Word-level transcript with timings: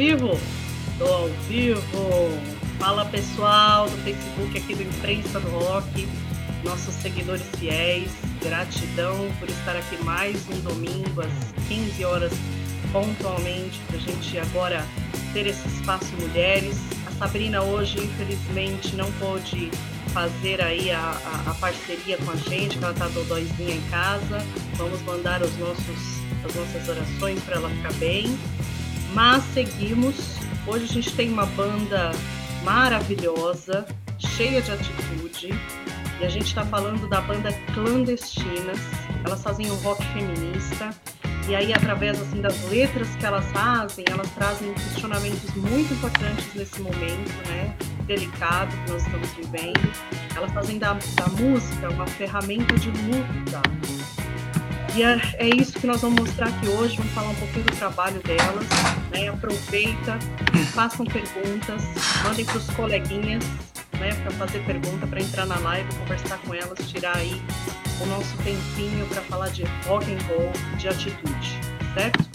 vivo? 0.00 0.30
Tô 0.96 1.04
ao 1.04 1.28
vivo. 1.46 1.82
Fala 2.78 3.04
pessoal 3.04 3.86
do 3.86 3.98
Facebook 3.98 4.56
aqui 4.56 4.74
do 4.74 4.82
Imprensa 4.82 5.38
do 5.38 5.50
Rock, 5.50 6.08
nossos 6.64 6.94
seguidores 6.94 7.44
fiéis, 7.58 8.10
gratidão 8.42 9.30
por 9.38 9.46
estar 9.50 9.76
aqui 9.76 10.02
mais 10.02 10.48
um 10.48 10.58
domingo 10.60 11.20
às 11.20 11.68
15 11.68 12.02
horas 12.06 12.32
pontualmente 12.90 13.78
para 13.88 13.98
a 13.98 14.00
gente 14.00 14.38
agora 14.38 14.86
ter 15.34 15.46
esse 15.46 15.68
espaço 15.68 16.10
mulheres. 16.18 16.78
A 17.06 17.10
Sabrina 17.18 17.60
hoje 17.60 18.02
infelizmente 18.02 18.96
não 18.96 19.12
pôde 19.12 19.70
fazer 20.14 20.62
aí 20.62 20.90
a, 20.90 20.98
a, 21.46 21.50
a 21.50 21.54
parceria 21.56 22.16
com 22.16 22.30
a 22.30 22.36
gente, 22.36 22.78
que 22.78 22.84
ela 22.84 22.94
tá 22.94 23.06
dodóizinha 23.08 23.74
em 23.74 23.82
casa. 23.90 24.38
Vamos 24.76 25.02
mandar 25.02 25.42
os 25.42 25.54
nossos, 25.58 26.22
as 26.42 26.54
nossas 26.54 26.88
orações 26.88 27.38
para 27.44 27.56
ela 27.56 27.68
ficar 27.68 27.92
bem. 27.98 28.38
Mas 29.12 29.42
seguimos. 29.52 30.14
Hoje 30.66 30.84
a 30.84 30.88
gente 30.88 31.14
tem 31.14 31.32
uma 31.32 31.46
banda 31.46 32.12
maravilhosa, 32.62 33.86
cheia 34.18 34.62
de 34.62 34.70
atitude. 34.70 35.48
E 36.20 36.24
a 36.24 36.28
gente 36.28 36.46
está 36.46 36.64
falando 36.64 37.08
da 37.08 37.20
banda 37.20 37.52
Clandestinas. 37.74 38.78
Elas 39.24 39.42
fazem 39.42 39.70
um 39.70 39.74
rock 39.76 40.04
feminista. 40.08 40.90
E 41.48 41.54
aí, 41.54 41.72
através 41.72 42.20
assim, 42.20 42.40
das 42.40 42.62
letras 42.68 43.08
que 43.16 43.26
elas 43.26 43.44
fazem, 43.46 44.04
elas 44.08 44.30
trazem 44.32 44.72
questionamentos 44.74 45.52
muito 45.54 45.92
importantes 45.94 46.54
nesse 46.54 46.80
momento, 46.80 47.48
né? 47.48 47.74
Delicado 48.06 48.70
que 48.84 48.92
nós 48.92 49.02
estamos 49.02 49.28
vivendo. 49.30 49.92
Elas 50.36 50.52
fazem 50.52 50.78
da, 50.78 50.92
da 50.92 51.26
música 51.28 51.88
uma 51.88 52.06
ferramenta 52.06 52.74
de 52.76 52.90
luta. 52.90 53.62
E 54.94 55.02
é, 55.02 55.20
é, 55.34 55.48
isso 55.48 55.72
que 55.72 55.86
nós 55.86 56.00
vamos 56.00 56.20
mostrar 56.20 56.48
aqui 56.48 56.68
hoje. 56.68 56.96
Vamos 56.96 57.12
falar 57.12 57.30
um 57.30 57.34
pouquinho 57.34 57.64
do 57.64 57.76
trabalho 57.76 58.20
delas. 58.22 58.66
Né? 59.12 59.28
Aproveita, 59.28 60.18
façam 60.72 61.06
perguntas, 61.06 61.82
mandem 62.24 62.44
para 62.44 62.56
os 62.56 62.70
coleguinhas 62.70 63.44
né, 64.00 64.14
para 64.22 64.30
fazer 64.32 64.64
pergunta, 64.64 65.06
para 65.06 65.20
entrar 65.20 65.46
na 65.46 65.58
live, 65.58 65.88
conversar 65.96 66.38
com 66.38 66.54
elas, 66.54 66.78
tirar 66.90 67.16
aí 67.16 67.40
o 68.00 68.06
nosso 68.06 68.34
tempinho 68.38 69.06
para 69.06 69.20
falar 69.22 69.50
de 69.50 69.64
rock 69.86 70.10
and 70.10 70.18
roll, 70.26 70.50
de 70.78 70.88
atitude, 70.88 71.60
certo? 71.94 72.28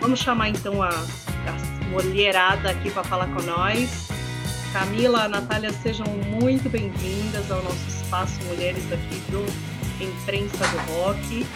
Vamos 0.00 0.18
chamar 0.18 0.48
então 0.48 0.82
a, 0.82 0.88
a 0.88 1.84
mulherada 1.90 2.70
aqui 2.70 2.90
para 2.90 3.04
falar 3.04 3.28
com 3.28 3.42
nós. 3.42 4.08
Camila, 4.72 5.28
Natália, 5.28 5.72
sejam 5.72 6.06
muito 6.06 6.68
bem-vindas 6.68 7.48
ao 7.48 7.62
nosso 7.62 7.88
espaço 7.88 8.42
Mulheres 8.44 8.84
aqui 8.92 9.22
do 9.30 9.46
Imprensa 10.00 10.66
do 10.66 10.92
Rock. 10.92 11.46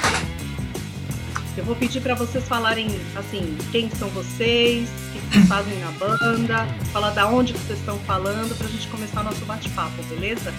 Eu 1.56 1.64
vou 1.64 1.74
pedir 1.74 2.00
para 2.00 2.14
vocês 2.14 2.46
falarem 2.46 2.88
assim, 3.16 3.58
quem 3.72 3.90
são 3.90 4.08
vocês, 4.10 4.88
o 4.88 5.12
que 5.12 5.20
vocês 5.32 5.48
fazem 5.48 5.78
na 5.80 5.90
banda, 5.92 6.66
falar 6.92 7.10
da 7.10 7.26
onde 7.26 7.52
que 7.52 7.58
vocês 7.58 7.78
estão 7.80 7.98
falando, 8.00 8.56
para 8.56 8.68
a 8.68 8.70
gente 8.70 8.86
começar 8.88 9.24
nosso 9.24 9.44
bate-papo, 9.44 10.02
beleza? 10.08 10.54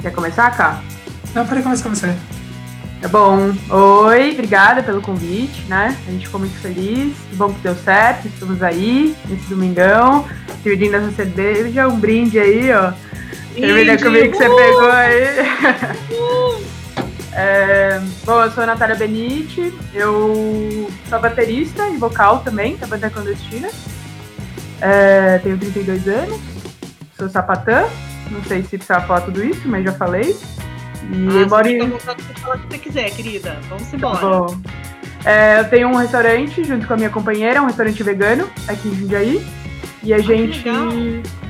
Quer 0.00 0.12
começar, 0.12 0.50
Cá? 0.56 0.82
Não, 1.34 1.46
peraí, 1.46 1.62
começa, 1.62 1.88
você. 1.88 2.16
Tá 3.02 3.08
bom. 3.08 3.54
Oi, 3.68 4.32
obrigada 4.32 4.82
pelo 4.82 5.02
convite, 5.02 5.60
né? 5.68 5.94
A 6.08 6.10
gente 6.10 6.26
ficou 6.26 6.40
muito 6.40 6.58
feliz. 6.60 7.14
Que 7.28 7.36
bom 7.36 7.52
que 7.52 7.60
deu 7.60 7.76
certo. 7.76 8.26
Estamos 8.26 8.62
aí 8.62 9.14
nesse 9.28 9.44
domingão, 9.50 10.26
dividindo 10.62 10.96
essa 10.96 11.12
cerveja, 11.12 11.88
um 11.88 12.00
brinde 12.00 12.38
aí, 12.38 12.72
ó. 12.72 12.92
Termina 13.60 13.98
comigo 13.98 14.30
que 14.30 14.36
você 14.36 14.48
pegou 14.48 14.90
aí. 14.90 16.66
É, 17.38 18.00
bom, 18.24 18.42
eu 18.42 18.50
sou 18.50 18.62
a 18.62 18.66
Natália 18.66 18.96
Benite, 18.96 19.70
eu 19.92 20.88
sou 21.06 21.20
baterista 21.20 21.86
e 21.86 21.98
vocal 21.98 22.38
também 22.38 22.78
da 22.78 22.86
banda 22.86 23.10
clandestina. 23.10 23.68
É, 24.80 25.38
tenho 25.40 25.58
32 25.58 26.08
anos, 26.08 26.40
sou 27.14 27.28
sapatã, 27.28 27.90
não 28.30 28.42
sei 28.44 28.62
se 28.62 28.78
precisa 28.78 29.02
falar 29.02 29.20
tudo 29.20 29.44
isso, 29.44 29.68
mas 29.68 29.84
já 29.84 29.92
falei. 29.92 30.34
E 31.12 31.28
ah, 31.28 31.40
eu 31.42 31.46
moro 31.46 31.68
em... 31.68 31.90
falar 31.98 32.56
o 32.56 32.58
que 32.60 32.68
você 32.68 32.78
quiser, 32.78 33.10
querida. 33.10 33.58
Vamos 33.68 33.86
tá 33.86 33.96
embora. 33.98 34.18
bom. 34.18 34.58
É, 35.26 35.60
eu 35.60 35.68
tenho 35.68 35.88
um 35.88 35.96
restaurante 35.96 36.64
junto 36.64 36.86
com 36.86 36.94
a 36.94 36.96
minha 36.96 37.10
companheira, 37.10 37.60
um 37.60 37.66
restaurante 37.66 38.02
vegano 38.02 38.48
aqui 38.66 38.88
em 38.88 38.94
Jundiaí. 38.94 39.46
E 40.06 40.14
a 40.14 40.18
ah, 40.18 40.20
gente. 40.20 40.68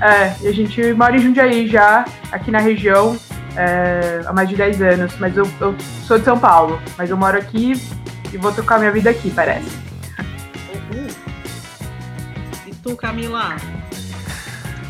É, 0.01 0.35
e 0.41 0.49
a 0.49 0.53
gente 0.53 0.95
mora 0.95 1.15
em 1.15 1.19
Jundiaí 1.19 1.69
já, 1.69 2.07
aqui 2.33 2.51
na 2.51 2.59
região 2.59 3.15
é, 3.55 4.23
há 4.25 4.33
mais 4.33 4.49
de 4.49 4.57
10 4.57 4.81
anos, 4.81 5.13
mas 5.19 5.37
eu, 5.37 5.47
eu, 5.61 5.75
sou 6.07 6.19
de 6.19 6.25
São 6.25 6.39
Paulo, 6.39 6.81
mas 6.97 7.11
eu 7.11 7.19
moro 7.19 7.37
aqui 7.37 7.75
e 8.33 8.37
vou 8.39 8.51
tocar 8.53 8.79
minha 8.79 8.91
vida 8.91 9.11
aqui, 9.11 9.31
parece. 9.31 9.69
Uhum. 10.75 11.07
E 12.67 12.75
tu, 12.83 12.97
Camila? 12.97 13.57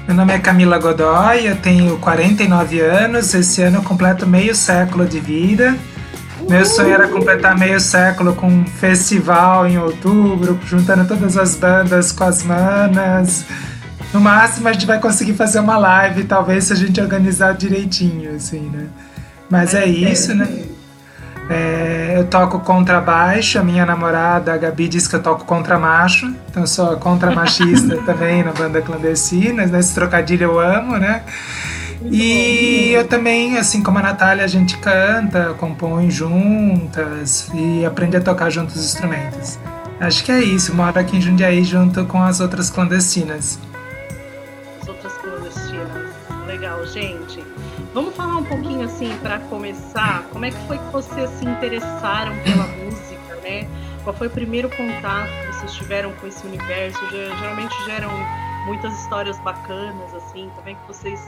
Meu 0.06 0.14
nome 0.14 0.32
é 0.32 0.38
Camila 0.38 0.78
Godoy, 0.78 1.48
eu 1.48 1.56
tenho 1.56 1.98
49 1.98 2.80
anos, 2.80 3.34
esse 3.34 3.62
ano 3.62 3.78
eu 3.78 3.82
completo 3.82 4.28
meio 4.28 4.54
século 4.54 5.06
de 5.06 5.18
vida. 5.18 5.76
Meu 6.48 6.64
sonho 6.64 6.94
era 6.94 7.08
completar 7.08 7.58
meio 7.58 7.80
século 7.80 8.34
com 8.34 8.46
um 8.46 8.64
festival 8.64 9.66
em 9.66 9.78
outubro, 9.78 10.58
juntando 10.64 11.06
todas 11.06 11.36
as 11.36 11.56
bandas 11.56 12.12
com 12.12 12.24
as 12.24 12.42
manas 12.42 13.44
no 14.12 14.20
máximo 14.20 14.68
a 14.68 14.72
gente 14.72 14.86
vai 14.86 14.98
conseguir 14.98 15.34
fazer 15.34 15.60
uma 15.60 15.76
live, 15.76 16.24
talvez 16.24 16.64
se 16.64 16.72
a 16.72 16.76
gente 16.76 17.00
organizar 17.00 17.52
direitinho, 17.52 18.34
assim, 18.34 18.60
né? 18.60 18.86
Mas 19.50 19.74
é, 19.74 19.82
é 19.82 19.86
isso, 19.86 20.34
né? 20.34 20.48
É, 21.48 22.14
eu 22.16 22.24
toco 22.24 22.58
contrabaixo, 22.60 23.58
a 23.58 23.62
minha 23.62 23.86
namorada, 23.86 24.52
a 24.52 24.56
Gabi, 24.56 24.88
diz 24.88 25.06
que 25.06 25.14
eu 25.14 25.22
toco 25.22 25.44
contramacho, 25.44 26.34
então 26.48 26.62
eu 26.62 26.66
sou 26.66 26.96
contramachista 26.96 27.98
também 28.02 28.42
na 28.42 28.52
banda 28.52 28.80
clandestina, 28.80 29.66
nesse 29.66 29.94
trocadilho 29.94 30.44
eu 30.44 30.58
amo, 30.58 30.96
né? 30.96 31.22
E 32.02 32.92
eu 32.92 33.06
também, 33.06 33.56
assim 33.56 33.82
como 33.82 33.98
a 33.98 34.02
Natália, 34.02 34.44
a 34.44 34.48
gente 34.48 34.76
canta, 34.78 35.54
compõe 35.54 36.10
juntas 36.10 37.48
e 37.54 37.84
aprende 37.84 38.16
a 38.16 38.20
tocar 38.20 38.50
juntos 38.50 38.76
os 38.76 38.84
instrumentos. 38.84 39.58
Acho 39.98 40.24
que 40.24 40.30
é 40.30 40.40
isso, 40.40 40.74
moro 40.74 40.98
aqui 40.98 41.16
em 41.16 41.20
Jundiaí 41.20 41.64
junto 41.64 42.04
com 42.04 42.22
as 42.22 42.40
outras 42.40 42.68
clandestinas. 42.68 43.58
gente. 46.96 47.44
Vamos 47.92 48.14
falar 48.14 48.36
um 48.36 48.44
pouquinho 48.44 48.84
assim 48.84 49.14
para 49.18 49.38
começar, 49.38 50.24
como 50.32 50.44
é 50.44 50.50
que 50.50 50.66
foi 50.66 50.78
que 50.78 50.92
vocês 50.92 51.28
se 51.30 51.44
interessaram 51.44 52.34
pela 52.42 52.66
música, 52.66 53.36
né? 53.42 53.68
Qual 54.02 54.14
foi 54.14 54.28
o 54.28 54.30
primeiro 54.30 54.70
contato 54.70 55.28
que 55.28 55.46
vocês 55.54 55.72
tiveram 55.74 56.12
com 56.12 56.26
esse 56.26 56.46
universo? 56.46 56.98
Geralmente 57.10 57.74
geram 57.84 58.10
muitas 58.66 58.98
histórias 59.00 59.38
bacanas 59.40 60.14
assim. 60.14 60.50
É 60.64 60.74
que 60.74 60.86
vocês 60.86 61.20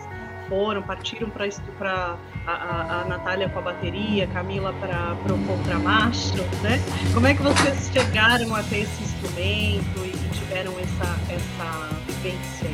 foram, 0.48 0.82
partiram 0.82 1.30
para 1.30 2.16
a, 2.46 2.50
a, 2.50 3.00
a, 3.02 3.04
Natália 3.04 3.48
com 3.48 3.58
a 3.58 3.62
bateria, 3.62 4.26
Camila 4.28 4.72
para 4.80 5.34
o 5.34 5.38
contramacho, 5.46 6.42
né? 6.62 6.80
Como 7.12 7.26
é 7.26 7.34
que 7.34 7.42
vocês 7.42 7.90
chegaram 7.92 8.54
até 8.54 8.80
esse 8.80 9.02
instrumento 9.02 10.04
e, 10.04 10.08
e 10.08 10.30
tiveram 10.32 10.72
essa 10.78 11.18
essa 11.28 11.88
vivência? 12.06 12.70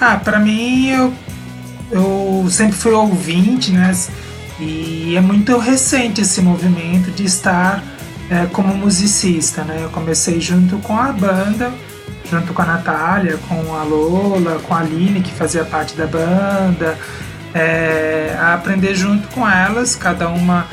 Ah, 0.00 0.16
para 0.16 0.38
mim 0.38 0.88
eu, 0.90 1.14
eu 1.90 2.46
sempre 2.50 2.76
fui 2.76 2.92
ouvinte, 2.92 3.72
né? 3.72 3.92
E 4.60 5.16
é 5.16 5.20
muito 5.20 5.56
recente 5.58 6.20
esse 6.20 6.40
movimento 6.40 7.10
de 7.10 7.24
estar 7.24 7.82
é, 8.30 8.46
como 8.46 8.74
musicista, 8.74 9.64
né? 9.64 9.80
Eu 9.82 9.90
comecei 9.90 10.40
junto 10.40 10.78
com 10.78 10.96
a 10.98 11.12
banda, 11.12 11.72
junto 12.30 12.52
com 12.52 12.62
a 12.62 12.64
Natália, 12.64 13.38
com 13.48 13.74
a 13.74 13.82
Lola, 13.82 14.58
com 14.60 14.74
a 14.74 14.80
Aline, 14.80 15.20
que 15.20 15.32
fazia 15.32 15.64
parte 15.64 15.94
da 15.94 16.06
banda, 16.06 16.98
é, 17.54 18.36
a 18.38 18.54
aprender 18.54 18.94
junto 18.94 19.28
com 19.28 19.48
elas, 19.48 19.94
cada 19.94 20.28
uma 20.28 20.66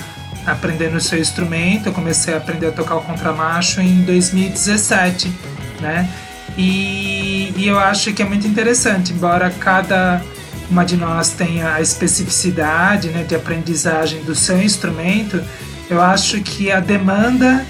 aprendendo 0.45 0.97
o 0.97 1.01
seu 1.01 1.19
instrumento. 1.19 1.87
Eu 1.87 1.93
comecei 1.93 2.33
a 2.33 2.37
aprender 2.37 2.67
a 2.67 2.71
tocar 2.71 2.95
o 2.95 3.01
contramacho 3.01 3.81
em 3.81 4.01
2017, 4.03 5.31
né? 5.79 6.09
E, 6.57 7.53
e 7.55 7.67
eu 7.67 7.79
acho 7.79 8.13
que 8.13 8.21
é 8.21 8.25
muito 8.25 8.47
interessante, 8.47 9.13
embora 9.13 9.49
cada 9.49 10.21
uma 10.69 10.85
de 10.85 10.95
nós 10.97 11.29
tenha 11.29 11.73
a 11.73 11.81
especificidade 11.81 13.09
né, 13.09 13.23
de 13.23 13.35
aprendizagem 13.35 14.23
do 14.23 14.33
seu 14.33 14.61
instrumento, 14.61 15.43
eu 15.89 16.01
acho 16.01 16.41
que 16.41 16.71
a 16.71 16.79
demanda 16.79 17.65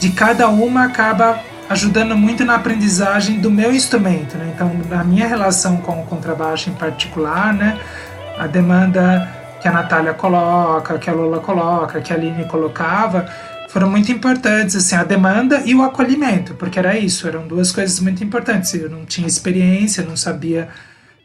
de 0.00 0.10
cada 0.10 0.48
uma 0.48 0.84
acaba 0.84 1.40
ajudando 1.68 2.16
muito 2.16 2.44
na 2.44 2.54
aprendizagem 2.54 3.40
do 3.40 3.50
meu 3.50 3.72
instrumento. 3.72 4.36
Né? 4.36 4.52
Então, 4.54 4.70
na 4.88 5.02
minha 5.02 5.26
relação 5.26 5.78
com 5.78 6.00
o 6.00 6.06
contrabaixo 6.06 6.70
em 6.70 6.74
particular, 6.74 7.52
né, 7.52 7.78
a 8.38 8.46
demanda 8.46 9.28
que 9.60 9.68
a 9.68 9.72
Natália 9.72 10.14
coloca, 10.14 10.98
que 10.98 11.10
a 11.10 11.12
Lola 11.12 11.40
coloca, 11.40 12.00
que 12.00 12.12
a 12.12 12.16
Aline 12.16 12.44
colocava, 12.44 13.28
foram 13.68 13.90
muito 13.90 14.12
importantes, 14.12 14.76
assim, 14.76 14.94
a 14.94 15.04
demanda 15.04 15.62
e 15.64 15.74
o 15.74 15.82
acolhimento, 15.82 16.54
porque 16.54 16.78
era 16.78 16.96
isso, 16.96 17.26
eram 17.26 17.46
duas 17.46 17.72
coisas 17.72 17.98
muito 18.00 18.22
importantes. 18.22 18.72
Eu 18.74 18.88
não 18.88 19.04
tinha 19.04 19.26
experiência, 19.26 20.04
não 20.04 20.16
sabia 20.16 20.68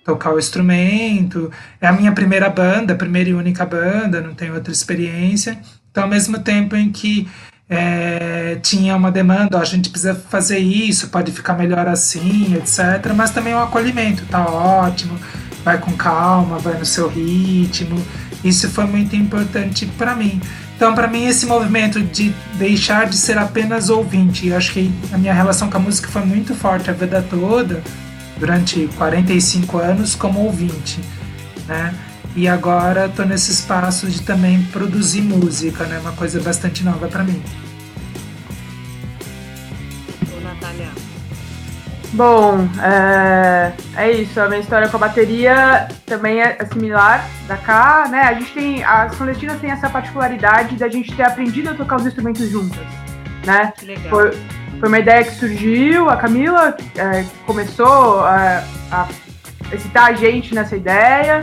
tocar 0.04 0.34
o 0.34 0.40
instrumento, 0.40 1.52
é 1.80 1.88
a 1.88 1.92
minha 1.92 2.12
primeira 2.12 2.50
banda, 2.50 2.96
primeira 2.96 3.30
e 3.30 3.34
única 3.34 3.66
banda, 3.66 4.20
não 4.20 4.34
tenho 4.34 4.56
outra 4.56 4.74
experiência. 4.74 5.60
Então, 5.92 6.04
ao 6.04 6.10
mesmo 6.10 6.40
tempo 6.40 6.76
em 6.76 6.92
que 6.92 7.28
é, 7.74 8.58
tinha 8.62 8.98
uma 8.98 9.10
demanda, 9.10 9.58
a 9.58 9.64
gente 9.64 9.90
precisa 9.90 10.14
fazer 10.14 10.60
isso, 10.60 11.08
pode 11.08 11.32
ficar 11.32 11.54
melhor 11.54 11.88
assim, 11.88 12.54
etc. 12.54 13.14
Mas 13.16 13.32
também 13.32 13.54
o 13.54 13.60
acolhimento, 13.60 14.26
tá 14.26 14.46
ótimo, 14.46 15.18
vai 15.64 15.78
com 15.78 15.94
calma, 15.94 16.60
vai 16.60 16.78
no 16.78 16.86
seu 16.86 17.08
ritmo. 17.08 17.96
Isso 18.44 18.70
foi 18.70 18.86
muito 18.86 19.16
importante 19.16 19.86
para 19.98 20.14
mim. 20.14 20.42
Então, 20.76 20.94
para 20.94 21.08
mim, 21.08 21.28
esse 21.28 21.46
movimento 21.46 22.02
de 22.02 22.34
deixar 22.56 23.08
de 23.08 23.16
ser 23.16 23.38
apenas 23.38 23.90
ouvinte, 23.90 24.48
eu 24.48 24.58
acho 24.58 24.74
que 24.74 24.92
a 25.14 25.18
minha 25.18 25.34
relação 25.34 25.70
com 25.70 25.78
a 25.78 25.80
música 25.80 26.10
foi 26.10 26.26
muito 26.26 26.54
forte 26.54 26.90
a 26.90 26.94
vida 26.94 27.26
toda, 27.30 27.82
durante 28.38 28.90
45 28.98 29.78
anos, 29.78 30.14
como 30.14 30.42
ouvinte, 30.42 31.00
né? 31.68 31.94
E 32.36 32.48
agora 32.48 33.08
estou 33.08 33.26
nesse 33.26 33.52
espaço 33.52 34.08
de 34.08 34.22
também 34.22 34.64
produzir 34.72 35.22
música, 35.22 35.84
né? 35.86 36.00
Uma 36.00 36.14
coisa 36.14 36.40
bastante 36.40 36.84
nova 36.84 37.08
para 37.08 37.24
mim. 37.24 37.44
Ô, 40.34 40.40
Natália. 40.40 40.90
Bom, 42.14 42.70
é, 42.82 43.74
é, 43.98 44.12
isso. 44.12 44.40
A 44.40 44.48
minha 44.48 44.62
história 44.62 44.88
com 44.88 44.96
a 44.96 45.00
bateria 45.02 45.90
também 46.06 46.42
é, 46.42 46.56
é 46.58 46.66
similar 46.66 47.28
da 47.48 47.58
cá, 47.58 48.08
né? 48.10 48.22
A 48.22 48.34
gente 48.34 48.54
tem. 48.54 48.84
As 48.84 49.16
clandestinas 49.16 49.60
têm 49.60 49.72
essa 49.72 49.90
particularidade 49.90 50.78
da 50.78 50.88
gente 50.88 51.14
ter 51.14 51.24
aprendido 51.24 51.70
a 51.70 51.74
tocar 51.74 51.98
os 51.98 52.06
instrumentos 52.06 52.50
juntas, 52.50 52.86
né? 53.46 53.74
Que 53.78 53.86
legal. 53.86 54.10
Foi, 54.10 54.32
foi 54.80 54.88
uma 54.88 55.00
ideia 55.00 55.24
que 55.24 55.36
surgiu, 55.36 56.10
a 56.10 56.16
Camila 56.16 56.76
é, 56.96 57.26
começou 57.46 58.22
a, 58.22 58.64
a 58.90 59.08
excitar 59.74 60.06
a 60.06 60.14
gente 60.14 60.56
nessa 60.56 60.78
ideia. 60.78 61.42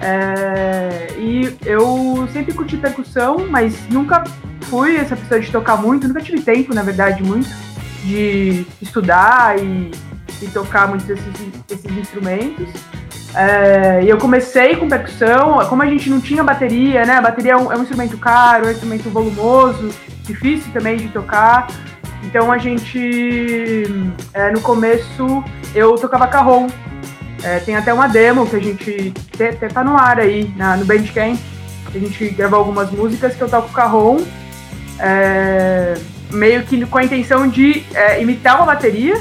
É, 0.00 1.08
e 1.18 1.56
eu 1.64 2.28
sempre 2.32 2.54
curti 2.54 2.76
percussão, 2.76 3.46
mas 3.50 3.76
nunca 3.88 4.24
fui 4.62 4.96
essa 4.96 5.16
pessoa 5.16 5.40
de 5.40 5.50
tocar 5.50 5.76
muito, 5.76 6.06
nunca 6.06 6.20
tive 6.20 6.40
tempo, 6.40 6.74
na 6.74 6.82
verdade, 6.82 7.22
muito, 7.22 7.48
de 8.04 8.66
estudar 8.80 9.58
e, 9.58 9.90
e 10.40 10.46
tocar 10.48 10.88
muitos 10.88 11.06
desses, 11.06 11.98
instrumentos. 11.98 12.68
É, 13.34 14.02
e 14.04 14.08
eu 14.08 14.18
comecei 14.18 14.76
com 14.76 14.88
percussão, 14.88 15.58
como 15.68 15.82
a 15.82 15.86
gente 15.86 16.08
não 16.08 16.20
tinha 16.20 16.42
bateria, 16.42 17.04
né? 17.04 17.14
A 17.14 17.22
bateria 17.22 17.52
é 17.52 17.56
um, 17.56 17.72
é 17.72 17.76
um 17.76 17.82
instrumento 17.82 18.16
caro, 18.16 18.64
é 18.64 18.68
um 18.68 18.72
instrumento 18.72 19.10
volumoso, 19.10 19.90
difícil 20.22 20.72
também 20.72 20.96
de 20.96 21.08
tocar. 21.08 21.68
Então 22.24 22.50
a 22.50 22.58
gente, 22.58 23.84
é, 24.32 24.50
no 24.50 24.60
começo, 24.60 25.44
eu 25.74 25.94
tocava 25.96 26.26
carrom, 26.26 26.68
é, 27.42 27.58
tem 27.60 27.76
até 27.76 27.92
uma 27.92 28.08
demo 28.08 28.46
que 28.46 28.56
a 28.56 28.60
gente 28.60 29.12
até 29.34 29.68
tá 29.68 29.84
no 29.84 29.96
ar 29.96 30.18
aí, 30.18 30.52
na, 30.56 30.76
no 30.76 30.84
Bandcamp. 30.84 31.38
A 31.86 31.98
gente 31.98 32.28
gravou 32.30 32.58
algumas 32.58 32.90
músicas 32.90 33.34
que 33.34 33.40
eu 33.40 33.48
toco 33.48 33.72
carrom, 33.72 34.18
é, 34.98 35.94
meio 36.30 36.62
que 36.64 36.84
com 36.86 36.98
a 36.98 37.04
intenção 37.04 37.48
de 37.48 37.84
é, 37.94 38.20
imitar 38.20 38.56
uma 38.56 38.66
bateria, 38.66 39.16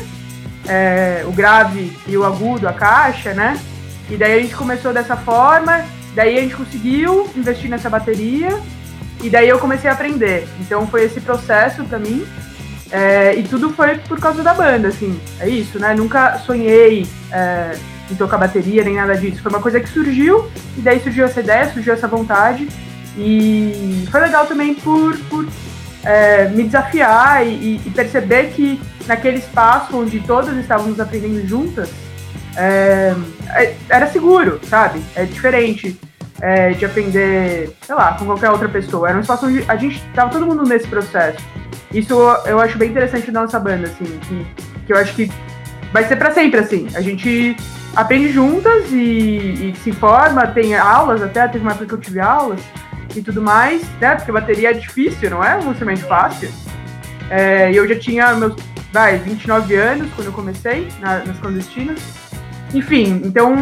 é, 0.67 1.23
o 1.25 1.31
grave 1.31 1.95
e 2.07 2.17
o 2.17 2.25
agudo, 2.25 2.67
a 2.67 2.73
caixa, 2.73 3.33
né? 3.33 3.57
E 4.09 4.17
daí 4.17 4.39
a 4.39 4.41
gente 4.41 4.55
começou 4.55 4.93
dessa 4.93 5.15
forma, 5.15 5.85
daí 6.13 6.37
a 6.37 6.41
gente 6.41 6.55
conseguiu 6.55 7.29
investir 7.35 7.69
nessa 7.69 7.89
bateria, 7.89 8.59
e 9.23 9.29
daí 9.29 9.47
eu 9.47 9.59
comecei 9.59 9.89
a 9.89 9.93
aprender. 9.93 10.47
Então 10.59 10.85
foi 10.87 11.03
esse 11.05 11.21
processo 11.21 11.83
para 11.85 11.99
mim. 11.99 12.25
É, 12.89 13.35
e 13.35 13.43
tudo 13.43 13.69
foi 13.71 13.97
por 13.97 14.19
causa 14.19 14.41
da 14.41 14.53
banda, 14.53 14.87
assim. 14.87 15.19
É 15.39 15.47
isso, 15.49 15.79
né? 15.79 15.93
Nunca 15.93 16.37
sonhei 16.39 17.07
é, 17.31 17.77
em 18.11 18.15
tocar 18.15 18.37
bateria, 18.37 18.83
nem 18.83 18.95
nada 18.95 19.15
disso. 19.15 19.41
Foi 19.41 19.51
uma 19.51 19.61
coisa 19.61 19.79
que 19.79 19.89
surgiu, 19.89 20.49
e 20.77 20.81
daí 20.81 20.99
surgiu 20.99 21.25
essa 21.25 21.39
ideia, 21.39 21.71
surgiu 21.71 21.93
essa 21.93 22.07
vontade. 22.07 22.67
E 23.17 24.07
foi 24.11 24.21
legal 24.21 24.45
também 24.45 24.75
por, 24.75 25.17
por 25.29 25.47
é, 26.03 26.47
me 26.49 26.63
desafiar 26.63 27.45
e, 27.45 27.81
e, 27.85 27.91
perceber 27.91 28.51
que 28.51 28.79
naquele 29.07 29.37
espaço 29.37 29.97
onde 29.97 30.19
todas 30.19 30.55
estávamos 30.57 30.99
aprendendo 30.99 31.45
juntas, 31.47 31.89
é, 32.55 33.13
é, 33.49 33.75
era 33.89 34.07
seguro, 34.07 34.59
sabe? 34.69 35.01
É 35.15 35.25
diferente 35.25 35.99
é, 36.41 36.71
de 36.71 36.85
aprender, 36.85 37.71
sei 37.81 37.95
lá, 37.95 38.13
com 38.13 38.25
qualquer 38.25 38.49
outra 38.51 38.69
pessoa. 38.69 39.09
Era 39.09 39.17
um 39.17 39.21
espaço 39.21 39.47
onde 39.47 39.63
a 39.67 39.75
gente 39.75 39.97
estava 39.97 40.31
todo 40.31 40.45
mundo 40.45 40.63
nesse 40.63 40.87
processo. 40.87 41.39
Isso 41.93 42.13
eu 42.45 42.59
acho 42.59 42.77
bem 42.77 42.89
interessante 42.89 43.31
da 43.31 43.41
nossa 43.41 43.59
banda, 43.59 43.87
assim, 43.87 44.05
que, 44.05 44.47
que 44.85 44.93
eu 44.93 44.97
acho 44.97 45.13
que 45.15 45.31
vai 45.91 46.05
ser 46.05 46.15
para 46.15 46.31
sempre 46.31 46.59
assim. 46.59 46.87
A 46.93 47.01
gente 47.01 47.55
aprende 47.97 48.31
juntas 48.31 48.91
e, 48.91 49.71
e, 49.71 49.73
se 49.83 49.89
informa, 49.89 50.45
tem 50.45 50.75
aulas 50.75 51.19
até, 51.23 51.47
teve 51.47 51.63
uma 51.63 51.71
época 51.71 51.87
que 51.87 51.93
eu 51.95 51.97
tive 51.97 52.19
aulas 52.19 52.59
e 53.15 53.23
tudo 53.23 53.41
mais, 53.41 53.81
né? 53.99 54.15
Porque 54.15 54.31
bateria 54.31 54.69
é 54.69 54.73
difícil, 54.73 55.31
não 55.31 55.43
é 55.43 55.57
um 55.57 55.71
instrumento 55.71 56.05
fácil. 56.05 56.51
É, 57.31 57.71
eu 57.73 57.87
já 57.87 57.97
tinha 57.97 58.35
meus, 58.35 58.53
vai, 58.93 59.17
29 59.17 59.75
anos 59.75 60.13
quando 60.15 60.27
eu 60.27 60.33
comecei 60.33 60.87
na, 60.99 61.25
nas 61.25 61.39
clandestinas. 61.39 61.99
Enfim, 62.71 63.19
então, 63.25 63.55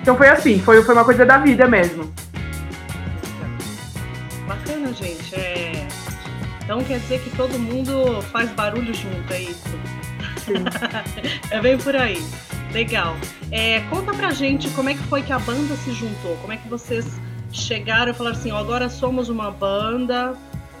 então 0.00 0.16
foi 0.16 0.28
assim, 0.28 0.58
foi, 0.58 0.82
foi 0.82 0.94
uma 0.94 1.04
coisa 1.04 1.26
da 1.26 1.36
vida 1.36 1.68
mesmo. 1.68 2.10
Bacana, 4.48 4.90
gente. 4.94 5.34
É... 5.34 5.86
Então 6.64 6.82
quer 6.82 6.98
dizer 6.98 7.20
que 7.20 7.30
todo 7.36 7.58
mundo 7.58 8.22
faz 8.32 8.50
barulho 8.52 8.94
junto, 8.94 9.30
é 9.34 9.42
isso? 9.42 9.78
é 11.50 11.60
bem 11.60 11.76
por 11.76 11.94
aí. 11.94 12.22
Legal. 12.72 13.16
É, 13.50 13.80
conta 13.90 14.14
pra 14.14 14.30
gente 14.30 14.70
como 14.70 14.88
é 14.88 14.94
que 14.94 15.02
foi 15.04 15.22
que 15.22 15.32
a 15.32 15.38
banda 15.38 15.76
se 15.76 15.92
juntou, 15.92 16.36
como 16.40 16.52
é 16.52 16.56
que 16.56 16.68
vocês 16.68 17.06
chegaram 17.52 18.12
e 18.12 18.14
falaram 18.14 18.36
assim, 18.36 18.50
ó, 18.50 18.58
agora 18.58 18.88
somos 18.88 19.28
uma 19.28 19.50
banda. 19.50 20.34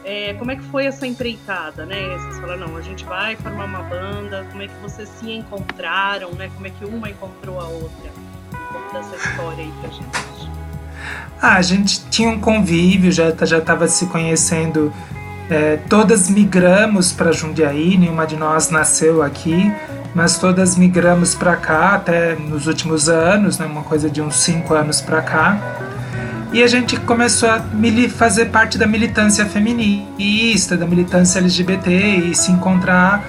É, 0.04 0.34
como 0.34 0.50
é 0.50 0.56
que 0.56 0.62
foi 0.62 0.86
essa 0.86 1.06
empreitada, 1.06 1.86
né? 1.86 2.16
Vocês 2.18 2.40
falaram, 2.40 2.66
não, 2.66 2.76
a 2.76 2.82
gente 2.82 3.04
vai 3.04 3.36
formar 3.36 3.66
uma 3.66 3.82
banda, 3.84 4.44
como 4.50 4.62
é 4.62 4.66
que 4.66 4.74
vocês 4.82 5.08
se 5.08 5.30
encontraram, 5.30 6.32
né? 6.32 6.50
Como 6.54 6.66
é 6.66 6.70
que 6.70 6.84
uma 6.84 7.08
encontrou 7.08 7.60
a 7.60 7.68
outra? 7.68 8.10
Conta 8.50 8.98
essa 8.98 9.14
história 9.14 9.62
aí 9.62 9.72
pra 9.80 9.90
gente. 9.90 10.50
Ah, 11.40 11.56
a 11.56 11.62
gente 11.62 12.04
tinha 12.08 12.28
um 12.28 12.40
convívio, 12.40 13.12
já 13.12 13.32
já 13.44 13.58
estava 13.58 13.86
se 13.86 14.06
conhecendo. 14.06 14.92
É, 15.50 15.78
todas 15.88 16.30
migramos 16.30 17.12
para 17.12 17.32
Jundiaí, 17.32 17.98
nenhuma 17.98 18.26
de 18.26 18.36
nós 18.36 18.70
nasceu 18.70 19.22
aqui 19.22 19.72
mas 20.14 20.38
todas 20.38 20.76
migramos 20.76 21.34
para 21.34 21.56
cá 21.56 21.94
até 21.94 22.34
nos 22.34 22.66
últimos 22.66 23.08
anos, 23.08 23.58
né, 23.58 23.66
uma 23.66 23.82
coisa 23.82 24.10
de 24.10 24.20
uns 24.20 24.36
cinco 24.36 24.74
anos 24.74 25.00
para 25.00 25.22
cá. 25.22 25.58
E 26.52 26.62
a 26.62 26.66
gente 26.66 26.98
começou 27.00 27.48
a 27.48 27.62
fazer 28.14 28.46
parte 28.46 28.76
da 28.76 28.86
militância 28.86 29.46
feminista, 29.46 30.76
da 30.76 30.86
militância 30.86 31.38
LGBT 31.38 31.90
e 31.90 32.34
se 32.34 32.52
encontrar 32.52 33.24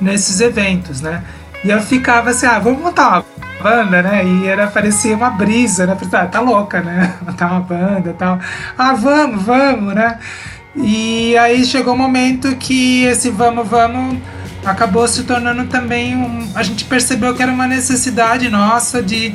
nesses 0.00 0.40
eventos, 0.40 1.00
né? 1.00 1.24
E 1.64 1.70
eu 1.70 1.82
ficava 1.82 2.30
assim, 2.30 2.46
ah, 2.46 2.60
vamos 2.60 2.80
montar 2.80 3.08
uma 3.08 3.24
banda, 3.60 4.00
né? 4.00 4.24
E 4.24 4.46
era, 4.46 4.68
parecia 4.68 5.16
uma 5.16 5.30
brisa, 5.30 5.88
né? 5.88 5.96
Falei, 5.96 6.24
ah, 6.24 6.28
tá 6.28 6.40
louca, 6.40 6.80
né? 6.80 7.16
Montar 7.26 7.50
uma 7.50 7.60
banda 7.60 8.10
e 8.10 8.12
tal. 8.12 8.38
Ah, 8.78 8.92
vamos, 8.92 9.42
vamos, 9.42 9.92
né? 9.92 10.16
E 10.76 11.36
aí 11.36 11.64
chegou 11.64 11.92
o 11.94 11.96
um 11.96 11.98
momento 11.98 12.54
que 12.56 13.04
esse 13.04 13.30
vamos, 13.30 13.66
vamos 13.68 14.18
acabou 14.64 15.06
se 15.08 15.24
tornando 15.24 15.64
também 15.64 16.16
um. 16.16 16.50
A 16.54 16.62
gente 16.62 16.84
percebeu 16.84 17.34
que 17.34 17.42
era 17.42 17.52
uma 17.52 17.66
necessidade 17.66 18.48
nossa 18.48 19.02
de 19.02 19.34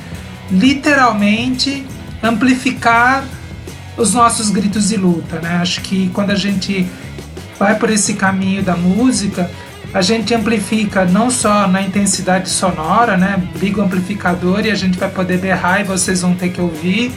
literalmente 0.51 1.85
amplificar 2.21 3.23
os 3.97 4.13
nossos 4.13 4.49
gritos 4.49 4.89
de 4.89 4.97
luta, 4.97 5.39
né? 5.39 5.57
Acho 5.61 5.81
que 5.81 6.09
quando 6.09 6.31
a 6.31 6.35
gente 6.35 6.87
vai 7.59 7.75
por 7.75 7.89
esse 7.89 8.13
caminho 8.15 8.63
da 8.63 8.75
música, 8.75 9.49
a 9.93 10.01
gente 10.01 10.33
amplifica 10.33 11.05
não 11.05 11.29
só 11.29 11.67
na 11.67 11.81
intensidade 11.81 12.49
sonora, 12.49 13.15
né? 13.17 13.41
Liga 13.59 13.81
o 13.81 13.83
amplificador 13.83 14.65
e 14.65 14.71
a 14.71 14.75
gente 14.75 14.97
vai 14.97 15.09
poder 15.09 15.37
berrar 15.37 15.81
e 15.81 15.83
vocês 15.83 16.21
vão 16.21 16.33
ter 16.33 16.49
que 16.49 16.59
ouvir 16.59 17.13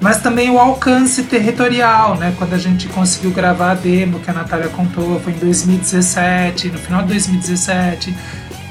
mas 0.00 0.20
também 0.20 0.50
o 0.50 0.58
alcance 0.58 1.22
territorial, 1.22 2.16
né? 2.16 2.34
Quando 2.36 2.52
a 2.52 2.58
gente 2.58 2.86
conseguiu 2.88 3.30
gravar 3.30 3.70
a 3.70 3.74
demo 3.74 4.20
que 4.20 4.30
a 4.30 4.34
Natália 4.34 4.68
contou, 4.68 5.18
foi 5.20 5.32
em 5.32 5.38
2017, 5.38 6.68
no 6.68 6.78
final 6.78 7.02
de 7.02 7.08
2017, 7.08 8.14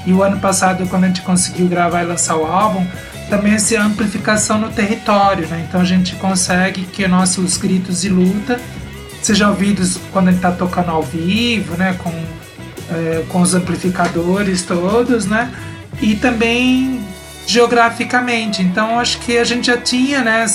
e 0.05 0.13
o 0.13 0.21
ano 0.21 0.39
passado, 0.39 0.87
quando 0.87 1.05
a 1.05 1.07
gente 1.07 1.21
conseguiu 1.23 1.67
gravar 1.67 2.03
e 2.03 2.05
lançar 2.05 2.35
o 2.35 2.45
álbum, 2.45 2.85
também 3.27 3.53
essa 3.53 3.81
amplificação 3.81 4.59
no 4.59 4.69
território, 4.69 5.47
né? 5.47 5.65
Então 5.67 5.81
a 5.81 5.83
gente 5.83 6.15
consegue 6.17 6.83
que 6.83 7.07
nossos 7.07 7.57
gritos 7.57 8.01
de 8.01 8.09
luta 8.09 8.59
sejam 9.21 9.49
ouvidos 9.49 9.99
quando 10.11 10.27
a 10.27 10.31
gente 10.31 10.39
está 10.39 10.51
tocando 10.51 10.91
ao 10.91 11.01
vivo, 11.01 11.75
né? 11.75 11.95
Com, 12.03 12.13
é, 12.91 13.23
com 13.27 13.41
os 13.41 13.55
amplificadores 13.55 14.61
todos, 14.61 15.25
né? 15.25 15.51
E 15.99 16.15
também 16.15 17.01
geograficamente. 17.45 18.61
Então 18.61 18.99
acho 18.99 19.19
que 19.19 19.37
a 19.37 19.43
gente 19.43 19.67
já 19.67 19.77
tinha, 19.77 20.23
né, 20.23 20.45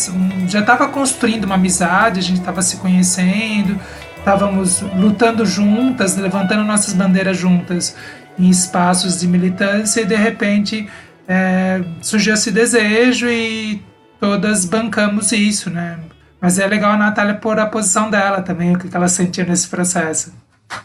já 0.49 0.61
estava 0.61 0.89
construindo 0.89 1.45
uma 1.45 1.55
amizade, 1.55 2.21
a 2.21 2.23
gente 2.23 2.41
estava 2.41 2.63
se 2.63 2.77
conhecendo, 2.79 3.79
estávamos 4.19 4.81
lutando 4.81 5.47
juntas, 5.47 6.17
levantando 6.17 6.65
nossas 6.65 6.95
bandeiras 6.95 7.37
juntas 7.37 7.97
em 8.39 8.49
espaços 8.49 9.21
de 9.21 9.27
militância 9.27 10.01
e 10.01 10.07
de 10.07 10.17
repente 10.17 10.89
é, 11.29 11.83
surgiu 12.01 12.35
esse 12.35 12.51
desejo 12.51 13.29
e 13.29 13.83
todas 14.19 14.65
bancamos 14.65 15.33
isso, 15.33 15.71
né? 15.71 15.99
Mas 16.41 16.59
é 16.59 16.67
legal 16.67 16.93
a 16.93 16.97
Natália 16.97 17.35
pôr 17.35 17.59
a 17.59 17.67
posição 17.67 18.11
dela 18.11 18.41
também, 18.41 18.75
o 18.75 18.79
que 18.79 18.95
ela 18.95 19.09
sentia 19.09 19.45
nesse 19.45 19.69
processo. 19.69 20.33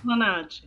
Nath. 0.03 0.65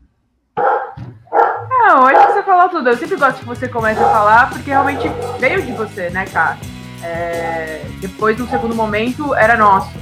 Não, 1.79 2.07
acho 2.07 2.27
que 2.27 2.33
você 2.33 2.43
falou 2.43 2.69
tudo. 2.69 2.89
Eu 2.89 2.97
sempre 2.97 3.17
gosto 3.17 3.39
que 3.39 3.45
você 3.45 3.69
comece 3.69 4.01
a 4.01 4.09
falar, 4.09 4.51
porque 4.51 4.71
realmente 4.71 5.09
veio 5.39 5.63
de 5.63 5.73
você, 5.73 6.11
né, 6.11 6.27
cara? 6.27 6.59
É, 7.03 7.83
depois, 8.01 8.37
no 8.37 8.49
segundo 8.49 8.75
momento, 8.75 9.33
era 9.35 9.57
nosso. 9.57 9.93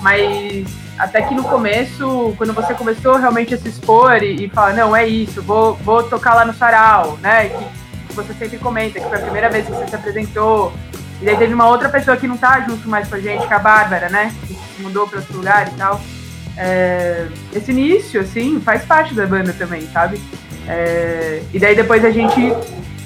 Mas 0.00 0.66
até 0.98 1.22
que 1.22 1.34
no 1.34 1.44
começo, 1.44 2.34
quando 2.38 2.52
você 2.52 2.74
começou 2.74 3.16
realmente 3.16 3.54
a 3.54 3.58
se 3.58 3.68
expor 3.68 4.22
e, 4.22 4.46
e 4.46 4.48
falar, 4.48 4.72
não, 4.72 4.96
é 4.96 5.06
isso, 5.06 5.42
vou, 5.42 5.74
vou 5.76 6.02
tocar 6.02 6.34
lá 6.34 6.44
no 6.44 6.54
sarau, 6.54 7.18
né? 7.18 7.50
Que, 7.50 7.78
você 8.14 8.34
sempre 8.34 8.58
comenta, 8.58 8.98
que 8.98 9.08
foi 9.08 9.16
a 9.16 9.20
primeira 9.20 9.48
vez 9.48 9.64
que 9.64 9.70
você 9.70 9.86
se 9.86 9.94
apresentou. 9.94 10.72
E 11.22 11.24
daí 11.24 11.36
teve 11.36 11.54
uma 11.54 11.68
outra 11.68 11.88
pessoa 11.88 12.16
que 12.16 12.26
não 12.26 12.36
tá 12.36 12.58
junto 12.68 12.88
mais 12.88 13.06
com 13.06 13.14
a 13.14 13.20
gente, 13.20 13.46
que 13.46 13.52
é 13.52 13.56
a 13.56 13.60
Bárbara, 13.60 14.08
né? 14.08 14.34
Que 14.44 14.54
se 14.54 14.82
mudou 14.82 15.06
para 15.06 15.20
outro 15.20 15.36
lugar 15.36 15.68
e 15.68 15.70
tal. 15.76 16.00
É, 16.56 17.28
esse 17.52 17.70
início, 17.70 18.20
assim, 18.20 18.60
faz 18.60 18.84
parte 18.84 19.14
da 19.14 19.24
banda 19.24 19.52
também, 19.52 19.82
sabe? 19.92 20.20
É, 20.68 21.42
e 21.52 21.58
daí 21.58 21.74
depois 21.74 22.04
a 22.04 22.10
gente 22.10 22.52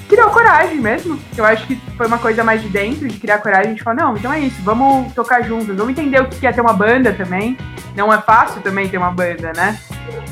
criou 0.09 0.29
coragem 0.29 0.79
mesmo. 0.79 1.17
Eu 1.35 1.45
acho 1.45 1.65
que 1.65 1.75
foi 1.97 2.07
uma 2.07 2.19
coisa 2.19 2.43
mais 2.43 2.61
de 2.61 2.69
dentro, 2.69 3.07
de 3.07 3.17
criar 3.17 3.39
coragem. 3.39 3.67
A 3.67 3.69
gente 3.69 3.83
falou, 3.83 4.03
não, 4.03 4.17
então 4.17 4.31
é 4.31 4.39
isso, 4.39 4.61
vamos 4.61 5.13
tocar 5.13 5.41
juntos, 5.43 5.75
vamos 5.75 5.89
entender 5.89 6.21
o 6.21 6.27
que 6.27 6.45
é 6.45 6.51
ter 6.51 6.61
uma 6.61 6.73
banda 6.73 7.13
também. 7.13 7.57
Não 7.95 8.13
é 8.13 8.19
fácil 8.21 8.61
também 8.61 8.89
ter 8.89 8.97
uma 8.97 9.11
banda, 9.11 9.51
né? 9.55 9.77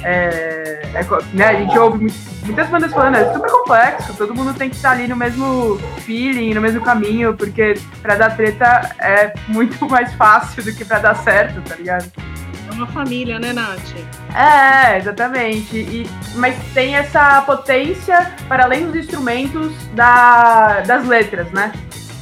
É, 0.03 0.81
é, 0.93 1.05
né 1.33 1.45
a 1.45 1.53
gente 1.53 1.77
ouve 1.77 2.11
muitas 2.43 2.67
bandas 2.67 2.91
falando, 2.91 3.15
é 3.15 3.33
super 3.33 3.49
complexo, 3.51 4.13
todo 4.15 4.33
mundo 4.33 4.53
tem 4.53 4.69
que 4.69 4.75
estar 4.75 4.91
ali 4.91 5.07
no 5.07 5.15
mesmo 5.15 5.77
feeling, 5.99 6.53
no 6.53 6.61
mesmo 6.61 6.81
caminho, 6.81 7.35
porque 7.35 7.75
pra 8.01 8.15
dar 8.15 8.35
treta 8.35 8.95
é 8.99 9.33
muito 9.47 9.85
mais 9.89 10.13
fácil 10.13 10.63
do 10.63 10.73
que 10.73 10.83
pra 10.83 10.99
dar 10.99 11.15
certo, 11.15 11.61
tá 11.61 11.75
ligado? 11.75 12.11
É 12.71 12.73
uma 12.73 12.87
família, 12.87 13.37
né, 13.37 13.51
Nath? 13.51 13.93
É, 14.33 14.97
exatamente. 14.97 15.75
E, 15.75 16.09
mas 16.35 16.55
tem 16.73 16.95
essa 16.95 17.41
potência 17.41 18.33
para 18.47 18.63
além 18.63 18.85
dos 18.85 18.95
instrumentos 18.95 19.73
da, 19.93 20.79
das 20.81 21.05
letras, 21.05 21.51
né? 21.51 21.73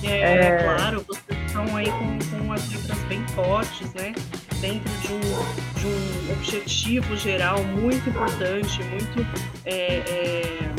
É, 0.04 0.22
é... 0.22 0.64
claro, 0.64 1.06
vocês 1.08 1.40
estão 1.46 1.76
aí 1.76 1.92
com, 1.92 2.18
com 2.38 2.54
as 2.54 2.68
letras 2.72 2.98
bem 3.04 3.24
fortes, 3.36 3.94
né? 3.94 4.14
Dentro 4.60 4.92
de 5.02 5.14
um, 5.14 5.20
de 5.20 5.88
um 5.88 6.34
objetivo 6.34 7.16
geral 7.16 7.64
muito 7.64 8.10
importante, 8.10 8.84
muito 8.86 9.26
é, 9.66 9.98
é, 9.98 10.70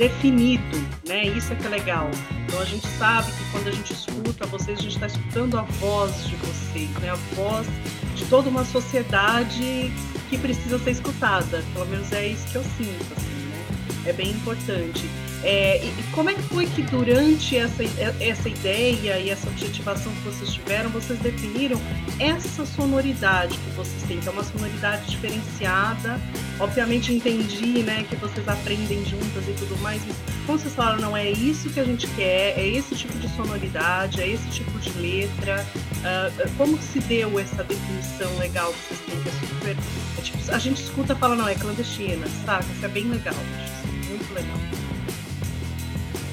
definido, 0.00 0.78
né? 1.06 1.26
Isso 1.26 1.52
é 1.52 1.56
que 1.56 1.66
é 1.66 1.68
legal. 1.68 2.10
Então 2.46 2.58
a 2.58 2.64
gente 2.64 2.86
sabe 2.98 3.30
que 3.32 3.50
quando 3.52 3.68
a 3.68 3.70
gente 3.70 3.92
escuta 3.92 4.46
vocês, 4.46 4.78
a 4.78 4.82
gente 4.82 4.94
está 4.94 5.06
escutando 5.06 5.58
a 5.58 5.62
voz 5.62 6.26
de 6.26 6.36
vocês, 6.36 6.88
né? 7.02 7.10
A 7.10 7.16
voz 7.34 7.66
de 8.16 8.24
toda 8.24 8.48
uma 8.48 8.64
sociedade 8.64 9.92
que 10.30 10.38
precisa 10.38 10.78
ser 10.78 10.92
escutada. 10.92 11.62
Pelo 11.74 11.84
menos 11.84 12.10
é 12.12 12.28
isso 12.28 12.48
que 12.48 12.56
eu 12.56 12.64
sinto, 12.64 13.12
assim, 13.14 13.28
né? 13.28 13.66
É 14.06 14.12
bem 14.14 14.30
importante. 14.30 15.06
É, 15.42 15.82
e 15.82 16.02
como 16.12 16.28
é 16.28 16.34
que 16.34 16.42
foi 16.42 16.66
que 16.66 16.82
durante 16.82 17.56
essa, 17.56 17.82
essa 18.20 18.48
ideia 18.48 19.18
e 19.18 19.30
essa 19.30 19.48
objetivação 19.48 20.12
que 20.12 20.20
vocês 20.22 20.52
tiveram, 20.52 20.90
vocês 20.90 21.18
definiram 21.18 21.80
essa 22.18 22.66
sonoridade 22.66 23.56
que 23.56 23.70
vocês 23.70 24.02
têm, 24.02 24.20
que 24.20 24.28
é 24.28 24.30
uma 24.30 24.44
sonoridade 24.44 25.10
diferenciada. 25.10 26.20
Obviamente 26.58 27.12
entendi 27.12 27.82
né, 27.82 28.04
que 28.08 28.16
vocês 28.16 28.46
aprendem 28.46 29.02
juntas 29.06 29.48
e 29.48 29.52
tudo 29.52 29.78
mais, 29.80 30.02
mas 30.06 30.16
como 30.46 30.58
vocês 30.58 30.74
falaram, 30.74 31.00
não 31.00 31.16
é 31.16 31.30
isso 31.30 31.70
que 31.70 31.80
a 31.80 31.84
gente 31.84 32.06
quer, 32.08 32.58
é 32.58 32.66
esse 32.66 32.94
tipo 32.94 33.16
de 33.18 33.28
sonoridade, 33.34 34.20
é 34.20 34.28
esse 34.28 34.48
tipo 34.50 34.78
de 34.78 34.90
letra. 34.98 35.64
Uh, 36.00 36.50
como 36.56 36.78
se 36.80 37.00
deu 37.00 37.38
essa 37.38 37.64
definição 37.64 38.36
legal 38.38 38.72
que 38.72 38.94
vocês 38.94 39.00
têm? 39.00 39.22
Que 39.22 39.28
é 39.28 39.32
super. 39.32 39.76
É 40.18 40.22
tipo, 40.22 40.52
a 40.52 40.58
gente 40.58 40.82
escuta 40.82 41.12
e 41.14 41.16
fala, 41.16 41.34
não, 41.34 41.48
é 41.48 41.54
clandestina, 41.54 42.26
sabe? 42.44 42.64
Isso 42.74 42.84
é 42.84 42.88
bem 42.88 43.04
legal, 43.04 43.34
muito 44.08 44.34
legal. 44.34 44.89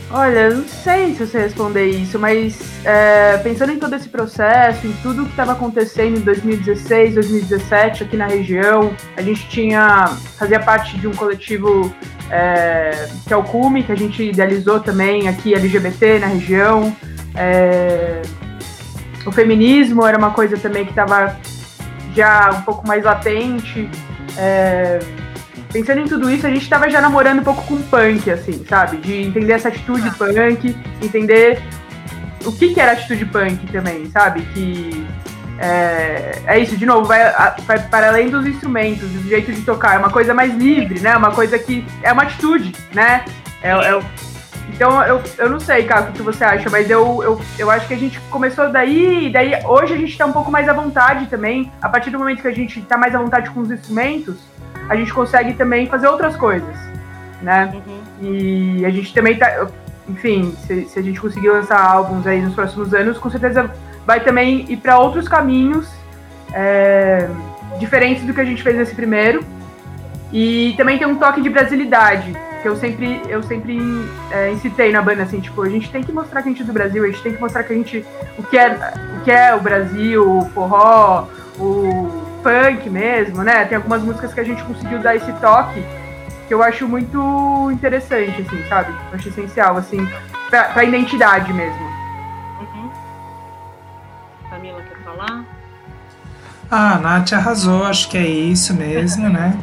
Olha, 0.10 0.52
não 0.52 0.66
sei 0.66 1.14
se 1.14 1.26
você 1.26 1.40
responder 1.40 1.86
isso, 1.88 2.18
mas 2.18 2.58
é, 2.86 3.38
pensando 3.40 3.74
em 3.74 3.80
todo 3.80 3.94
esse 3.94 4.08
processo, 4.08 4.88
em 4.88 4.94
tudo 5.04 5.26
que 5.26 5.32
estava 5.32 5.52
acontecendo 5.52 6.18
em 6.18 6.22
2016, 6.22 7.16
2017 7.16 8.04
aqui 8.06 8.16
na 8.16 8.26
região, 8.26 8.96
a 9.18 9.22
gente 9.22 9.50
tinha 9.50 10.06
fazia 10.38 10.62
parte 10.62 10.98
de 10.98 11.08
um 11.08 11.14
coletivo 11.14 11.94
é, 12.32 13.10
que 13.28 13.34
é 13.34 13.38
o 13.38 13.44
CUME, 13.44 13.84
que 13.84 13.92
a 13.92 13.98
gente 13.98 14.24
idealizou 14.24 14.80
também 14.80 15.28
aqui 15.28 15.54
LGBT 15.54 16.20
na 16.20 16.28
região. 16.28 16.96
É, 17.36 18.22
o 19.26 19.32
feminismo 19.32 20.06
era 20.06 20.18
uma 20.18 20.32
coisa 20.32 20.58
também 20.58 20.86
que 20.86 20.92
estava 20.92 21.38
já 22.16 22.52
um 22.52 22.62
pouco 22.62 22.88
mais 22.88 23.04
latente. 23.04 23.90
É, 24.38 25.00
pensando 25.78 26.02
em 26.02 26.06
tudo 26.06 26.30
isso, 26.32 26.48
a 26.48 26.50
gente 26.50 26.64
estava 26.64 26.90
já 26.90 27.00
namorando 27.00 27.40
um 27.40 27.44
pouco 27.44 27.64
com 27.64 27.80
punk, 27.84 28.32
assim, 28.32 28.66
sabe? 28.68 28.98
De 28.98 29.22
entender 29.22 29.54
essa 29.54 29.68
atitude 29.68 30.10
punk, 30.18 30.76
entender 31.04 31.62
o 32.44 32.52
que, 32.52 32.74
que 32.74 32.82
era 32.82 32.94
atitude 32.94 33.26
punk 33.26 33.72
também, 33.72 34.10
sabe? 34.10 34.42
Que 34.54 35.06
é, 35.60 36.42
é 36.48 36.60
isso, 36.60 36.76
de 36.76 36.86
novo, 36.86 37.06
vai, 37.06 37.32
vai, 37.62 37.80
para 37.90 38.08
além 38.08 38.30
dos 38.30 38.48
instrumentos, 38.48 39.08
do 39.08 39.30
jeito 39.30 39.52
de 39.52 39.62
tocar, 39.62 39.96
é 39.96 40.00
uma 40.00 40.10
coisa 40.10 40.34
mais 40.34 40.52
livre, 40.56 41.00
né? 41.00 41.16
Uma 41.16 41.32
coisa 41.32 41.60
que 41.60 41.86
é 42.02 42.12
uma 42.12 42.24
atitude, 42.24 42.74
né? 42.92 43.24
É, 43.62 43.70
é, 43.70 44.02
então 44.74 45.02
eu, 45.04 45.22
eu 45.38 45.50
não 45.50 45.60
sei, 45.60 45.84
cara, 45.84 46.10
o 46.10 46.14
que 46.14 46.24
você 46.24 46.44
acha, 46.44 46.70
mas 46.72 46.90
eu, 46.90 47.22
eu, 47.24 47.42
eu 47.60 47.70
acho 47.70 47.88
que 47.88 47.94
a 47.94 47.98
gente 47.98 48.20
começou 48.32 48.72
daí, 48.72 49.28
e 49.28 49.32
daí 49.32 49.64
hoje 49.64 49.94
a 49.94 49.98
gente 49.98 50.12
está 50.12 50.26
um 50.26 50.34
pouco 50.34 50.52
mais 50.52 50.68
à 50.68 50.74
vontade 50.74 51.28
também. 51.28 51.72
A 51.82 51.88
partir 51.88 52.10
do 52.10 52.18
momento 52.18 52.42
que 52.42 52.48
a 52.48 52.54
gente 52.54 52.80
está 52.80 52.98
mais 52.98 53.14
à 53.14 53.20
vontade 53.20 53.50
com 53.52 53.62
os 53.62 53.70
instrumentos, 53.70 54.38
a 54.90 54.96
gente 54.96 55.14
consegue 55.14 55.54
também 55.54 55.88
fazer 55.88 56.08
outras 56.08 56.36
coisas, 56.36 56.76
né? 57.42 57.74
Uhum. 57.74 58.00
E 58.22 58.86
a 58.86 58.90
gente 58.90 59.14
também 59.14 59.38
tá. 59.38 59.68
Enfim, 60.08 60.56
se, 60.66 60.86
se, 60.86 61.00
a 61.00 61.02
gente 61.02 61.20
conseguir 61.20 61.50
lançar 61.50 61.80
álbuns 61.80 62.26
aí 62.26 62.42
nos 62.42 62.56
próximos 62.56 62.94
anos, 62.94 63.18
com 63.18 63.30
certeza 63.30 63.70
vai 64.06 64.22
também 64.22 64.66
ir 64.72 64.78
para 64.78 64.98
outros 64.98 65.28
caminhos 65.28 65.90
é, 66.54 67.28
diferentes 67.78 68.24
do 68.24 68.34
que 68.34 68.40
a 68.40 68.46
gente 68.46 68.64
fez 68.64 68.78
nesse 68.78 68.96
primeiro. 68.96 69.44
E 70.32 70.74
também 70.78 70.98
tem 70.98 71.08
um 71.08 71.16
toque 71.16 71.42
de 71.42 71.50
brasilidade, 71.50 72.34
que 72.62 72.68
eu 72.68 72.76
sempre, 72.76 73.22
eu 73.30 73.42
sempre 73.44 73.80
é, 74.32 74.52
incitei 74.52 74.92
na 74.92 75.02
banda, 75.02 75.24
assim, 75.24 75.40
tipo, 75.40 75.62
a 75.62 75.70
gente 75.70 75.90
tem 75.90 76.04
que 76.04 76.12
mostrar 76.12 76.42
que 76.42 76.50
a 76.50 76.52
gente 76.52 76.62
é 76.64 76.66
do 76.66 76.74
Brasil, 76.74 77.04
a 77.04 77.08
gente 77.08 77.22
tem 77.22 77.34
que 77.34 77.40
mostrar 77.40 77.64
que 77.64 77.74
a 77.74 77.76
gente. 77.76 78.06
o 78.38 78.44
que 78.44 78.58
é 78.58 78.94
o, 79.20 79.24
que 79.24 79.32
é 79.32 79.56
o 79.56 79.62
Brasil, 79.62 80.38
o 80.38 80.46
forró, 80.50 81.28
o 81.58 82.27
funk 82.48 82.90
mesmo, 82.90 83.44
né? 83.44 83.66
Tem 83.66 83.76
algumas 83.76 84.02
músicas 84.02 84.34
que 84.34 84.40
a 84.40 84.44
gente 84.44 84.64
conseguiu 84.64 85.00
dar 85.00 85.16
esse 85.16 85.32
toque 85.34 85.84
que 86.48 86.54
eu 86.54 86.64
acho 86.64 86.88
muito 86.88 87.70
interessante, 87.74 88.42
assim, 88.42 88.64
sabe? 88.70 88.94
Eu 89.12 89.18
acho 89.18 89.28
essencial, 89.28 89.76
assim, 89.76 90.08
pra, 90.50 90.64
pra 90.66 90.86
identidade 90.86 91.52
mesmo. 91.52 91.86
Uhum. 92.62 92.90
Camila, 94.50 94.82
quer 94.82 95.04
falar? 95.04 95.44
Ah, 96.72 96.96
a 96.96 97.00
Nath 97.00 97.34
arrasou, 97.34 97.84
acho 97.86 98.10
que 98.10 98.18
é 98.18 98.26
isso 98.26 98.74
mesmo, 98.74 99.28
né? 99.28 99.58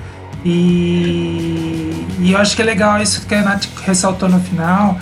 E, 0.44 2.06
e 2.18 2.32
eu 2.32 2.38
acho 2.38 2.54
que 2.54 2.60
é 2.60 2.64
legal 2.66 3.00
isso 3.00 3.26
que 3.26 3.34
a 3.34 3.42
Nath 3.42 3.64
ressaltou 3.86 4.28
no 4.28 4.40
final, 4.40 4.98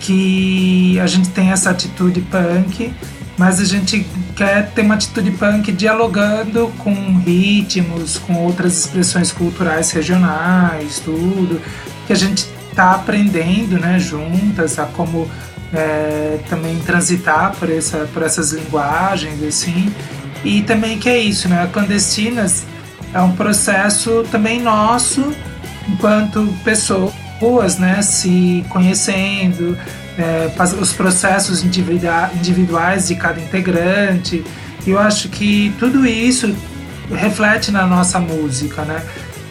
que 0.00 1.00
a 1.00 1.06
gente 1.08 1.30
tem 1.30 1.50
essa 1.50 1.70
atitude 1.70 2.20
punk, 2.20 2.94
mas 3.36 3.60
a 3.60 3.64
gente 3.64 4.06
quer 4.36 4.70
ter 4.70 4.82
uma 4.82 4.94
atitude 4.94 5.30
punk 5.32 5.72
dialogando 5.72 6.72
com 6.78 6.92
ritmos, 7.18 8.18
com 8.18 8.34
outras 8.44 8.84
expressões 8.84 9.32
culturais 9.32 9.90
regionais, 9.90 11.00
tudo, 11.00 11.60
que 12.06 12.12
a 12.12 12.16
gente 12.16 12.46
está 12.70 12.92
aprendendo, 12.92 13.78
né, 13.78 13.98
juntas 13.98 14.78
a 14.78 14.84
como 14.86 15.28
é, 15.72 16.38
também 16.48 16.78
transitar 16.80 17.54
por, 17.56 17.70
essa, 17.70 18.08
por 18.12 18.22
essas 18.22 18.52
linguagens, 18.52 19.42
assim, 19.42 19.92
e 20.44 20.62
também 20.62 20.98
que 20.98 21.08
é 21.08 21.18
isso, 21.18 21.48
né, 21.48 21.62
a 21.62 21.66
Clandestinas 21.66 22.64
é 23.12 23.20
um 23.20 23.32
processo 23.32 24.24
também 24.30 24.60
nosso, 24.60 25.32
enquanto 25.88 26.52
pessoas, 26.64 27.78
né, 27.78 28.02
se 28.02 28.64
conhecendo, 28.68 29.76
é, 30.18 30.50
os 30.80 30.92
processos 30.92 31.64
individuais 31.64 33.08
de 33.08 33.14
cada 33.16 33.40
integrante. 33.40 34.44
E 34.86 34.90
eu 34.90 34.98
acho 34.98 35.28
que 35.28 35.74
tudo 35.78 36.06
isso 36.06 36.54
reflete 37.10 37.70
na 37.70 37.86
nossa 37.86 38.18
música, 38.18 38.82
né? 38.82 39.02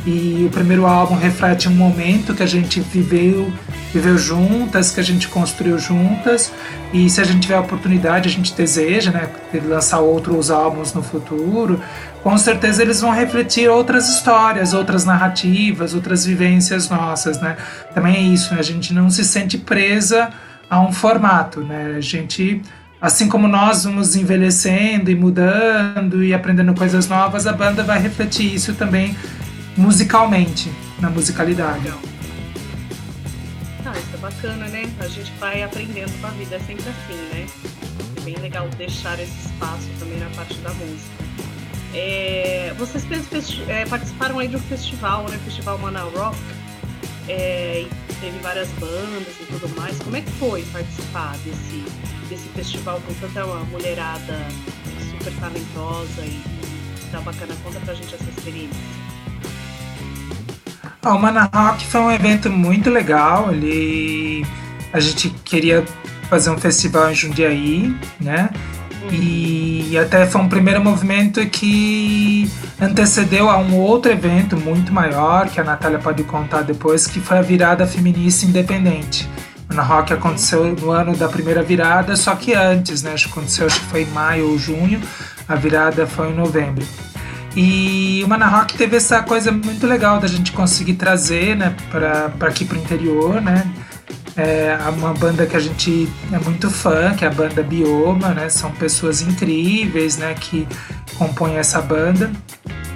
E 0.05 0.43
o 0.45 0.49
primeiro 0.49 0.85
álbum 0.85 1.15
reflete 1.15 1.69
um 1.69 1.73
momento 1.73 2.33
que 2.33 2.43
a 2.43 2.45
gente 2.45 2.81
viveu, 2.81 3.51
viveu 3.93 4.17
juntas, 4.17 4.91
que 4.91 4.99
a 4.99 5.03
gente 5.03 5.29
construiu 5.29 5.79
juntas. 5.79 6.51
E 6.91 7.09
se 7.09 7.21
a 7.21 7.23
gente 7.23 7.39
tiver 7.39 7.55
a 7.55 7.61
oportunidade, 7.61 8.27
a 8.27 8.31
gente 8.31 8.53
deseja, 8.53 9.11
né, 9.11 9.29
lançar 9.65 9.99
outros 9.99 10.51
álbuns 10.51 10.93
no 10.93 11.01
futuro. 11.01 11.79
Com 12.21 12.37
certeza 12.37 12.81
eles 12.81 12.99
vão 12.99 13.11
refletir 13.11 13.69
outras 13.69 14.09
histórias, 14.09 14.73
outras 14.73 15.05
narrativas, 15.05 15.93
outras 15.93 16.25
vivências 16.25 16.89
nossas, 16.89 17.39
né? 17.39 17.55
Também 17.93 18.15
é 18.15 18.21
isso, 18.21 18.53
né? 18.53 18.59
A 18.59 18.63
gente 18.63 18.93
não 18.93 19.09
se 19.09 19.23
sente 19.23 19.57
presa 19.57 20.29
a 20.69 20.81
um 20.81 20.91
formato, 20.91 21.61
né? 21.61 21.95
A 21.97 22.01
gente, 22.01 22.61
assim 23.01 23.27
como 23.27 23.47
nós 23.47 23.83
vamos 23.83 24.15
envelhecendo 24.15 25.11
e 25.11 25.15
mudando 25.15 26.23
e 26.23 26.33
aprendendo 26.33 26.73
coisas 26.73 27.07
novas, 27.07 27.47
a 27.47 27.53
banda 27.53 27.83
vai 27.83 27.99
refletir 27.99 28.53
isso 28.53 28.73
também 28.73 29.15
musicalmente, 29.77 30.71
na 30.99 31.09
musicalidade. 31.09 31.91
Ah, 33.85 33.91
isso 33.97 34.15
é 34.15 34.17
bacana, 34.17 34.67
né? 34.67 34.89
A 34.99 35.07
gente 35.07 35.31
vai 35.39 35.63
aprendendo 35.63 36.11
com 36.19 36.27
a 36.27 36.31
vida, 36.31 36.55
é 36.55 36.59
sempre 36.59 36.85
assim, 36.89 37.19
né? 37.33 37.45
É 38.17 38.21
bem 38.21 38.35
legal 38.37 38.67
deixar 38.77 39.19
esse 39.19 39.47
espaço 39.47 39.89
também 39.99 40.19
na 40.19 40.29
parte 40.31 40.57
da 40.59 40.69
música. 40.73 41.23
É, 41.93 42.73
vocês 42.77 43.05
é, 43.67 43.85
participaram 43.85 44.39
aí 44.39 44.47
de 44.47 44.55
um 44.55 44.59
festival, 44.59 45.25
né? 45.29 45.37
Festival 45.45 45.77
Mana 45.77 46.01
Rock. 46.01 46.37
É, 47.27 47.85
teve 48.19 48.37
várias 48.39 48.67
bandas 48.79 49.33
e 49.41 49.45
tudo 49.45 49.75
mais. 49.75 49.97
Como 49.99 50.15
é 50.15 50.21
que 50.21 50.31
foi 50.31 50.63
participar 50.71 51.35
desse, 51.37 51.85
desse 52.29 52.47
festival 52.49 53.01
com 53.01 53.13
tanta 53.15 53.45
mulherada 53.65 54.39
super 55.11 55.33
talentosa 55.39 56.21
e, 56.21 56.41
e 57.05 57.09
tá 57.11 57.21
bacana? 57.21 57.55
Conta 57.63 57.79
pra 57.79 57.93
gente 57.93 58.13
essa 58.13 58.29
experiência. 58.29 58.77
Ah, 61.01 61.15
o 61.15 61.19
Mana 61.19 61.49
Rock 61.53 61.85
foi 61.85 62.01
um 62.01 62.11
evento 62.11 62.49
muito 62.49 62.89
legal. 62.89 63.53
Ele, 63.53 64.45
a 64.91 64.99
gente 64.99 65.29
queria 65.43 65.83
fazer 66.29 66.49
um 66.49 66.57
festival 66.57 67.11
em 67.11 67.15
Jundiaí, 67.15 67.95
né? 68.19 68.49
E 69.11 69.97
até 69.97 70.25
foi 70.25 70.41
um 70.41 70.49
primeiro 70.49 70.83
movimento 70.83 71.45
que 71.47 72.49
antecedeu 72.81 73.49
a 73.49 73.57
um 73.57 73.77
outro 73.77 74.11
evento 74.11 74.57
muito 74.57 74.91
maior, 74.91 75.49
que 75.49 75.59
a 75.59 75.63
Natália 75.63 75.99
pode 75.99 76.23
contar 76.23 76.61
depois, 76.61 77.05
que 77.05 77.19
foi 77.19 77.37
a 77.37 77.41
virada 77.41 77.85
feminista 77.85 78.45
independente. 78.45 79.29
Mana 79.69 79.81
Rock 79.81 80.13
aconteceu 80.13 80.75
no 80.75 80.91
ano 80.91 81.15
da 81.15 81.27
primeira 81.27 81.63
virada, 81.63 82.15
só 82.15 82.35
que 82.35 82.53
antes, 82.53 83.01
né? 83.01 83.13
Acho 83.13 83.25
que 83.25 83.31
aconteceu, 83.31 83.65
acho 83.65 83.79
que 83.79 83.85
foi 83.87 84.03
em 84.03 84.07
maio 84.07 84.49
ou 84.49 84.57
junho, 84.57 85.01
a 85.47 85.55
virada 85.55 86.05
foi 86.05 86.29
em 86.29 86.35
novembro. 86.35 86.85
E 87.55 88.23
o 88.25 88.27
Mana 88.27 88.47
Rock 88.47 88.75
teve 88.75 88.97
essa 88.97 89.21
coisa 89.21 89.51
muito 89.51 89.85
legal 89.85 90.19
da 90.19 90.27
gente 90.27 90.51
conseguir 90.51 90.95
trazer 90.95 91.55
né, 91.55 91.75
para 91.91 92.33
aqui 92.47 92.65
para 92.65 92.77
o 92.77 92.81
interior, 92.81 93.39
né? 93.39 93.63
É 94.35 94.75
uma 94.97 95.13
banda 95.13 95.45
que 95.45 95.55
a 95.55 95.59
gente 95.59 96.09
é 96.31 96.39
muito 96.39 96.69
fã, 96.69 97.13
que 97.13 97.23
é 97.23 97.27
a 97.27 97.31
banda 97.31 97.61
Bioma, 97.61 98.29
né? 98.29 98.49
São 98.49 98.71
pessoas 98.71 99.21
incríveis, 99.21 100.17
né? 100.17 100.33
Que 100.33 100.67
compõem 101.17 101.57
essa 101.57 101.79
banda. 101.81 102.31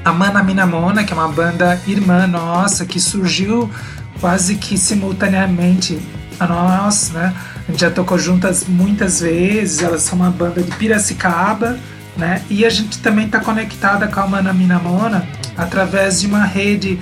A 0.03 0.12
Mana 0.12 0.41
Minamona, 0.41 1.03
que 1.03 1.13
é 1.13 1.15
uma 1.15 1.27
banda 1.27 1.79
irmã 1.86 2.25
nossa, 2.25 2.86
que 2.86 3.00
surgiu 3.00 3.70
quase 4.20 4.56
que 4.56 4.77
simultaneamente 4.77 6.00
a 6.39 6.48
nós, 6.48 7.12
né? 7.12 7.36
A 7.67 7.72
gente 7.72 7.82
já 7.82 7.91
tocou 7.91 8.17
juntas 8.17 8.65
muitas 8.67 9.20
vezes, 9.20 9.84
elas 9.84 10.01
são 10.01 10.17
uma 10.17 10.32
banda 10.32 10.63
de 10.63 10.72
Piracicaba, 10.72 11.77
né? 12.15 12.41
E 12.50 12.65
a 12.65 12.70
gente 12.70 12.98
também 13.00 13.25
está 13.25 13.39
conectada 13.39 14.08
com 14.08 14.20
a 14.20 14.27
Mana 14.27 14.53
Minamona 14.53 15.27
através 15.56 16.22
de 16.22 16.27
uma 16.27 16.46
rede 16.46 17.00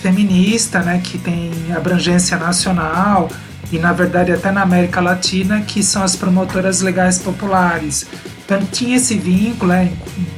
feminista, 0.00 0.80
né, 0.80 1.00
que 1.02 1.18
tem 1.18 1.50
abrangência 1.74 2.36
nacional 2.36 3.28
e 3.72 3.78
na 3.78 3.92
verdade 3.92 4.32
até 4.32 4.50
na 4.50 4.62
América 4.62 5.00
Latina, 5.00 5.60
que 5.62 5.82
são 5.82 6.02
as 6.02 6.16
promotoras 6.16 6.80
legais 6.80 7.18
populares. 7.18 8.06
Então 8.44 8.64
tinha 8.64 8.96
esse 8.96 9.16
vínculo 9.16 9.72
né, 9.72 9.92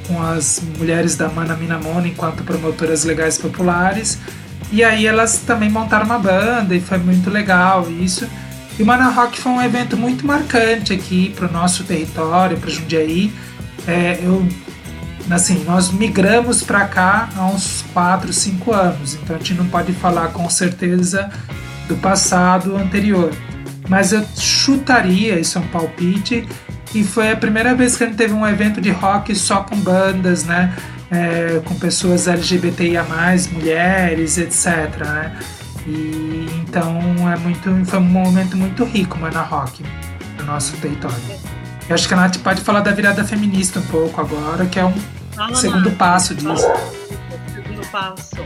com 0.07 0.23
as 0.23 0.63
mulheres 0.79 1.15
da 1.15 1.29
Mana 1.29 1.55
Minamona 1.55 2.09
enquanto 2.09 2.43
promotoras 2.43 3.05
legais 3.05 3.37
populares. 3.37 4.19
E 4.73 4.83
aí 4.83 5.07
elas 5.07 5.39
também 5.39 5.71
montaram 5.71 6.07
uma 6.07 6.19
banda 6.19 6.75
e 6.75 6.81
foi 6.81 6.99
muito 6.99 7.31
legal 7.31 7.87
isso. 7.91 8.27
E 8.79 8.83
o 8.83 8.87
Mana 8.87 9.09
Rock 9.09 9.39
foi 9.39 9.53
um 9.53 9.63
evento 9.63 9.97
muito 9.97 10.27
marcante 10.27 10.93
aqui 10.93 11.31
para 11.37 11.49
o 11.49 11.53
nosso 11.53 11.85
território, 11.85 12.57
para 12.57 12.71
Jundiaí 12.71 13.33
é, 13.89 14.21
eu, 14.23 14.47
assim, 15.31 15.65
nós 15.65 15.91
migramos 15.91 16.63
para 16.63 16.85
cá 16.85 17.31
há 17.35 17.47
uns 17.47 17.83
4, 17.95 18.31
5 18.31 18.73
anos, 18.73 19.15
então 19.15 19.35
a 19.35 19.39
gente 19.39 19.55
não 19.55 19.67
pode 19.67 19.93
falar 19.95 20.29
com 20.29 20.49
certeza 20.51 21.31
do 21.89 21.97
passado 21.97 22.77
anterior. 22.77 23.31
Mas 23.89 24.13
eu 24.13 24.25
chutaria, 24.37 25.41
isso 25.41 25.59
é 25.59 25.61
um 25.61 25.67
palpite, 25.69 26.47
e 26.95 27.03
foi 27.03 27.33
a 27.33 27.37
primeira 27.37 27.75
vez 27.75 27.97
que 27.97 28.05
a 28.05 28.07
gente 28.07 28.17
teve 28.17 28.33
um 28.33 28.47
evento 28.47 28.81
de 28.81 28.91
rock 28.91 29.35
só 29.35 29.63
com 29.63 29.77
bandas, 29.77 30.45
né? 30.45 30.75
É, 31.11 31.61
com 31.65 31.75
pessoas 31.75 32.29
LGBTIA, 32.29 33.05
mulheres, 33.53 34.37
etc. 34.37 34.95
Né? 34.99 35.39
E 35.87 36.47
então 36.61 36.99
é 37.33 37.37
muito, 37.39 37.85
foi 37.87 37.99
um 37.99 38.03
momento 38.03 38.57
muito 38.57 38.85
rico, 38.85 39.19
mano, 39.19 39.35
na 39.35 39.43
rock 39.43 39.83
no 40.39 40.45
nosso 40.45 40.77
território. 40.77 41.17
Eu 41.89 41.95
acho 41.95 42.07
que 42.07 42.13
a 42.13 42.17
Nath 42.17 42.37
pode 42.39 42.61
falar 42.61 42.81
da 42.81 42.91
virada 42.93 43.25
feminista 43.25 43.81
um 43.81 43.87
pouco 43.87 44.21
agora, 44.21 44.67
que 44.67 44.79
é 44.79 44.85
um 44.85 44.95
Fala, 45.35 45.55
segundo 45.55 45.89
Nath. 45.89 45.99
passo 45.99 46.35
disso. 46.35 46.67
Segundo 47.55 47.87
passo. 47.91 48.37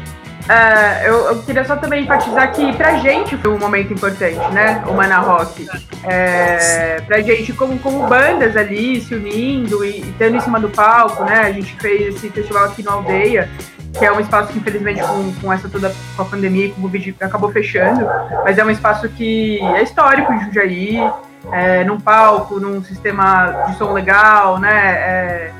É, 0.48 1.09
eu, 1.09 1.26
eu, 1.26 1.42
queria 1.42 1.64
só 1.64 1.76
também 1.76 2.02
enfatizar 2.02 2.52
que 2.52 2.72
pra 2.76 2.96
gente 2.96 3.37
foi 3.37 3.52
um 3.52 3.59
momento 3.59 3.92
importante, 3.92 4.40
né? 4.52 4.83
O 4.88 4.92
Mana 4.92 5.18
Rock. 5.18 5.68
É, 6.05 7.00
pra 7.02 7.20
gente, 7.20 7.52
como, 7.52 7.78
como 7.78 8.07
bandas 8.09 8.57
ali, 8.57 9.00
se 9.00 9.14
unindo 9.14 9.85
e, 9.85 10.00
e 10.00 10.14
tendo 10.18 10.37
em 10.37 10.40
cima 10.40 10.59
do 10.59 10.68
palco, 10.68 11.24
né? 11.24 11.40
A 11.40 11.52
gente 11.52 11.74
fez 11.81 12.16
esse 12.16 12.28
festival 12.28 12.64
aqui 12.64 12.83
na 12.83 12.92
aldeia, 12.92 13.48
que 13.96 14.05
é 14.05 14.12
um 14.12 14.18
espaço 14.18 14.52
que 14.52 14.59
infelizmente 14.59 15.00
com, 15.02 15.33
com 15.40 15.52
essa 15.52 15.68
toda 15.68 15.94
com 16.16 16.22
a 16.22 16.24
pandemia 16.24 16.66
e 16.66 16.72
com 16.72 16.81
o 16.81 16.83
Covid 16.83 17.14
acabou 17.20 17.52
fechando, 17.52 18.07
mas 18.44 18.59
é 18.59 18.64
um 18.64 18.70
espaço 18.70 19.09
que 19.09 19.61
é 19.61 19.83
histórico 19.83 20.33
em 20.33 20.40
Jundiaí 20.40 20.98
é, 21.52 21.85
num 21.85 22.00
palco, 22.00 22.59
num 22.59 22.83
sistema 22.83 23.64
de 23.66 23.76
som 23.76 23.92
legal, 23.92 24.59
né? 24.59 24.94
É, 24.94 25.52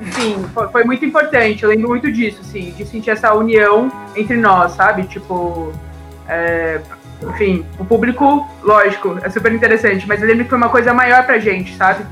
enfim, 0.00 0.44
foi, 0.52 0.68
foi, 0.68 0.84
muito 0.84 1.04
importante. 1.04 1.62
Eu 1.62 1.70
lembro 1.70 1.88
muito 1.88 2.10
disso, 2.10 2.40
assim, 2.40 2.72
de 2.72 2.84
sentir 2.84 3.10
essa 3.10 3.32
união 3.34 3.90
entre 4.14 4.36
nós, 4.36 4.72
sabe? 4.72 5.04
Tipo, 5.04 5.72
é, 6.28 6.80
enfim, 7.22 7.64
o 7.78 7.84
público, 7.84 8.46
lógico, 8.62 9.18
é 9.22 9.30
super 9.30 9.52
interessante, 9.52 10.06
mas 10.06 10.20
eu 10.20 10.28
lembro 10.28 10.44
que 10.44 10.50
foi 10.50 10.58
uma 10.58 10.68
coisa 10.68 10.92
maior 10.92 11.24
pra 11.24 11.38
gente, 11.38 11.74
sabe? 11.76 12.04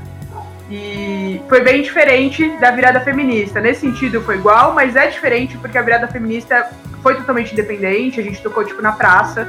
E 0.69 1.39
foi 1.47 1.61
bem 1.61 1.83
diferente 1.83 2.57
da 2.57 2.71
virada 2.71 2.99
feminista. 2.99 3.61
Nesse 3.61 3.81
sentido 3.81 4.21
foi 4.21 4.35
igual, 4.35 4.73
mas 4.73 4.95
é 4.95 5.07
diferente 5.07 5.57
porque 5.57 5.77
a 5.77 5.81
virada 5.81 6.07
feminista 6.07 6.71
foi 7.03 7.15
totalmente 7.15 7.53
independente. 7.53 8.19
A 8.19 8.23
gente 8.23 8.41
tocou 8.41 8.63
tipo 8.63 8.81
na 8.81 8.91
praça, 8.91 9.47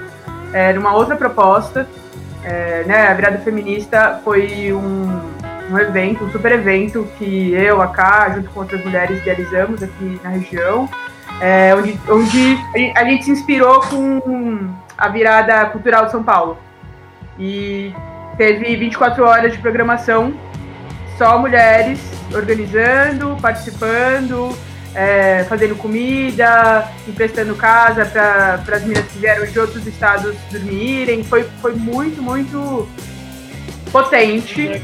é, 0.53 0.75
numa 0.75 0.94
outra 0.94 1.16
proposta. 1.16 1.88
É, 2.44 2.85
né, 2.85 3.09
a 3.09 3.14
virada 3.14 3.38
feminista 3.38 4.20
foi 4.22 4.72
um, 4.72 5.36
um 5.70 5.79
evento, 5.79 6.24
um 6.24 6.31
super 6.31 6.52
evento 6.52 7.09
que 7.18 7.52
eu, 7.52 7.81
a 7.83 7.88
Ká, 7.88 8.31
junto 8.31 8.50
com 8.50 8.61
outras 8.61 8.85
mulheres, 8.85 9.20
idealizamos 9.20 9.83
aqui 9.83 10.20
na 10.22 10.31
região, 10.31 10.88
é, 11.40 11.74
onde, 11.74 11.98
onde 12.09 12.59
a 12.94 13.05
gente 13.05 13.24
se 13.24 13.31
inspirou 13.31 13.81
com 13.81 14.70
a 14.96 15.09
virada 15.09 15.66
cultural 15.66 16.07
de 16.07 16.12
São 16.12 16.22
Paulo. 16.22 16.59
E 17.38 17.92
teve 18.37 18.76
24 18.76 19.24
horas 19.24 19.52
de 19.52 19.59
programação, 19.59 20.35
só 21.18 21.38
mulheres 21.38 22.00
organizando, 22.35 23.37
participando, 23.40 24.57
é, 24.94 25.44
fazendo 25.44 25.76
comida, 25.76 26.88
emprestando 27.07 27.55
casa 27.55 28.07
para 28.07 28.76
as 28.76 28.83
meninas 28.83 29.07
que 29.12 29.18
vieram 29.18 29.44
de 29.46 29.59
outros 29.59 29.87
estados 29.87 30.35
dormirem. 30.50 31.22
Foi, 31.22 31.44
foi 31.61 31.74
muito, 31.74 32.22
muito 32.22 32.88
potente. 34.02 34.82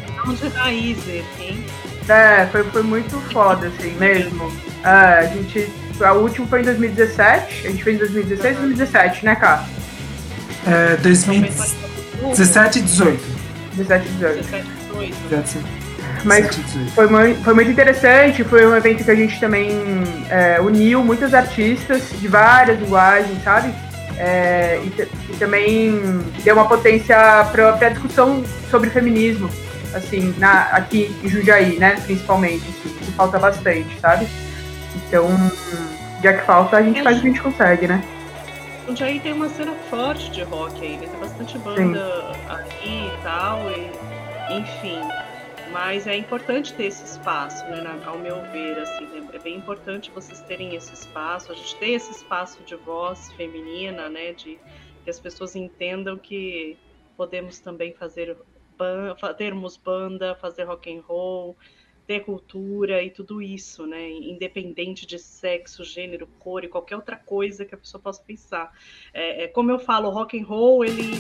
É, 2.09 2.47
foi, 2.51 2.65
foi 2.65 2.83
muito 2.83 3.21
foda, 3.33 3.69
assim, 3.69 3.93
mesmo. 3.99 4.51
É, 4.83 4.89
a 4.89 5.27
gente. 5.27 5.71
A 6.01 6.13
última 6.13 6.47
foi 6.47 6.61
em 6.61 6.65
2017. 6.65 7.67
A 7.67 7.71
gente 7.71 7.85
fez 7.85 7.97
em 7.97 8.01
2016 8.01 8.57
e 8.57 8.61
2017, 8.61 9.25
né, 9.25 9.37
Cá? 9.37 9.65
É, 10.67 10.97
2017 10.97 12.79
e 12.79 12.83
18. 12.83 13.23
17 13.77 14.07
e 14.07 14.11
18. 14.13 14.35
17 14.35 14.69
e 15.01 15.13
18. 15.29 15.83
Mas 16.25 16.47
foi, 16.95 17.35
foi 17.35 17.55
muito 17.55 17.71
interessante, 17.71 18.45
foi 18.45 18.67
um 18.67 18.77
evento 18.77 19.03
que 19.03 19.11
a 19.11 19.15
gente 19.15 19.41
também 19.41 19.71
é, 20.31 20.61
uniu 20.61 21.03
muitos 21.03 21.35
artistas 21.35 22.03
de 22.21 22.29
várias 22.29 22.79
linguagens, 22.79 23.43
sabe? 23.43 23.75
É, 24.19 24.81
e, 24.85 25.33
e, 25.33 25.37
também 25.37 26.21
deu 26.45 26.55
uma 26.55 26.69
potência 26.69 27.17
para 27.51 27.75
a 27.75 27.89
discussão 27.89 28.45
sobre 28.71 28.91
feminismo, 28.91 29.49
assim, 29.95 30.35
na, 30.39 30.65
aqui 30.65 31.15
em 31.23 31.29
Jundiaí, 31.29 31.79
né, 31.79 31.97
principalmente, 32.05 32.65
assim, 32.69 32.95
que 32.95 33.13
falta 33.13 33.39
bastante, 33.39 33.99
sabe? 34.01 34.27
Então, 34.97 35.29
já 36.23 36.35
que 36.35 36.45
falta, 36.45 36.77
a 36.77 36.83
gente 36.83 37.01
é, 37.01 37.03
faz 37.03 37.19
o 37.19 37.21
que 37.21 37.29
a 37.29 37.31
gente 37.31 37.43
consegue, 37.43 37.89
né? 37.89 38.03
Jundiaí 38.87 39.21
tem 39.21 39.33
uma 39.33 39.49
cena 39.49 39.73
forte 39.89 40.31
de 40.31 40.43
rock 40.43 40.85
aí, 40.85 40.97
né? 40.97 41.07
Tem 41.07 41.21
bastante 41.21 41.59
banda 41.59 42.35
Sim. 42.35 42.51
aqui 42.51 43.07
e 43.07 43.23
tal, 43.23 43.71
e, 43.71 43.91
enfim. 44.59 45.01
Mas 45.73 46.07
é 46.07 46.15
importante 46.15 46.75
ter 46.75 46.85
esse 46.85 47.03
espaço, 47.03 47.65
né, 47.65 47.83
ao 48.05 48.19
meu 48.19 48.43
ver, 48.53 48.79
assim, 48.79 49.07
né? 49.07 49.27
é 49.33 49.39
bem 49.39 49.57
importante 49.57 50.11
vocês 50.11 50.41
terem 50.43 50.75
esse 50.75 50.93
espaço, 50.93 51.51
a 51.51 51.55
gente 51.55 51.77
ter 51.77 51.93
esse 51.93 52.11
espaço 52.11 52.63
de 52.63 52.77
voz 52.77 53.33
feminina, 53.33 54.11
né, 54.11 54.35
de 54.35 54.59
que 55.03 55.11
as 55.11 55.19
pessoas 55.19 55.57
entendam 55.57 56.19
que 56.19 56.77
podemos 57.17 57.59
também 57.59 57.95
fazer 57.95 58.37
termos 59.39 59.79
banda, 59.79 60.35
fazer 60.35 60.65
rock 60.65 60.95
and 60.95 61.01
roll, 61.01 61.57
ter 62.07 62.21
cultura 62.21 63.03
e 63.03 63.11
tudo 63.11 63.41
isso, 63.41 63.87
né? 63.87 64.11
Independente 64.11 65.07
de 65.07 65.19
sexo, 65.19 65.85
gênero, 65.85 66.27
cor 66.39 66.65
e 66.65 66.69
qualquer 66.69 66.97
outra 66.97 67.17
coisa 67.17 67.65
que 67.65 67.75
a 67.75 67.79
pessoa 67.79 68.03
possa 68.03 68.23
pensar. 68.23 68.73
É, 69.15 69.45
é, 69.45 69.49
como 69.49 69.71
eu 69.71 69.79
falo, 69.79 70.11
rock 70.11 70.39
and 70.39 70.45
roll 70.45 70.85
ele 70.85 71.13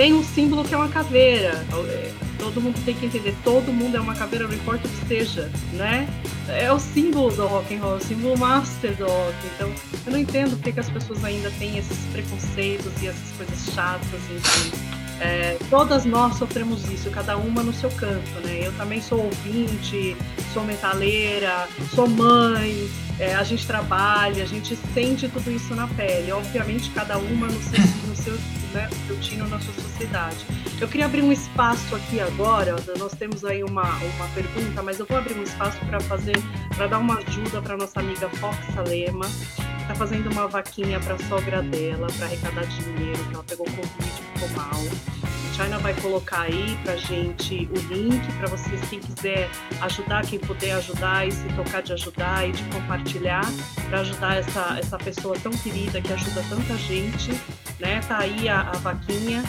tem 0.00 0.14
um 0.14 0.24
símbolo 0.24 0.64
que 0.64 0.72
é 0.72 0.78
uma 0.78 0.88
caveira. 0.88 1.62
É, 1.90 2.10
todo 2.38 2.58
mundo 2.58 2.82
tem 2.86 2.94
que 2.94 3.04
entender, 3.04 3.36
todo 3.44 3.70
mundo 3.70 3.98
é 3.98 4.00
uma 4.00 4.14
caveira, 4.14 4.48
não 4.48 4.54
importa 4.54 4.88
o 4.88 4.90
que 4.90 5.06
seja, 5.06 5.52
né? 5.74 6.08
É 6.48 6.72
o 6.72 6.78
símbolo 6.78 7.30
do 7.30 7.46
rock 7.46 7.74
and 7.74 7.80
roll, 7.82 7.96
o 7.96 8.00
símbolo 8.00 8.38
master 8.38 8.96
do 8.96 9.04
rock. 9.04 9.34
Então, 9.54 9.70
eu 10.06 10.12
não 10.12 10.18
entendo 10.18 10.56
porque 10.56 10.72
que 10.72 10.80
as 10.80 10.88
pessoas 10.88 11.22
ainda 11.22 11.50
têm 11.58 11.76
esses 11.76 11.98
preconceitos 12.12 12.90
e 13.02 13.08
essas 13.08 13.30
coisas 13.36 13.74
chatas, 13.74 14.20
enfim. 14.34 14.72
É, 15.20 15.58
todas 15.68 16.06
nós 16.06 16.38
sofremos 16.38 16.90
isso, 16.90 17.10
cada 17.10 17.36
uma 17.36 17.62
no 17.62 17.74
seu 17.74 17.90
canto, 17.90 18.40
né? 18.42 18.60
Eu 18.62 18.72
também 18.78 19.02
sou 19.02 19.22
ouvinte, 19.22 20.16
sou 20.54 20.64
metaleira, 20.64 21.68
sou 21.94 22.08
mãe, 22.08 22.88
é, 23.18 23.34
a 23.34 23.42
gente 23.42 23.66
trabalha, 23.66 24.42
a 24.42 24.46
gente 24.46 24.78
sente 24.94 25.28
tudo 25.28 25.50
isso 25.50 25.74
na 25.74 25.86
pele. 25.88 26.32
Obviamente, 26.32 26.88
cada 26.92 27.18
uma 27.18 27.48
no 27.48 27.62
seu, 27.62 27.80
no 28.08 28.16
seu, 28.16 28.38
né, 28.72 28.88
seu 29.06 29.18
tino, 29.20 29.48
na 29.48 29.58
sua 29.60 29.74
sociedade. 29.74 30.38
Eu 30.80 30.88
queria 30.88 31.06
abrir 31.06 31.22
um 31.22 31.32
espaço 31.32 31.94
aqui 31.94 32.20
agora, 32.20 32.76
nós 32.98 33.12
temos 33.12 33.44
aí 33.44 33.62
uma, 33.62 33.82
uma 33.82 34.28
pergunta, 34.34 34.82
mas 34.82 34.98
eu 34.98 35.06
vou 35.06 35.18
abrir 35.18 35.38
um 35.38 35.42
espaço 35.42 35.78
para 35.86 36.00
fazer, 36.00 36.36
para 36.76 36.86
dar 36.86 36.98
uma 36.98 37.18
ajuda 37.18 37.60
para 37.60 37.76
nossa 37.76 38.00
amiga 38.00 38.28
Fox 38.30 38.56
Salema, 38.74 39.26
que 39.26 39.82
está 39.82 39.94
fazendo 39.94 40.30
uma 40.30 40.46
vaquinha 40.46 40.98
para 41.00 41.14
a 41.14 41.18
sogra 41.28 41.62
dela, 41.62 42.06
para 42.16 42.26
arrecadar 42.26 42.64
dinheiro, 42.66 43.22
que 43.24 43.34
ela 43.34 43.44
pegou 43.44 43.66
Covid 43.66 43.92
e 43.98 44.38
ficou 44.38 44.48
mal. 44.56 45.20
China 45.60 45.78
vai 45.78 45.92
colocar 46.00 46.42
aí 46.42 46.78
pra 46.82 46.96
gente 46.96 47.68
o 47.70 47.92
link 47.92 48.32
para 48.38 48.48
vocês, 48.48 48.80
quem 48.88 48.98
quiser 48.98 49.50
ajudar, 49.82 50.24
quem 50.24 50.38
puder 50.38 50.72
ajudar 50.72 51.28
e 51.28 51.32
se 51.32 51.46
tocar 51.54 51.82
de 51.82 51.92
ajudar 51.92 52.48
e 52.48 52.52
de 52.52 52.62
compartilhar 52.64 53.44
para 53.88 54.00
ajudar 54.00 54.36
essa, 54.38 54.78
essa 54.78 54.96
pessoa 54.96 55.36
tão 55.38 55.52
querida 55.52 56.00
que 56.00 56.10
ajuda 56.12 56.42
tanta 56.48 56.76
gente, 56.78 57.32
né? 57.80 58.00
Tá 58.06 58.18
aí 58.18 58.48
a, 58.48 58.60
a 58.60 58.72
vaquinha. 58.78 59.42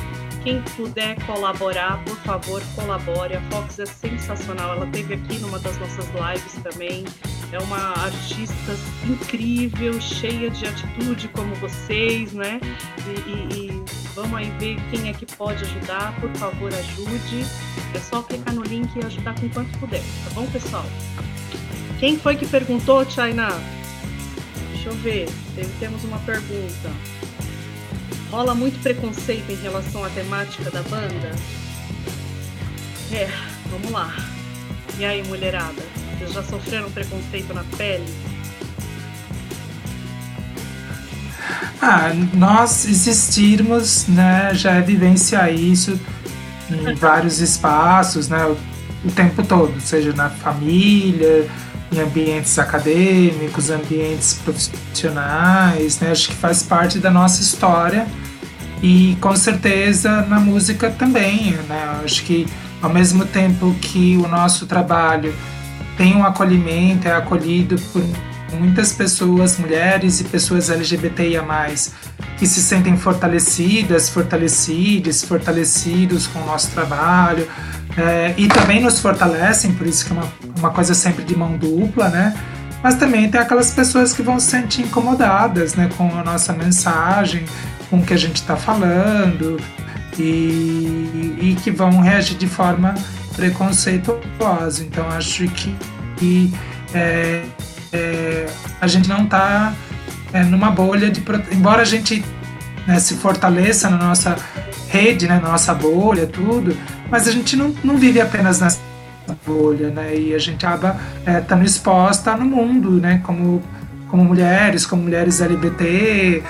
Quem 0.43 0.59
puder 0.75 1.23
colaborar, 1.25 2.03
por 2.03 2.17
favor, 2.17 2.63
colabore. 2.75 3.35
A 3.35 3.41
Fox 3.51 3.77
é 3.77 3.85
sensacional. 3.85 4.75
Ela 4.75 4.87
teve 4.87 5.13
aqui 5.13 5.37
numa 5.39 5.59
das 5.59 5.77
nossas 5.77 6.07
lives 6.07 6.53
também. 6.63 7.05
É 7.51 7.59
uma 7.59 7.93
artista 8.03 8.75
incrível, 9.07 10.01
cheia 10.01 10.49
de 10.49 10.65
atitude 10.65 11.27
como 11.27 11.53
vocês, 11.55 12.33
né? 12.33 12.59
E, 13.05 13.29
e, 13.29 13.67
e 13.67 13.83
vamos 14.15 14.35
aí 14.35 14.49
ver 14.57 14.77
quem 14.89 15.09
é 15.09 15.13
que 15.13 15.27
pode 15.35 15.63
ajudar. 15.63 16.19
Por 16.19 16.31
favor, 16.31 16.73
ajude. 16.73 17.45
É 17.93 17.99
só 17.99 18.23
clicar 18.23 18.55
no 18.55 18.63
link 18.63 18.89
e 18.95 19.05
ajudar 19.05 19.39
com 19.39 19.47
quanto 19.49 19.77
puder, 19.77 20.01
tá 20.23 20.31
bom, 20.33 20.47
pessoal? 20.47 20.85
Quem 21.99 22.17
foi 22.17 22.35
que 22.35 22.47
perguntou, 22.47 23.05
China? 23.07 23.49
Deixa 24.71 24.89
eu 24.89 24.95
ver. 24.95 25.29
Temos 25.79 26.03
uma 26.03 26.17
pergunta. 26.19 26.89
Rola 28.31 28.55
muito 28.55 28.81
preconceito 28.81 29.51
em 29.51 29.61
relação 29.61 30.05
à 30.05 30.09
temática 30.09 30.71
da 30.71 30.81
banda? 30.83 31.35
É, 33.11 33.29
vamos 33.69 33.91
lá. 33.91 34.15
E 34.97 35.03
aí, 35.03 35.21
mulherada? 35.27 35.81
Vocês 36.17 36.31
já 36.31 36.41
sofreram 36.41 36.89
preconceito 36.91 37.53
na 37.53 37.65
pele? 37.75 38.05
Ah, 41.81 42.11
nós 42.33 42.85
existirmos, 42.85 44.07
né, 44.07 44.51
já 44.53 44.75
é 44.75 44.81
vivenciar 44.81 45.51
isso 45.53 45.99
em 46.69 46.93
vários 46.95 47.41
espaços, 47.41 48.29
né, 48.29 48.45
o, 48.45 48.55
o 49.05 49.11
tempo 49.11 49.43
todo, 49.43 49.77
seja 49.81 50.13
na 50.13 50.29
família, 50.29 51.49
em 51.91 51.99
ambientes 51.99 52.57
acadêmicos, 52.57 53.69
ambientes 53.69 54.39
profissionais, 54.43 55.99
né? 55.99 56.11
Acho 56.11 56.29
que 56.29 56.35
faz 56.35 56.63
parte 56.63 56.99
da 56.99 57.11
nossa 57.11 57.41
história 57.41 58.07
e 58.81 59.17
com 59.19 59.35
certeza 59.35 60.21
na 60.23 60.39
música 60.39 60.89
também, 60.89 61.51
né? 61.67 62.01
Acho 62.03 62.23
que 62.23 62.47
ao 62.81 62.91
mesmo 62.91 63.25
tempo 63.25 63.75
que 63.81 64.17
o 64.17 64.27
nosso 64.27 64.65
trabalho 64.65 65.33
tem 65.97 66.15
um 66.15 66.25
acolhimento, 66.25 67.07
é 67.07 67.13
acolhido 67.13 67.79
por 67.91 68.03
muitas 68.57 68.91
pessoas, 68.91 69.57
mulheres 69.57 70.19
e 70.19 70.23
pessoas 70.23 70.69
LGBTIA+, 70.69 71.43
que 72.37 72.47
se 72.47 72.61
sentem 72.61 72.97
fortalecidas, 72.97 74.09
fortalecidas, 74.09 75.23
fortalecidos 75.23 76.27
com 76.27 76.39
o 76.41 76.45
nosso 76.45 76.71
trabalho, 76.71 77.47
é, 77.97 78.33
e 78.37 78.47
também 78.47 78.81
nos 78.81 78.99
fortalecem, 78.99 79.73
por 79.73 79.85
isso 79.85 80.05
que 80.05 80.11
é 80.11 80.15
uma, 80.15 80.27
uma 80.59 80.69
coisa 80.69 80.93
sempre 80.93 81.23
de 81.23 81.35
mão 81.35 81.57
dupla, 81.57 82.09
né? 82.09 82.33
Mas 82.83 82.95
também 82.95 83.29
tem 83.29 83.39
aquelas 83.39 83.71
pessoas 83.71 84.13
que 84.13 84.21
vão 84.21 84.39
se 84.39 84.47
sentir 84.47 84.81
incomodadas, 84.83 85.75
né, 85.75 85.89
com 85.95 86.07
a 86.17 86.23
nossa 86.23 86.51
mensagem, 86.51 87.45
com 87.89 87.99
o 87.99 88.03
que 88.03 88.13
a 88.13 88.17
gente 88.17 88.37
está 88.37 88.55
falando, 88.55 89.59
e, 90.17 91.37
e, 91.39 91.57
que 91.61 91.69
vão 91.69 91.99
reagir 91.99 92.37
de 92.37 92.47
forma 92.47 92.95
preconceituosa. 93.35 94.83
Então 94.83 95.07
acho 95.09 95.47
que, 95.49 95.75
que 96.17 96.53
é, 96.93 97.43
é, 97.93 98.45
a 98.79 98.87
gente 98.87 99.07
não 99.07 99.25
está 99.25 99.73
é, 100.33 100.43
numa 100.43 100.71
bolha 100.71 101.09
de 101.09 101.23
embora 101.51 101.81
a 101.81 101.85
gente 101.85 102.23
né, 102.87 102.99
se 102.99 103.15
fortaleça 103.15 103.89
na 103.89 103.97
nossa 103.97 104.35
rede, 104.89 105.27
né, 105.27 105.39
na 105.41 105.49
nossa 105.49 105.73
bolha, 105.73 106.25
tudo, 106.25 106.75
mas 107.11 107.27
a 107.27 107.31
gente 107.31 107.55
não, 107.57 107.75
não 107.83 107.97
vive 107.97 108.21
apenas 108.21 108.61
nessa 108.61 108.79
bolha, 109.45 109.89
né? 109.89 110.17
E 110.17 110.33
a 110.33 110.39
gente 110.39 110.65
acaba 110.65 110.97
estando 111.41 111.61
é, 111.61 111.65
exposta 111.65 112.35
no 112.37 112.45
mundo, 112.45 112.91
né? 112.91 113.21
Como, 113.23 113.61
como 114.07 114.23
mulheres, 114.23 114.85
como 114.85 115.03
mulheres 115.03 115.41
LGBT 115.41 116.41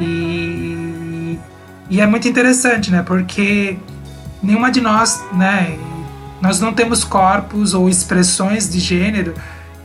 e, 0.00 1.38
e 1.88 2.00
é 2.00 2.06
muito 2.06 2.26
interessante, 2.26 2.90
né? 2.90 3.02
Porque 3.02 3.78
nenhuma 4.42 4.70
de 4.70 4.80
nós, 4.80 5.24
né? 5.32 5.78
Nós 6.40 6.60
não 6.60 6.72
temos 6.72 7.04
corpos 7.04 7.72
ou 7.72 7.88
expressões 7.88 8.70
de 8.70 8.78
gênero 8.78 9.34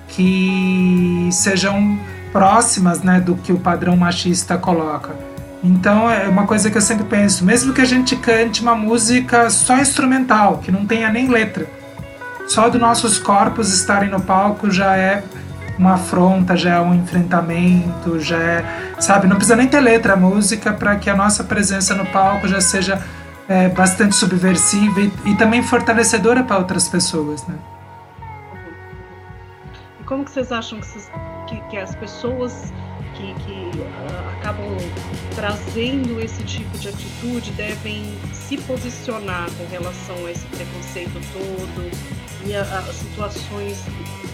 que 0.08 1.30
sejam 1.32 1.98
próximas, 2.32 3.02
né, 3.02 3.20
do 3.20 3.36
que 3.36 3.52
o 3.52 3.58
padrão 3.58 3.96
machista 3.96 4.58
coloca. 4.58 5.16
Então 5.64 6.12
é 6.12 6.28
uma 6.28 6.46
coisa 6.46 6.70
que 6.70 6.78
eu 6.78 6.82
sempre 6.82 7.06
penso, 7.06 7.46
mesmo 7.46 7.74
que 7.74 7.80
a 7.80 7.86
gente 7.86 8.18
cante 8.18 8.62
uma 8.62 8.76
música 8.76 9.50
só 9.50 9.78
instrumental, 9.78 10.58
que 10.58 10.72
não 10.72 10.86
tenha 10.86 11.10
nem 11.10 11.30
letra, 11.30 11.66
só 12.48 12.70
dos 12.70 12.80
nossos 12.80 13.18
corpos 13.18 13.74
estarem 13.74 14.10
no 14.10 14.22
palco 14.22 14.70
já 14.70 14.98
é 14.98 15.24
uma 15.80 15.94
afronta, 15.94 16.56
já 16.56 16.76
é 16.76 16.80
um 16.82 16.94
enfrentamento, 16.94 18.20
já 18.20 18.38
é, 18.38 18.66
sabe, 19.00 19.28
não 19.28 19.38
precisa 19.38 19.56
nem 19.56 19.68
ter 19.68 19.80
letra 19.80 20.14
a 20.14 20.16
música 20.16 20.74
para 20.74 20.98
que 20.98 21.10
a 21.10 21.16
nossa 21.16 21.44
presença 21.44 21.96
no 21.96 22.06
palco 22.08 22.48
já 22.48 22.62
seja 22.62 23.02
é, 23.48 23.70
bastante 23.70 24.16
subversiva 24.16 25.02
e, 25.02 25.12
e 25.26 25.36
também 25.36 25.64
fortalecedora 25.64 26.44
para 26.44 26.58
outras 26.58 26.88
pessoas, 26.88 27.46
né? 27.48 27.56
E 30.00 30.04
como 30.04 30.24
que 30.24 30.32
vocês 30.32 30.52
acham 30.52 30.80
que, 30.80 31.56
que, 31.56 31.62
que 31.70 31.78
as 31.78 31.96
pessoas 31.96 32.72
que, 33.16 33.34
que 33.36 33.80
uh, 33.80 34.40
acabam 34.40 34.78
trazendo 35.36 36.20
esse 36.22 36.44
tipo 36.44 36.78
de 36.78 36.90
atitude 36.90 37.52
devem 37.52 38.04
se 38.34 38.58
posicionar 38.58 39.50
com 39.52 39.66
relação 39.68 40.26
a 40.26 40.32
esse 40.32 40.46
preconceito 40.48 41.20
todo 41.34 41.92
e 42.46 42.56
a, 42.56 42.62
a 42.62 42.94
situações 42.94 43.78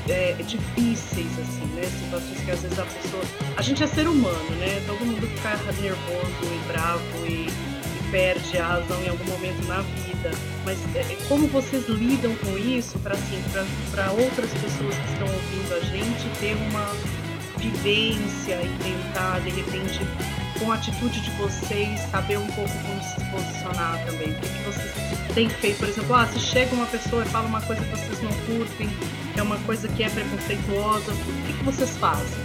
é, 0.10 0.34
difíceis, 0.44 1.28
assim, 1.40 1.66
né? 1.76 1.84
Situações 1.84 2.40
que 2.44 2.52
às 2.52 2.62
vezes 2.62 2.80
a 2.80 2.86
pessoa. 2.86 3.24
A 3.56 3.62
gente 3.62 3.84
é 3.84 3.88
ser 3.88 4.08
humano, 4.08 4.50
né? 4.58 4.82
Todo 4.88 5.06
mundo 5.06 5.28
fica 5.28 5.58
nervoso 5.82 6.44
e 6.44 6.68
bravo 6.68 7.26
e, 7.26 7.48
e 7.48 8.12
perde 8.12 8.58
a 8.58 8.66
razão 8.66 9.02
em 9.04 9.10
algum 9.10 9.26
momento 9.26 9.66
na 9.68 9.82
vida. 9.82 10.32
Mas 10.66 10.78
é, 10.96 11.00
é 11.02 11.18
como 11.28 11.48
vocês 11.48 11.88
lidam 11.88 12.36
com 12.38 12.58
isso 12.58 12.98
para 13.00 13.14
assim, 13.14 13.42
para 13.92 14.12
outras 14.12 14.50
pessoas 14.52 14.96
que 14.96 15.14
estão 15.14 15.28
ouvindo 15.28 15.76
a 15.76 15.80
gente 15.82 16.40
ter 16.40 16.56
uma 16.70 17.29
vivência 17.60 18.62
e 18.62 18.70
tentar, 18.82 19.40
de 19.42 19.50
repente, 19.50 20.00
com 20.60 20.72
a 20.72 20.76
atitude 20.76 21.22
de 21.22 21.32
vocês, 21.32 22.00
saber 22.12 22.38
um 22.38 22.48
pouco 22.48 22.72
como 22.72 23.02
se 23.04 23.24
posicionar 23.32 24.00
também. 24.06 24.30
O 24.32 24.36
que, 24.36 24.64
vocês 24.64 24.94
têm 25.34 25.50
feito? 25.50 25.80
Por 25.80 25.90
exemplo, 25.90 26.16
ah, 26.16 26.26
se 26.26 26.40
chega 26.40 26.74
uma 26.74 26.86
pessoa 26.86 27.24
e 27.24 27.26
fala 27.28 27.48
uma 27.48 27.62
coisa 27.62 27.82
que 27.82 27.90
vocês 27.92 28.22
não 28.22 28.32
curtem, 28.46 28.90
é 29.38 29.42
uma 29.42 29.58
coisa 29.60 29.88
que 29.88 30.04
é 30.04 30.10
preconceituosa, 30.10 31.12
o 31.12 31.16
que, 31.16 31.54
que 31.54 31.64
vocês 31.64 31.98
fazem? 31.98 32.40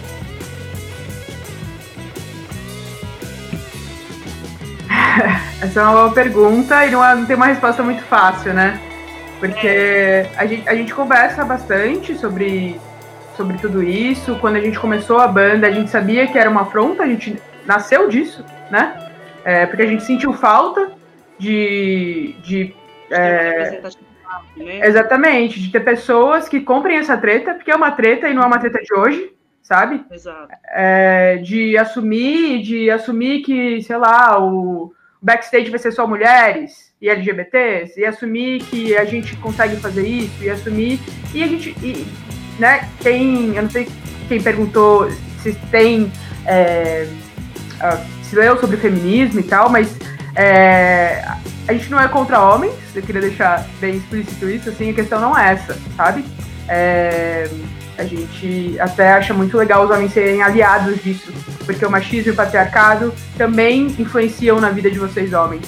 Essa 5.61 5.79
é 5.79 5.83
uma 5.83 5.93
boa 5.93 6.11
pergunta 6.11 6.85
e 6.85 6.91
não, 6.91 7.15
não 7.15 7.25
tem 7.25 7.35
uma 7.35 7.47
resposta 7.47 7.81
muito 7.83 8.03
fácil, 8.03 8.53
né? 8.53 8.79
Porque 9.39 9.67
é. 9.67 10.29
a, 10.37 10.45
gente, 10.45 10.69
a 10.69 10.75
gente 10.75 10.93
conversa 10.93 11.43
bastante 11.43 12.17
sobre 12.17 12.79
sobre 13.35 13.57
tudo 13.57 13.83
isso. 13.83 14.37
Quando 14.39 14.55
a 14.55 14.61
gente 14.61 14.79
começou 14.79 15.19
a 15.19 15.27
banda, 15.27 15.67
a 15.67 15.71
gente 15.71 15.89
sabia 15.89 16.27
que 16.27 16.37
era 16.37 16.49
uma 16.49 16.61
afronta, 16.61 17.03
a 17.03 17.07
gente 17.07 17.35
nasceu 17.65 18.07
disso, 18.07 18.43
né? 18.69 19.09
É, 19.43 19.65
porque 19.65 19.83
a 19.83 19.87
gente 19.87 20.03
sentiu 20.03 20.33
falta 20.33 20.91
de. 21.37 22.35
de 22.43 22.75
é, 23.11 23.81
Né? 24.57 24.87
Exatamente, 24.87 25.61
de 25.61 25.71
ter 25.71 25.81
pessoas 25.81 26.49
que 26.49 26.59
comprem 26.59 26.97
essa 26.97 27.17
treta, 27.17 27.53
porque 27.53 27.71
é 27.71 27.75
uma 27.75 27.91
treta 27.91 28.27
e 28.27 28.33
não 28.33 28.43
é 28.43 28.45
uma 28.45 28.59
treta 28.59 28.79
de 28.81 28.93
hoje, 28.93 29.33
sabe? 29.61 30.03
Exato. 30.11 30.49
É, 30.69 31.37
de 31.37 31.77
assumir, 31.77 32.61
de 32.61 32.89
assumir 32.89 33.41
que, 33.41 33.81
sei 33.81 33.97
lá, 33.97 34.41
o 34.41 34.93
backstage 35.21 35.69
vai 35.69 35.79
ser 35.79 35.91
só 35.91 36.07
mulheres 36.07 36.93
e 37.01 37.09
LGBTs, 37.09 37.99
e 37.99 38.05
assumir 38.05 38.63
que 38.63 38.95
a 38.97 39.05
gente 39.05 39.35
consegue 39.37 39.75
fazer 39.77 40.07
isso, 40.07 40.43
e 40.43 40.49
assumir. 40.49 40.99
E 41.33 41.43
a 41.43 41.47
gente. 41.47 41.75
E, 41.83 42.05
né, 42.59 42.87
quem. 43.01 43.55
Eu 43.55 43.63
não 43.63 43.69
sei 43.69 43.87
quem 44.27 44.41
perguntou 44.41 45.09
se 45.41 45.53
tem. 45.71 46.11
É, 46.45 47.07
se 48.23 48.35
leu 48.35 48.59
sobre 48.59 48.77
feminismo 48.77 49.39
e 49.39 49.43
tal, 49.43 49.69
mas 49.69 49.95
é, 50.35 51.23
a 51.67 51.73
gente 51.73 51.89
não 51.89 51.99
é 51.99 52.07
contra 52.07 52.39
homens, 52.39 52.73
eu 52.93 53.01
queria 53.01 53.21
deixar 53.21 53.65
bem 53.79 53.97
explícito 53.97 54.49
isso, 54.49 54.69
assim, 54.69 54.89
a 54.89 54.93
questão 54.93 55.19
não 55.19 55.37
é 55.37 55.53
essa, 55.53 55.77
sabe? 55.95 56.25
É, 56.67 57.49
a 57.97 58.03
gente 58.03 58.75
até 58.79 59.13
acha 59.13 59.33
muito 59.33 59.57
legal 59.57 59.85
os 59.85 59.91
homens 59.91 60.11
serem 60.11 60.41
aliados 60.41 61.01
disso, 61.01 61.31
porque 61.65 61.85
o 61.85 61.89
machismo 61.89 62.31
e 62.31 62.33
o 62.33 62.35
patriarcado 62.35 63.13
também 63.37 63.87
influenciam 63.97 64.59
na 64.59 64.69
vida 64.69 64.91
de 64.91 64.99
vocês, 64.99 65.33
homens, 65.33 65.65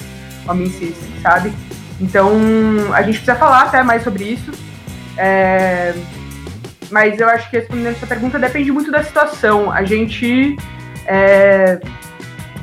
homens 0.48 0.74
cis, 0.74 0.96
sabe? 1.22 1.54
Então, 2.00 2.32
a 2.94 3.02
gente 3.02 3.16
precisa 3.16 3.36
falar 3.36 3.64
até 3.64 3.82
mais 3.82 4.04
sobre 4.04 4.26
isso. 4.26 4.52
É, 5.18 5.96
mas 6.92 7.20
eu 7.20 7.28
acho 7.28 7.50
que 7.50 7.58
respondendo 7.58 7.88
essa 7.96 8.08
pergunta 8.08 8.40
depende 8.40 8.72
muito 8.72 8.92
da 8.92 9.04
situação. 9.04 9.72
A 9.72 9.84
gente 9.84 10.56
é, 11.06 11.80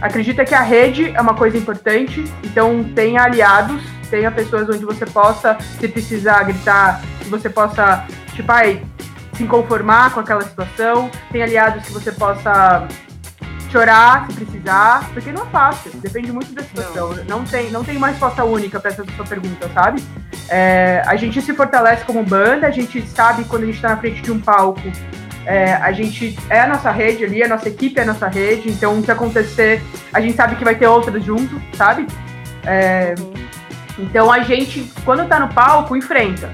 acredita 0.00 0.44
que 0.44 0.54
a 0.54 0.60
rede 0.60 1.12
é 1.14 1.20
uma 1.20 1.34
coisa 1.34 1.56
importante, 1.56 2.24
então 2.42 2.84
tenha 2.94 3.22
aliados, 3.22 3.82
tenha 4.10 4.30
pessoas 4.30 4.68
onde 4.68 4.84
você 4.84 5.06
possa, 5.06 5.56
se 5.80 5.88
precisar 5.88 6.42
gritar, 6.44 7.00
que 7.20 7.28
você 7.28 7.48
possa, 7.48 8.06
tipo, 8.34 8.50
ai, 8.50 8.82
se 9.34 9.44
conformar 9.44 10.12
com 10.12 10.20
aquela 10.20 10.42
situação, 10.42 11.10
tenha 11.32 11.44
aliados 11.44 11.84
que 11.84 11.92
você 11.92 12.12
possa 12.12 12.86
chorar 13.74 14.26
se 14.30 14.34
precisar, 14.34 15.10
porque 15.12 15.32
não 15.32 15.42
é 15.42 15.46
fácil, 15.46 15.90
depende 15.96 16.30
muito 16.30 16.52
da 16.52 16.62
situação. 16.62 17.12
Não, 17.28 17.38
não 17.40 17.44
tem, 17.44 17.70
não 17.72 17.82
tem 17.82 17.96
uma 17.96 18.06
resposta 18.06 18.44
única 18.44 18.78
para 18.78 18.92
essa 18.92 19.04
sua 19.16 19.24
pergunta, 19.24 19.68
sabe? 19.74 20.00
É, 20.48 21.02
a 21.04 21.16
gente 21.16 21.42
se 21.42 21.52
fortalece 21.52 22.04
como 22.04 22.22
banda, 22.22 22.68
a 22.68 22.70
gente 22.70 23.04
sabe 23.08 23.42
quando 23.44 23.64
a 23.64 23.66
gente 23.66 23.76
está 23.76 23.88
na 23.88 23.96
frente 23.96 24.22
de 24.22 24.30
um 24.30 24.38
palco, 24.38 24.80
é, 25.44 25.74
a 25.74 25.90
gente 25.90 26.38
é 26.48 26.60
a 26.60 26.68
nossa 26.68 26.92
rede 26.92 27.24
ali, 27.24 27.42
a 27.42 27.48
nossa 27.48 27.68
equipe 27.68 27.98
é 27.98 28.04
a 28.04 28.06
nossa 28.06 28.28
rede, 28.28 28.70
então 28.70 28.96
o 28.96 29.02
que 29.02 29.10
acontecer, 29.10 29.82
a 30.12 30.20
gente 30.20 30.36
sabe 30.36 30.54
que 30.54 30.64
vai 30.64 30.76
ter 30.76 30.86
outras 30.86 31.24
junto, 31.24 31.60
sabe? 31.76 32.06
É, 32.64 33.16
então 33.98 34.30
a 34.30 34.38
gente, 34.38 34.88
quando 35.04 35.26
tá 35.26 35.40
no 35.40 35.48
palco, 35.48 35.96
enfrenta. 35.96 36.48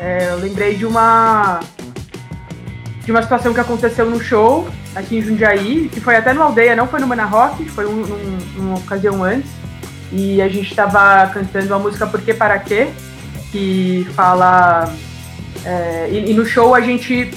É, 0.00 0.30
eu 0.30 0.38
lembrei 0.38 0.74
de 0.74 0.84
uma 0.84 1.60
de 3.04 3.12
uma 3.12 3.22
situação 3.22 3.54
que 3.54 3.60
aconteceu 3.60 4.06
no 4.06 4.20
show 4.20 4.68
aqui 4.94 5.18
em 5.18 5.22
Jundiaí, 5.22 5.88
que 5.92 6.00
foi 6.00 6.16
até 6.16 6.32
numa 6.32 6.46
aldeia, 6.46 6.76
não 6.76 6.86
foi 6.86 7.00
no 7.00 7.06
Mana 7.06 7.24
Rock, 7.24 7.68
foi 7.68 7.86
um, 7.86 8.04
numa 8.56 8.78
ocasião 8.78 9.22
antes. 9.22 9.50
E 10.12 10.42
a 10.42 10.48
gente 10.48 10.70
estava 10.70 11.28
cantando 11.32 11.72
a 11.74 11.78
música 11.78 12.06
Por 12.06 12.20
que 12.20 12.34
Para 12.34 12.58
Quê, 12.58 12.90
que 13.52 14.06
fala. 14.14 14.92
É, 15.64 16.08
e, 16.10 16.30
e, 16.30 16.34
no 16.34 16.44
show 16.44 16.74
a 16.74 16.80
gente 16.80 17.30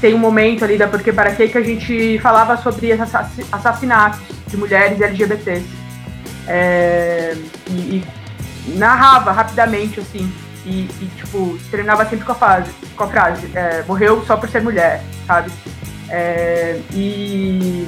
tem 0.00 0.14
um 0.14 0.18
momento 0.18 0.64
ali 0.64 0.78
da 0.78 0.86
Por 0.86 1.02
que 1.02 1.12
Para 1.12 1.32
Quê 1.32 1.48
que 1.48 1.58
a 1.58 1.62
gente 1.62 2.18
falava 2.20 2.56
sobre 2.56 2.92
assassinatos 2.92 4.20
de 4.46 4.56
mulheres 4.56 5.00
LGBTs. 5.00 5.66
É, 6.46 7.36
e, 7.68 7.72
e 7.72 8.04
narrava 8.76 9.32
rapidamente, 9.32 10.00
assim, 10.00 10.30
e, 10.64 10.88
e, 11.00 11.10
tipo, 11.16 11.58
treinava 11.70 12.04
sempre 12.06 12.24
com 12.24 12.32
a, 12.32 12.34
fase, 12.34 12.70
com 12.96 13.04
a 13.04 13.08
frase, 13.08 13.50
é, 13.54 13.82
morreu 13.86 14.24
só 14.26 14.36
por 14.36 14.48
ser 14.48 14.62
mulher, 14.62 15.02
sabe? 15.26 15.50
É, 16.10 16.80
e, 16.92 17.86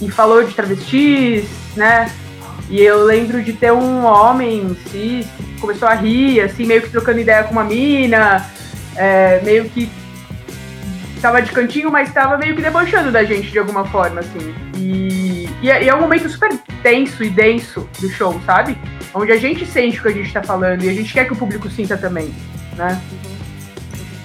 e 0.00 0.10
falou 0.10 0.44
de 0.44 0.54
travestis, 0.54 1.46
né? 1.76 2.10
E 2.70 2.80
eu 2.80 3.04
lembro 3.04 3.42
de 3.42 3.52
ter 3.52 3.72
um 3.72 4.04
homem 4.04 4.76
cis 4.90 5.26
que 5.36 5.60
começou 5.60 5.88
a 5.88 5.94
rir, 5.94 6.40
assim, 6.40 6.64
meio 6.64 6.82
que 6.82 6.90
trocando 6.90 7.20
ideia 7.20 7.44
com 7.44 7.52
uma 7.52 7.64
mina, 7.64 8.48
é, 8.96 9.40
meio 9.42 9.68
que 9.68 9.90
tava 11.20 11.42
de 11.42 11.52
cantinho, 11.52 11.90
mas 11.90 12.12
tava 12.12 12.36
meio 12.36 12.54
que 12.54 12.62
debochando 12.62 13.10
da 13.10 13.24
gente 13.24 13.50
de 13.50 13.58
alguma 13.58 13.84
forma, 13.86 14.20
assim. 14.20 14.54
E, 14.76 15.48
e, 15.62 15.70
é, 15.70 15.84
e 15.84 15.88
é 15.88 15.94
um 15.94 16.00
momento 16.00 16.28
super 16.28 16.50
tenso 16.82 17.24
e 17.24 17.30
denso 17.30 17.88
do 18.00 18.08
show, 18.10 18.38
sabe? 18.44 18.78
Onde 19.14 19.32
a 19.32 19.36
gente 19.36 19.64
sente 19.66 19.98
o 19.98 20.02
que 20.02 20.08
a 20.08 20.12
gente 20.12 20.32
tá 20.32 20.42
falando 20.42 20.82
e 20.84 20.88
a 20.88 20.92
gente 20.92 21.12
quer 21.12 21.26
que 21.26 21.32
o 21.32 21.36
público 21.36 21.68
sinta 21.70 21.96
também, 21.96 22.34
né? 22.76 23.00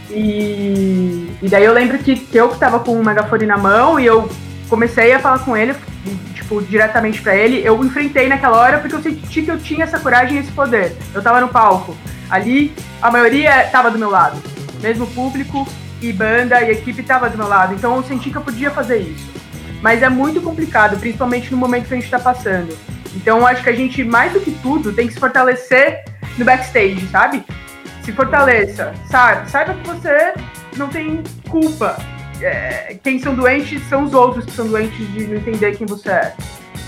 E, 0.09 1.29
e 1.41 1.49
daí 1.49 1.63
eu 1.63 1.73
lembro 1.73 1.97
que, 1.99 2.15
que 2.15 2.37
eu 2.37 2.49
que 2.49 2.59
tava 2.59 2.79
com 2.79 2.99
o 2.99 3.03
megafone 3.03 3.45
na 3.45 3.57
mão 3.57 3.99
e 3.99 4.05
eu 4.05 4.29
comecei 4.67 5.13
a 5.13 5.19
falar 5.19 5.39
com 5.39 5.55
ele, 5.55 5.75
tipo, 6.33 6.61
diretamente 6.61 7.21
para 7.21 7.35
ele. 7.35 7.61
Eu 7.63 7.83
enfrentei 7.83 8.27
naquela 8.27 8.57
hora 8.57 8.79
porque 8.79 8.95
eu 8.95 9.01
senti 9.01 9.41
que 9.41 9.51
eu 9.51 9.59
tinha 9.59 9.83
essa 9.83 9.99
coragem 9.99 10.37
e 10.37 10.39
esse 10.39 10.51
poder. 10.51 10.95
Eu 11.13 11.21
tava 11.21 11.41
no 11.41 11.49
palco. 11.49 11.95
Ali, 12.29 12.73
a 13.01 13.11
maioria 13.11 13.67
tava 13.71 13.89
do 13.91 13.99
meu 13.99 14.09
lado. 14.09 14.41
Mesmo 14.81 15.07
público 15.07 15.67
e 16.01 16.13
banda 16.13 16.61
e 16.61 16.71
equipe 16.71 17.03
tava 17.03 17.29
do 17.29 17.37
meu 17.37 17.47
lado. 17.47 17.73
Então 17.73 17.95
eu 17.95 18.03
senti 18.03 18.29
que 18.29 18.37
eu 18.37 18.41
podia 18.41 18.71
fazer 18.71 18.99
isso. 18.99 19.29
Mas 19.81 20.01
é 20.03 20.09
muito 20.09 20.41
complicado, 20.41 20.99
principalmente 20.99 21.51
no 21.51 21.57
momento 21.57 21.87
que 21.87 21.93
a 21.93 21.97
gente 21.97 22.09
tá 22.09 22.19
passando. 22.19 22.77
Então 23.15 23.45
acho 23.45 23.63
que 23.63 23.69
a 23.69 23.75
gente, 23.75 24.03
mais 24.03 24.33
do 24.33 24.39
que 24.39 24.51
tudo, 24.51 24.93
tem 24.93 25.07
que 25.07 25.13
se 25.13 25.19
fortalecer 25.19 26.03
no 26.37 26.45
backstage, 26.45 27.07
sabe? 27.07 27.43
Se 28.09 28.11
fortaleça, 28.13 28.93
sabe? 29.09 29.49
Saiba 29.49 29.75
que 29.75 29.87
você 29.87 30.33
não 30.75 30.87
tem 30.89 31.21
culpa. 31.47 31.97
É, 32.41 32.97
quem 33.03 33.19
são 33.19 33.35
doentes 33.35 33.81
são 33.87 34.03
os 34.03 34.13
outros 34.13 34.45
que 34.45 34.51
são 34.51 34.67
doentes 34.67 35.13
de 35.13 35.27
não 35.27 35.35
entender 35.35 35.75
quem 35.75 35.85
você 35.85 36.09
é. 36.09 36.33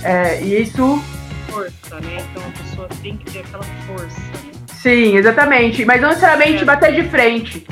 é 0.04 0.42
e 0.42 0.62
isso. 0.62 1.02
Força, 1.48 2.00
né? 2.00 2.24
Então 2.32 2.44
a 2.44 2.64
pessoa 2.64 2.88
tem 3.02 3.18
que 3.18 3.32
ter 3.32 3.40
aquela 3.40 3.64
força. 3.86 4.20
Né? 4.20 4.52
Sim, 4.74 5.18
exatamente. 5.18 5.86
Mas 5.86 6.02
não 6.02 6.10
necessariamente 6.10 6.64
é. 6.64 6.66
bater 6.66 6.94
de 6.94 7.08
frente. 7.10 7.68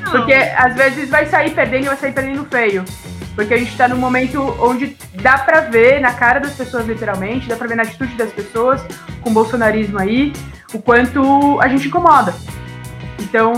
Não. 0.00 0.12
Porque 0.12 0.32
às 0.32 0.74
vezes 0.74 1.10
vai 1.10 1.26
sair 1.26 1.50
perdendo 1.50 1.84
e 1.84 1.88
vai 1.88 1.96
sair 1.96 2.12
perdendo 2.12 2.46
feio. 2.46 2.84
Porque 3.34 3.52
a 3.52 3.56
gente 3.58 3.76
tá 3.76 3.88
num 3.88 3.96
momento 3.96 4.40
onde 4.60 4.96
dá 5.20 5.38
pra 5.38 5.60
ver 5.60 6.00
na 6.00 6.14
cara 6.14 6.38
das 6.38 6.54
pessoas, 6.54 6.86
literalmente, 6.86 7.48
dá 7.48 7.56
pra 7.56 7.66
ver 7.66 7.74
na 7.74 7.82
atitude 7.82 8.14
das 8.14 8.30
pessoas, 8.30 8.80
com 9.20 9.30
o 9.30 9.32
bolsonarismo 9.32 9.98
aí, 9.98 10.32
o 10.72 10.78
quanto 10.80 11.60
a 11.60 11.66
gente 11.66 11.88
incomoda. 11.88 12.32
Então, 13.18 13.52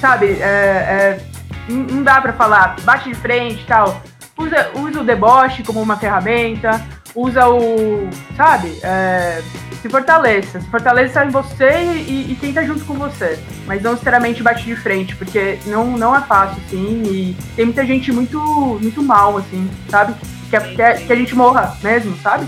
sabe, 0.00 0.26
é, 0.40 1.18
é, 1.18 1.20
não 1.68 2.02
dá 2.02 2.20
para 2.20 2.32
falar, 2.32 2.76
bate 2.82 3.08
de 3.08 3.14
frente 3.14 3.62
e 3.62 3.66
tal. 3.66 4.02
Usa, 4.36 4.70
usa 4.74 5.00
o 5.00 5.04
deboche 5.04 5.62
como 5.62 5.82
uma 5.82 5.96
ferramenta, 5.96 6.80
usa 7.14 7.48
o. 7.48 8.08
Sabe? 8.36 8.78
É, 8.82 9.42
se 9.82 9.88
fortaleça. 9.88 10.60
Se 10.60 10.68
fortaleça 10.68 11.24
em 11.24 11.30
você 11.30 11.82
e, 12.06 12.32
e, 12.32 12.36
quem 12.40 12.52
tá 12.52 12.62
junto 12.62 12.84
com 12.84 12.94
você. 12.94 13.38
Mas 13.66 13.82
não 13.82 13.92
necessariamente 13.92 14.42
bate 14.42 14.64
de 14.64 14.76
frente, 14.76 15.14
porque 15.16 15.58
não, 15.66 15.96
não 15.96 16.14
é 16.14 16.20
fácil, 16.20 16.60
assim. 16.66 17.02
E 17.04 17.36
tem 17.56 17.64
muita 17.64 17.84
gente 17.84 18.12
muito, 18.12 18.38
muito 18.80 19.02
mal, 19.02 19.36
assim, 19.38 19.68
sabe? 19.88 20.14
Que, 20.50 20.58
que, 20.60 21.06
que 21.06 21.12
a 21.12 21.16
gente 21.16 21.34
morra 21.34 21.76
mesmo, 21.82 22.16
sabe? 22.18 22.46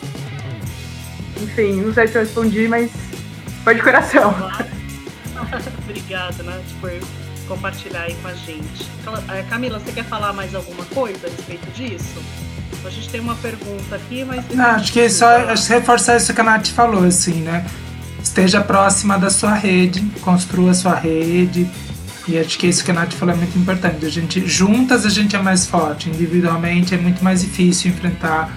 Enfim, 1.40 1.81
não 1.81 1.92
sei 1.92 2.07
se 2.07 2.16
eu 2.16 2.23
respondi, 2.23 2.68
mas 2.68 2.90
foi 3.64 3.75
de 3.75 3.83
coração. 3.83 4.35
Obrigada, 5.85 6.42
Nath, 6.42 6.62
por 6.81 6.92
compartilhar 7.48 8.03
aí 8.03 8.14
com 8.22 8.29
a 8.29 8.35
gente. 8.35 8.88
Eh, 9.29 9.44
Camila, 9.48 9.79
você 9.79 9.92
quer 9.92 10.05
falar 10.05 10.33
mais 10.33 10.55
alguma 10.55 10.85
coisa 10.87 11.26
a 11.26 11.31
respeito 11.31 11.70
disso? 11.72 12.22
A 12.85 12.90
gente 12.90 13.09
tem 13.11 13.20
uma 13.20 13.35
pergunta 13.35 13.96
aqui, 13.96 14.24
mas. 14.24 14.44
Não, 14.55 14.64
acho 14.64 14.92
que 14.92 15.09
só 15.11 15.26
reforçar 15.68 16.16
isso 16.16 16.33
que 16.33 16.40
a 16.40 16.44
Nath 16.44 16.68
falou, 16.68 17.05
assim, 17.05 17.42
né? 17.42 17.66
Esteja 18.22 18.61
próxima 18.61 19.18
da 19.18 19.29
sua 19.29 19.55
rede, 19.55 20.00
construa 20.20 20.70
a 20.70 20.74
sua 20.74 20.94
rede. 20.94 21.68
E 22.29 22.38
acho 22.38 22.59
que 22.59 22.66
isso 22.66 22.85
que 22.85 22.90
a 22.90 22.94
Nath 22.94 23.12
falou 23.12 23.35
é 23.35 23.38
muito 23.38 23.59
importante. 23.59 24.07
A 24.07 24.09
gente, 24.09 24.46
juntas 24.46 25.05
a 25.05 25.11
gente 25.11 25.35
é 25.35 25.42
mais 25.42 25.66
forte, 25.66 26.09
individualmente 26.09 26.94
é 26.94 26.98
muito 26.98 27.22
mais 27.24 27.40
difícil 27.40 27.90
enfrentar 27.90 28.57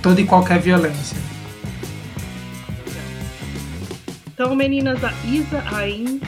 toda 0.00 0.20
e 0.20 0.24
qualquer 0.24 0.58
violência. 0.60 1.16
Então, 4.32 4.54
meninas, 4.54 5.04
a 5.04 5.12
Isa 5.26 5.62
Ain 5.76 6.20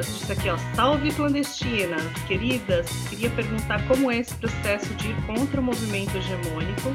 disse 0.00 0.32
aqui, 0.32 0.48
ó, 0.48 0.56
salve 0.74 1.12
clandestinas, 1.12 2.02
queridas, 2.26 2.86
queria 3.08 3.30
perguntar 3.30 3.80
como 3.86 4.10
é 4.10 4.18
esse 4.18 4.34
processo 4.34 4.92
de 4.94 5.08
ir 5.08 5.16
contra 5.26 5.60
o 5.60 5.64
movimento 5.64 6.16
hegemônico, 6.16 6.94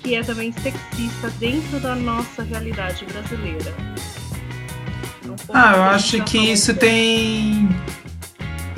que 0.00 0.14
é 0.14 0.22
também 0.22 0.52
sexista 0.52 1.30
dentro 1.38 1.78
da 1.78 1.94
nossa 1.94 2.42
realidade 2.42 3.04
brasileira. 3.04 3.72
Então, 5.24 5.36
ah, 5.52 5.72
eu 5.76 5.82
acho 5.84 6.22
que 6.24 6.38
isso 6.38 6.74
tem 6.74 7.68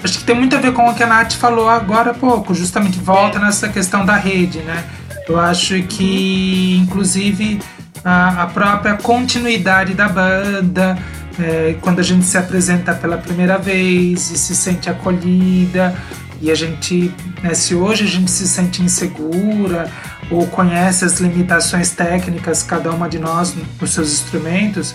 acho 0.03 0.19
que 0.19 0.25
tem 0.25 0.37
muito 0.37 0.55
a 0.55 0.61
ver 0.61 0.73
com 0.73 0.89
o 0.89 0.95
que 0.95 1.03
a 1.03 1.07
Nath 1.07 1.33
falou 1.33 1.69
agora 1.69 2.11
há 2.11 2.15
pouco, 2.15 2.55
justamente 2.55 2.99
volta 2.99 3.39
é. 3.39 3.41
nessa 3.41 3.69
questão 3.69 4.05
da 4.05 4.17
rede, 4.17 4.59
né? 4.61 4.85
Eu 5.27 5.41
acho 5.41 5.83
que, 5.85 6.77
inclusive, 6.77 7.59
a, 8.05 8.43
a 8.43 8.47
própria 8.47 8.95
continuidade 8.97 9.95
da 9.95 10.09
banda, 10.09 10.99
é, 11.39 11.77
quando 11.81 12.01
a 12.01 12.03
gente 12.03 12.25
se 12.25 12.37
apresenta 12.37 12.95
pela 12.95 13.17
primeira 13.17 13.59
vez 13.59 14.31
e 14.31 14.39
se 14.39 14.55
sente 14.55 14.91
acolhida 14.91 15.95
e 16.41 16.51
a 16.51 16.55
gente, 16.55 17.13
né, 17.43 17.55
se 17.55 17.75
hoje 17.75 18.05
a 18.05 18.07
gente 18.07 18.31
se 18.31 18.47
sente 18.47 18.83
insegura 18.83 19.91
ou 20.31 20.47
conhece 20.47 21.05
as 21.05 21.19
limitações 21.21 21.91
técnicas 21.91 22.63
cada 22.63 22.91
uma 22.91 23.09
de 23.09 23.19
nós 23.19 23.55
nos 23.81 23.93
seus 23.93 24.13
instrumentos, 24.13 24.95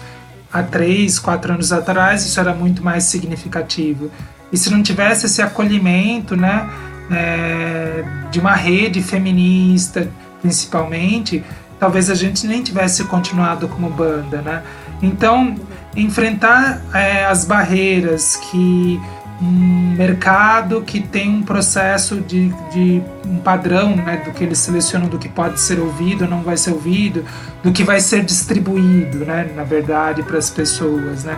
há 0.52 0.62
três, 0.62 1.18
quatro 1.18 1.54
anos 1.54 1.72
atrás 1.72 2.26
isso 2.26 2.40
era 2.40 2.54
muito 2.54 2.84
mais 2.84 3.06
significativo. 3.06 4.12
E 4.52 4.58
se 4.58 4.70
não 4.70 4.82
tivesse 4.82 5.26
esse 5.26 5.42
acolhimento, 5.42 6.36
né, 6.36 6.70
é, 7.12 8.04
de 8.32 8.40
uma 8.40 8.54
rede 8.54 9.02
feminista, 9.02 10.08
principalmente, 10.42 11.44
talvez 11.80 12.10
a 12.10 12.16
gente 12.16 12.46
nem 12.46 12.62
tivesse 12.62 13.04
continuado 13.06 13.68
como 13.68 13.90
banda, 13.90 14.42
né? 14.42 14.64
Então, 15.02 15.56
enfrentar 15.96 16.82
é, 16.94 17.26
as 17.26 17.46
barreiras 17.46 18.36
que 18.36 19.00
um 19.42 19.96
mercado 19.96 20.82
que 20.82 21.00
tem 21.00 21.30
um 21.30 21.42
processo 21.42 22.20
de, 22.20 22.50
de 22.74 23.02
um 23.26 23.38
padrão 23.38 23.96
né, 23.96 24.22
do 24.26 24.32
que 24.32 24.44
eles 24.44 24.58
selecionam 24.58 25.08
do 25.08 25.18
que 25.18 25.30
pode 25.30 25.62
ser 25.62 25.80
ouvido 25.80 26.26
ou 26.26 26.30
não 26.30 26.42
vai 26.42 26.58
ser 26.58 26.72
ouvido, 26.72 27.24
do 27.64 27.72
que 27.72 27.84
vai 27.84 28.02
ser 28.02 28.24
distribuído, 28.26 29.20
né, 29.20 29.50
na 29.56 29.64
verdade, 29.64 30.24
para 30.24 30.38
as 30.38 30.50
pessoas, 30.50 31.24
né? 31.24 31.38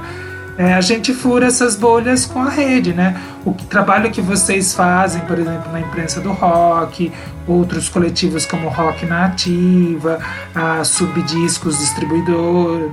É, 0.57 0.73
a 0.73 0.81
gente 0.81 1.13
fura 1.13 1.47
essas 1.47 1.75
bolhas 1.75 2.25
com 2.25 2.41
a 2.41 2.49
rede, 2.49 2.93
né? 2.93 3.19
O 3.45 3.53
trabalho 3.53 4.11
que 4.11 4.21
vocês 4.21 4.73
fazem, 4.73 5.21
por 5.21 5.39
exemplo, 5.39 5.71
na 5.71 5.79
imprensa 5.79 6.19
do 6.19 6.31
rock, 6.31 7.11
outros 7.47 7.89
coletivos 7.89 8.45
como 8.45 8.69
Rock 8.69 9.05
na 9.05 9.25
Ativa, 9.25 10.19
a 10.53 10.83
Subdiscos 10.83 11.79
Distribuidor, 11.79 12.91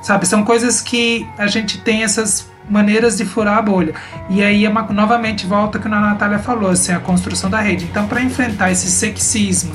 sabe? 0.00 0.26
São 0.26 0.44
coisas 0.44 0.80
que 0.80 1.26
a 1.36 1.46
gente 1.46 1.78
tem 1.78 2.02
essas 2.02 2.50
maneiras 2.68 3.16
de 3.16 3.24
furar 3.24 3.58
a 3.58 3.62
bolha. 3.62 3.94
E 4.30 4.42
aí, 4.42 4.64
é 4.64 4.68
uma, 4.68 4.82
novamente, 4.82 5.46
volta 5.46 5.78
que 5.78 5.86
a 5.86 5.90
Natália 5.90 6.38
falou, 6.38 6.70
assim, 6.70 6.92
a 6.92 7.00
construção 7.00 7.50
da 7.50 7.60
rede. 7.60 7.84
Então, 7.84 8.06
para 8.06 8.22
enfrentar 8.22 8.70
esse 8.70 8.90
sexismo 8.90 9.74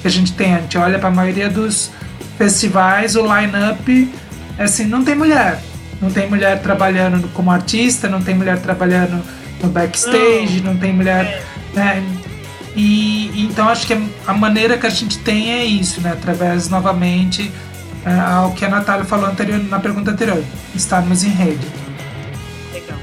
que 0.00 0.06
a 0.06 0.10
gente 0.10 0.32
tem, 0.34 0.54
a 0.54 0.60
gente 0.60 0.78
olha 0.78 0.98
para 0.98 1.08
a 1.08 1.12
maioria 1.12 1.48
dos 1.48 1.90
festivais, 2.36 3.16
o 3.16 3.22
line-up, 3.22 4.14
assim, 4.58 4.84
não 4.84 5.02
tem 5.02 5.14
mulher. 5.14 5.60
Não 6.00 6.10
tem 6.10 6.28
mulher 6.28 6.60
trabalhando 6.60 7.28
como 7.32 7.50
artista, 7.50 8.08
não 8.08 8.20
tem 8.20 8.34
mulher 8.34 8.60
trabalhando 8.60 9.22
no 9.62 9.68
backstage, 9.70 10.60
não, 10.60 10.74
não 10.74 10.80
tem 10.80 10.92
mulher. 10.92 11.42
Né? 11.74 12.04
E 12.74 13.44
então 13.44 13.68
acho 13.68 13.86
que 13.86 13.98
a 14.26 14.34
maneira 14.34 14.76
que 14.76 14.86
a 14.86 14.90
gente 14.90 15.18
tem 15.18 15.52
é 15.52 15.64
isso, 15.64 16.00
né? 16.02 16.12
Através 16.12 16.68
novamente 16.68 17.50
é, 18.04 18.20
ao 18.20 18.52
que 18.52 18.64
a 18.64 18.68
Natália 18.68 19.04
falou 19.04 19.26
anterior, 19.26 19.58
na 19.64 19.80
pergunta 19.80 20.10
anterior, 20.10 20.42
estarmos 20.74 21.24
em 21.24 21.30
rede. 21.30 21.66
Legal. 22.72 22.98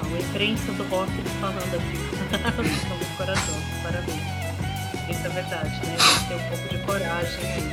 A 0.00 0.20
imprensa 0.20 0.72
do 0.72 0.84
rock 0.84 1.10
falando 1.40 1.74
aqui. 1.74 2.04
do 3.04 3.16
coração, 3.16 3.54
parabéns. 3.82 4.43
Isso 5.08 5.26
é 5.26 5.28
verdade, 5.28 5.86
né? 5.86 5.96
Tem 6.28 6.36
um 6.36 6.48
pouco 6.48 6.68
de 6.68 6.78
coragem 6.78 7.52
aí. 7.52 7.72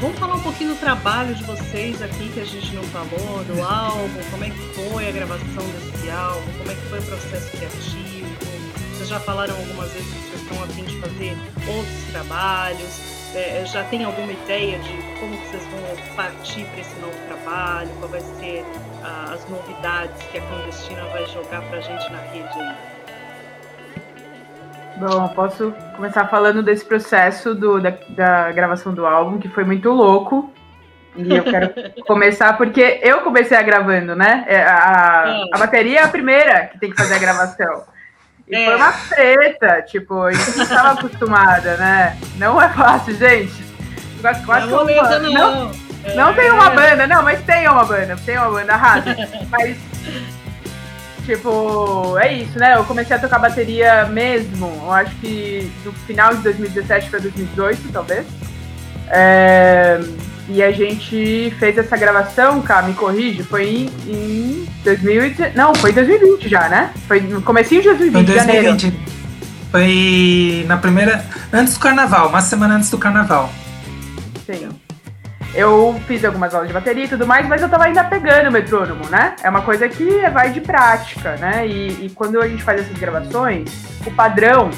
Vamos 0.00 0.18
falar 0.18 0.36
um 0.36 0.42
pouquinho 0.42 0.74
do 0.74 0.80
trabalho 0.80 1.34
de 1.34 1.44
vocês 1.44 2.00
aqui 2.00 2.30
que 2.32 2.40
a 2.40 2.44
gente 2.44 2.74
não 2.74 2.82
falou, 2.84 3.44
do 3.44 3.62
álbum, 3.62 4.20
como 4.30 4.44
é 4.44 4.48
que 4.48 4.74
foi 4.74 5.08
a 5.08 5.12
gravação 5.12 5.46
desse 5.46 6.10
álbum, 6.10 6.50
como 6.56 6.70
é 6.70 6.74
que 6.74 6.80
foi 6.88 6.98
o 6.98 7.02
processo 7.02 7.50
criativo. 7.50 8.26
Vocês 8.94 9.08
já 9.10 9.20
falaram 9.20 9.54
algumas 9.54 9.92
vezes 9.92 10.08
que 10.08 10.30
vocês 10.30 10.42
estão 10.42 10.64
a 10.64 10.66
fim 10.68 10.84
de 10.84 11.00
fazer 11.00 11.36
outros 11.68 12.04
trabalhos. 12.10 13.00
É, 13.34 13.62
já 13.66 13.84
tem 13.84 14.02
alguma 14.02 14.32
ideia 14.32 14.78
de 14.78 14.92
como 15.20 15.36
vocês 15.36 15.62
vão 15.64 16.16
partir 16.16 16.64
para 16.64 16.80
esse 16.80 16.94
novo 17.00 17.16
trabalho? 17.26 17.90
Qual 17.98 18.10
vai 18.10 18.20
ser 18.20 18.64
ah, 19.04 19.34
as 19.34 19.48
novidades 19.50 20.22
que 20.32 20.38
a 20.38 20.40
Clandestina 20.40 21.04
vai 21.12 21.26
jogar 21.26 21.60
para 21.62 21.78
a 21.78 21.80
gente 21.82 22.10
na 22.10 22.20
rede 22.22 22.58
aí? 22.58 22.99
Bom, 25.00 25.28
posso 25.28 25.72
começar 25.96 26.26
falando 26.26 26.62
desse 26.62 26.84
processo 26.84 27.54
do, 27.54 27.80
da, 27.80 27.94
da 28.10 28.52
gravação 28.52 28.92
do 28.92 29.06
álbum, 29.06 29.38
que 29.38 29.48
foi 29.48 29.64
muito 29.64 29.90
louco. 29.90 30.52
E 31.16 31.34
eu 31.34 31.42
quero 31.42 31.72
começar 32.06 32.58
porque 32.58 33.00
eu 33.02 33.22
comecei 33.22 33.56
a 33.56 33.62
gravando, 33.62 34.14
né? 34.14 34.44
É, 34.46 34.62
a, 34.62 35.42
a 35.54 35.58
bateria 35.58 36.00
é 36.00 36.02
a 36.02 36.08
primeira 36.08 36.66
que 36.66 36.78
tem 36.78 36.90
que 36.90 36.98
fazer 36.98 37.14
a 37.14 37.18
gravação. 37.18 37.84
E 38.46 38.54
é. 38.54 38.66
foi 38.66 38.76
uma 38.76 38.92
treta, 38.92 39.82
tipo, 39.82 40.22
a 40.22 40.32
gente 40.32 40.58
não 40.58 40.64
estava 40.64 40.90
acostumada, 40.90 41.78
né? 41.78 42.18
Não 42.36 42.60
é 42.60 42.68
fácil, 42.68 43.14
gente. 43.14 43.64
Quase, 44.20 44.44
quase 44.44 44.70
não, 44.70 44.84
não. 44.84 45.64
Não, 45.64 45.72
não 46.14 46.34
tem 46.34 46.50
uma 46.50 46.68
banda, 46.68 47.06
não, 47.06 47.22
mas 47.22 47.42
tem 47.44 47.66
uma 47.66 47.84
banda, 47.84 48.18
tem 48.26 48.36
uma 48.36 48.50
banda 48.50 48.76
rádio. 48.76 49.16
mas 49.50 49.78
Tipo, 51.24 52.18
é 52.18 52.32
isso, 52.34 52.58
né? 52.58 52.76
Eu 52.76 52.84
comecei 52.84 53.14
a 53.16 53.18
tocar 53.18 53.38
bateria 53.38 54.06
mesmo, 54.06 54.66
eu 54.84 54.92
acho 54.92 55.14
que 55.16 55.70
no 55.84 55.92
final 55.92 56.34
de 56.34 56.42
2017 56.42 57.10
para 57.10 57.20
2018, 57.20 57.92
talvez. 57.92 58.26
É, 59.08 60.00
e 60.48 60.62
a 60.62 60.72
gente 60.72 61.54
fez 61.58 61.78
essa 61.78 61.96
gravação, 61.96 62.60
cara, 62.62 62.86
me 62.86 62.94
corrige, 62.94 63.42
foi 63.42 63.68
em, 63.68 63.90
em 64.12 64.68
2020. 64.82 65.54
Não, 65.54 65.74
foi 65.74 65.90
em 65.90 65.94
2020 65.94 66.48
já, 66.48 66.68
né? 66.68 66.90
Foi 67.06 67.20
no 67.20 67.40
comecinho 67.42 67.82
de 67.82 67.88
2020, 67.88 68.26
foi 68.26 68.34
2020. 68.34 68.80
janeiro. 68.80 69.10
Foi 69.70 70.64
na 70.66 70.76
primeira. 70.76 71.24
Antes 71.52 71.74
do 71.74 71.80
carnaval, 71.80 72.28
uma 72.28 72.40
semana 72.40 72.74
antes 72.74 72.90
do 72.90 72.98
carnaval. 72.98 73.52
Sim. 74.44 74.68
Eu 75.54 76.00
fiz 76.06 76.24
algumas 76.24 76.54
aulas 76.54 76.68
de 76.68 76.74
bateria 76.74 77.04
e 77.04 77.08
tudo 77.08 77.26
mais, 77.26 77.46
mas 77.46 77.60
eu 77.60 77.68
tava 77.68 77.84
ainda 77.84 78.04
pegando 78.04 78.48
o 78.48 78.52
metrônomo, 78.52 79.04
né? 79.08 79.34
É 79.42 79.50
uma 79.50 79.62
coisa 79.62 79.88
que 79.88 80.28
vai 80.30 80.50
de 80.50 80.60
prática, 80.60 81.36
né? 81.36 81.66
E, 81.66 82.06
e 82.06 82.10
quando 82.10 82.40
a 82.40 82.46
gente 82.46 82.62
faz 82.62 82.80
essas 82.80 82.96
gravações, 82.96 83.68
o 84.06 84.10
padrão 84.12 84.70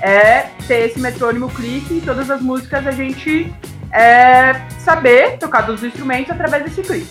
é 0.00 0.46
ter 0.66 0.86
esse 0.86 0.98
metrônomo 0.98 1.50
clique 1.50 1.98
e 1.98 2.00
todas 2.00 2.30
as 2.30 2.40
músicas 2.40 2.86
a 2.86 2.90
gente 2.90 3.52
é, 3.92 4.54
saber 4.78 5.38
tocar 5.38 5.62
dos 5.62 5.82
instrumentos 5.84 6.30
através 6.30 6.64
desse 6.64 6.82
clique. 6.82 7.10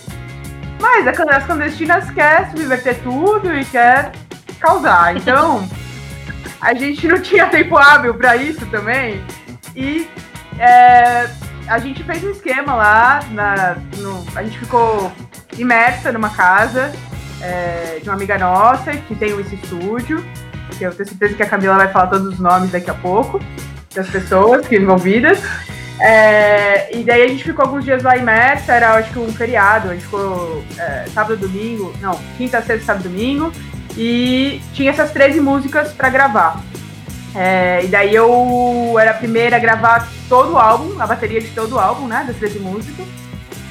Mas 0.80 1.06
as 1.06 1.46
clandestinas 1.46 2.10
quer 2.10 2.50
subverter 2.50 2.98
tudo 3.02 3.54
e 3.54 3.64
quer 3.64 4.12
causar. 4.60 5.16
Então, 5.16 5.68
a 6.60 6.74
gente 6.74 7.06
não 7.06 7.20
tinha 7.20 7.46
tempo 7.46 7.76
hábil 7.76 8.14
para 8.14 8.36
isso 8.36 8.66
também. 8.66 9.24
E 9.74 10.08
é, 10.58 11.28
a 11.68 11.78
gente 11.78 12.02
fez 12.04 12.22
um 12.22 12.30
esquema 12.30 12.74
lá, 12.74 13.20
na, 13.30 13.76
no, 13.98 14.24
a 14.34 14.42
gente 14.42 14.58
ficou 14.58 15.12
imersa 15.58 16.12
numa 16.12 16.30
casa 16.30 16.92
é, 17.40 17.98
de 18.02 18.08
uma 18.08 18.14
amiga 18.14 18.38
nossa 18.38 18.92
que 18.92 19.14
tem 19.14 19.38
esse 19.40 19.54
estúdio, 19.56 20.24
que 20.78 20.84
eu 20.84 20.94
tenho 20.94 21.08
certeza 21.08 21.34
que 21.34 21.42
a 21.42 21.48
Camila 21.48 21.76
vai 21.76 21.88
falar 21.88 22.08
todos 22.08 22.34
os 22.34 22.38
nomes 22.38 22.70
daqui 22.70 22.90
a 22.90 22.94
pouco, 22.94 23.40
das 23.94 24.08
pessoas 24.08 24.66
que 24.66 24.76
envolvidas. 24.76 25.40
É, 25.98 26.94
e 26.94 27.02
daí 27.02 27.22
a 27.22 27.28
gente 27.28 27.42
ficou 27.42 27.64
alguns 27.64 27.84
dias 27.84 28.02
lá 28.02 28.16
imersa, 28.16 28.74
era 28.74 28.94
acho 28.94 29.10
que 29.12 29.18
um 29.18 29.32
feriado, 29.32 29.88
a 29.88 29.94
gente 29.94 30.04
ficou 30.04 30.62
é, 30.78 31.06
sábado, 31.12 31.36
domingo, 31.36 31.92
não, 32.00 32.14
quinta, 32.36 32.60
sexta, 32.60 32.86
sábado, 32.86 33.04
domingo, 33.04 33.50
e 33.96 34.60
tinha 34.74 34.90
essas 34.90 35.10
13 35.10 35.40
músicas 35.40 35.92
para 35.92 36.10
gravar. 36.10 36.62
É, 37.36 37.84
e 37.84 37.88
daí 37.88 38.14
eu 38.14 38.96
era 38.98 39.10
a 39.10 39.14
primeira 39.14 39.56
a 39.56 39.60
gravar 39.60 40.08
todo 40.26 40.54
o 40.54 40.58
álbum, 40.58 41.00
a 41.00 41.06
bateria 41.06 41.40
de 41.40 41.48
todo 41.48 41.74
o 41.74 41.78
álbum, 41.78 42.08
né? 42.08 42.24
Das 42.26 42.36
13 42.36 42.58
músicas. 42.60 43.06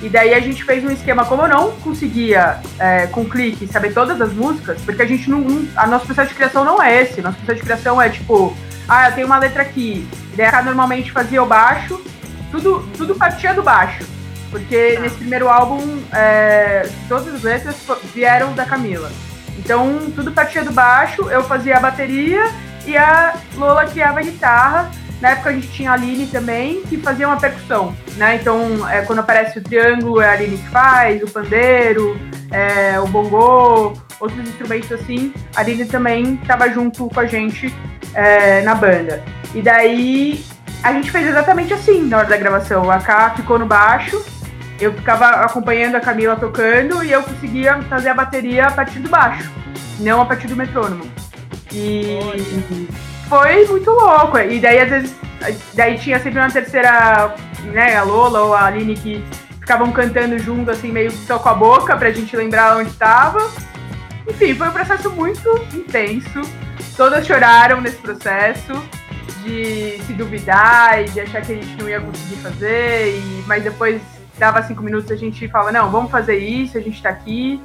E 0.02 0.10
daí 0.10 0.36
a 0.36 0.40
gente 0.40 0.64
fez 0.64 0.84
um 0.84 0.92
esquema, 0.92 1.26
como 1.26 1.42
eu 1.42 1.48
não 1.48 1.72
conseguia, 1.78 2.60
é, 2.78 3.08
com 3.08 3.26
clique, 3.26 3.66
saber 3.66 3.92
todas 3.92 4.22
as 4.22 4.32
músicas, 4.34 4.80
porque 4.82 5.02
a 5.02 5.06
gente 5.06 5.30
não. 5.30 5.66
A 5.76 5.88
nosso 5.88 6.06
processo 6.06 6.30
de 6.30 6.36
criação 6.36 6.64
não 6.64 6.82
é 6.82 7.02
esse. 7.02 7.22
Nosso 7.22 7.38
processo 7.38 7.60
de 7.60 7.66
criação 7.66 8.00
é 8.00 8.10
tipo, 8.10 8.56
ah, 8.88 9.10
eu 9.10 9.16
tenho 9.16 9.26
uma 9.26 9.40
letra 9.40 9.64
aqui. 9.64 10.08
E 10.32 10.38
daí 10.38 10.46
a 10.46 10.62
normalmente 10.62 11.12
fazia 11.12 11.42
o 11.42 11.46
baixo, 11.48 12.00
tudo, 12.52 12.88
tudo 12.96 13.16
partia 13.16 13.54
do 13.54 13.64
baixo. 13.64 14.06
Porque 14.52 14.94
tá. 14.94 15.02
nesse 15.02 15.16
primeiro 15.16 15.50
álbum, 15.50 16.04
é, 16.14 16.88
todas 17.10 17.34
as 17.34 17.42
letras 17.42 17.76
vieram 18.14 18.54
da 18.54 18.64
Camila. 18.64 19.12
Então, 19.58 20.12
tudo 20.14 20.32
partia 20.32 20.64
do 20.64 20.72
baixo, 20.72 21.30
eu 21.32 21.44
fazia 21.44 21.78
a 21.78 21.80
bateria 21.80 22.52
e 22.86 22.98
a 22.98 23.36
Lola 23.56 23.86
criava 23.86 24.22
guitarra. 24.22 24.90
Na 25.22 25.30
época 25.30 25.50
a 25.50 25.54
gente 25.54 25.70
tinha 25.70 25.92
a 25.92 25.94
Aline 25.94 26.28
também, 26.28 26.82
que 26.84 26.98
fazia 26.98 27.28
uma 27.28 27.38
percussão, 27.38 27.96
né? 28.18 28.36
Então, 28.36 28.88
é, 28.90 29.02
quando 29.02 29.20
aparece 29.20 29.58
o 29.58 29.64
triângulo, 29.64 30.22
é 30.22 30.28
a 30.28 30.34
Aline 30.34 30.58
que 30.58 30.70
faz, 30.70 31.24
o 31.24 31.28
pandeiro, 31.28 32.20
é, 32.52 33.00
o 33.00 33.08
bongô, 33.08 33.94
outros 34.20 34.48
instrumentos 34.48 34.92
assim. 34.92 35.34
A 35.56 35.62
Aline 35.62 35.86
também 35.86 36.38
estava 36.42 36.70
junto 36.70 37.08
com 37.10 37.20
a 37.20 37.26
gente 37.26 37.74
é, 38.14 38.62
na 38.62 38.76
banda. 38.76 39.24
E 39.54 39.62
daí 39.62 40.44
a 40.84 40.92
gente 40.94 41.10
fez 41.10 41.28
exatamente 41.28 41.74
assim 41.74 42.04
na 42.04 42.20
hora 42.20 42.28
da 42.28 42.38
gravação. 42.38 42.92
A 42.92 43.00
Ká 43.00 43.32
ficou 43.32 43.58
no 43.58 43.66
baixo, 43.66 44.24
eu 44.80 44.94
ficava 44.94 45.28
acompanhando 45.30 45.96
a 45.96 46.02
Camila 46.02 46.36
tocando 46.36 47.04
e 47.04 47.12
eu 47.12 47.24
conseguia 47.24 47.82
fazer 47.84 48.10
a 48.10 48.14
bateria 48.14 48.68
a 48.68 48.72
partir 48.72 49.00
do 49.00 49.10
baixo, 49.10 49.50
não 50.00 50.22
a 50.22 50.26
partir 50.26 50.48
do 50.48 50.56
metrônomo. 50.56 51.25
E 51.76 52.88
foi 53.28 53.68
muito 53.68 53.92
louco. 53.92 54.40
E 54.40 54.60
daí, 54.60 54.80
às 54.80 54.90
vezes, 54.90 55.16
daí 55.74 55.98
tinha 55.98 56.20
sempre 56.20 56.40
uma 56.40 56.50
terceira, 56.50 57.36
né, 57.66 57.98
a 57.98 58.04
Lola 58.04 58.42
ou 58.44 58.54
a 58.54 58.66
Aline 58.66 58.96
que 58.96 59.24
ficavam 59.60 59.92
cantando 59.92 60.38
junto, 60.40 60.72
assim, 60.72 60.92
meio 60.92 61.12
só 61.12 61.38
com 61.38 61.50
a 61.50 61.54
boca, 61.54 61.98
pra 61.98 62.12
gente 62.12 62.36
lembrar 62.38 62.78
onde 62.78 62.92
estava. 62.92 63.40
Enfim, 64.28 64.56
foi 64.56 64.70
um 64.70 64.72
processo 64.72 65.12
muito 65.12 65.50
intenso. 65.74 66.42
Todas 66.96 67.28
choraram 67.28 67.82
nesse 67.82 67.98
processo 67.98 68.74
de 69.44 70.00
se 70.06 70.14
duvidar 70.14 71.02
e 71.02 71.06
de 71.10 71.20
achar 71.20 71.42
que 71.42 71.52
a 71.52 71.56
gente 71.56 71.76
não 71.78 71.90
ia 71.90 72.00
conseguir 72.00 72.38
fazer, 72.38 73.18
e, 73.18 73.44
mas 73.46 73.64
depois 73.64 74.02
dava 74.38 74.62
cinco 74.64 74.82
minutos 74.82 75.12
a 75.12 75.16
gente 75.16 75.48
falava, 75.48 75.72
não, 75.72 75.92
vamos 75.92 76.10
fazer 76.10 76.38
isso, 76.38 76.78
a 76.78 76.82
gente 76.82 77.02
tá 77.02 77.10
aqui. 77.10 77.62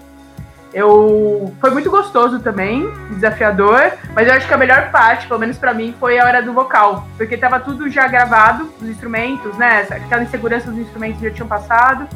Eu 0.72 1.52
foi 1.60 1.70
muito 1.70 1.90
gostoso 1.90 2.38
também, 2.38 2.88
desafiador, 3.10 3.92
mas 4.14 4.28
eu 4.28 4.34
acho 4.34 4.46
que 4.46 4.54
a 4.54 4.56
melhor 4.56 4.90
parte, 4.90 5.26
pelo 5.26 5.40
menos 5.40 5.58
para 5.58 5.74
mim, 5.74 5.94
foi 5.98 6.18
a 6.18 6.24
hora 6.24 6.40
do 6.40 6.52
vocal, 6.52 7.08
porque 7.16 7.36
tava 7.36 7.58
tudo 7.58 7.90
já 7.90 8.06
gravado, 8.06 8.72
os 8.80 8.88
instrumentos, 8.88 9.56
né? 9.58 9.86
Aquela 9.90 10.22
insegurança 10.22 10.70
dos 10.70 10.78
instrumentos 10.78 11.20
já 11.20 11.30
tinham 11.30 11.48
passado 11.48 12.06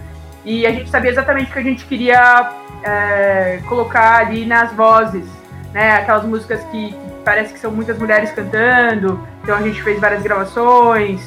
e 0.44 0.66
a 0.66 0.70
gente 0.70 0.88
sabia 0.88 1.10
exatamente 1.10 1.50
o 1.50 1.52
que 1.52 1.58
a 1.58 1.62
gente 1.62 1.84
queria 1.84 2.52
é, 2.84 3.60
colocar 3.68 4.18
ali 4.18 4.46
nas 4.46 4.72
vozes, 4.72 5.26
né? 5.72 5.96
Aquelas 5.96 6.24
músicas 6.24 6.62
que, 6.70 6.94
parece 7.24 7.54
que 7.54 7.58
são 7.58 7.72
muitas 7.72 7.98
mulheres 7.98 8.30
cantando, 8.30 9.26
então 9.42 9.56
a 9.56 9.62
gente 9.62 9.82
fez 9.82 9.98
várias 9.98 10.22
gravações. 10.22 11.20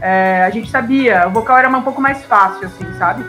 É, 0.00 0.44
a 0.44 0.50
gente 0.50 0.70
sabia, 0.70 1.26
o 1.28 1.30
vocal 1.30 1.56
era 1.56 1.68
um 1.68 1.82
pouco 1.82 2.00
mais 2.00 2.24
fácil, 2.24 2.66
assim, 2.66 2.84
sabe? 2.98 3.24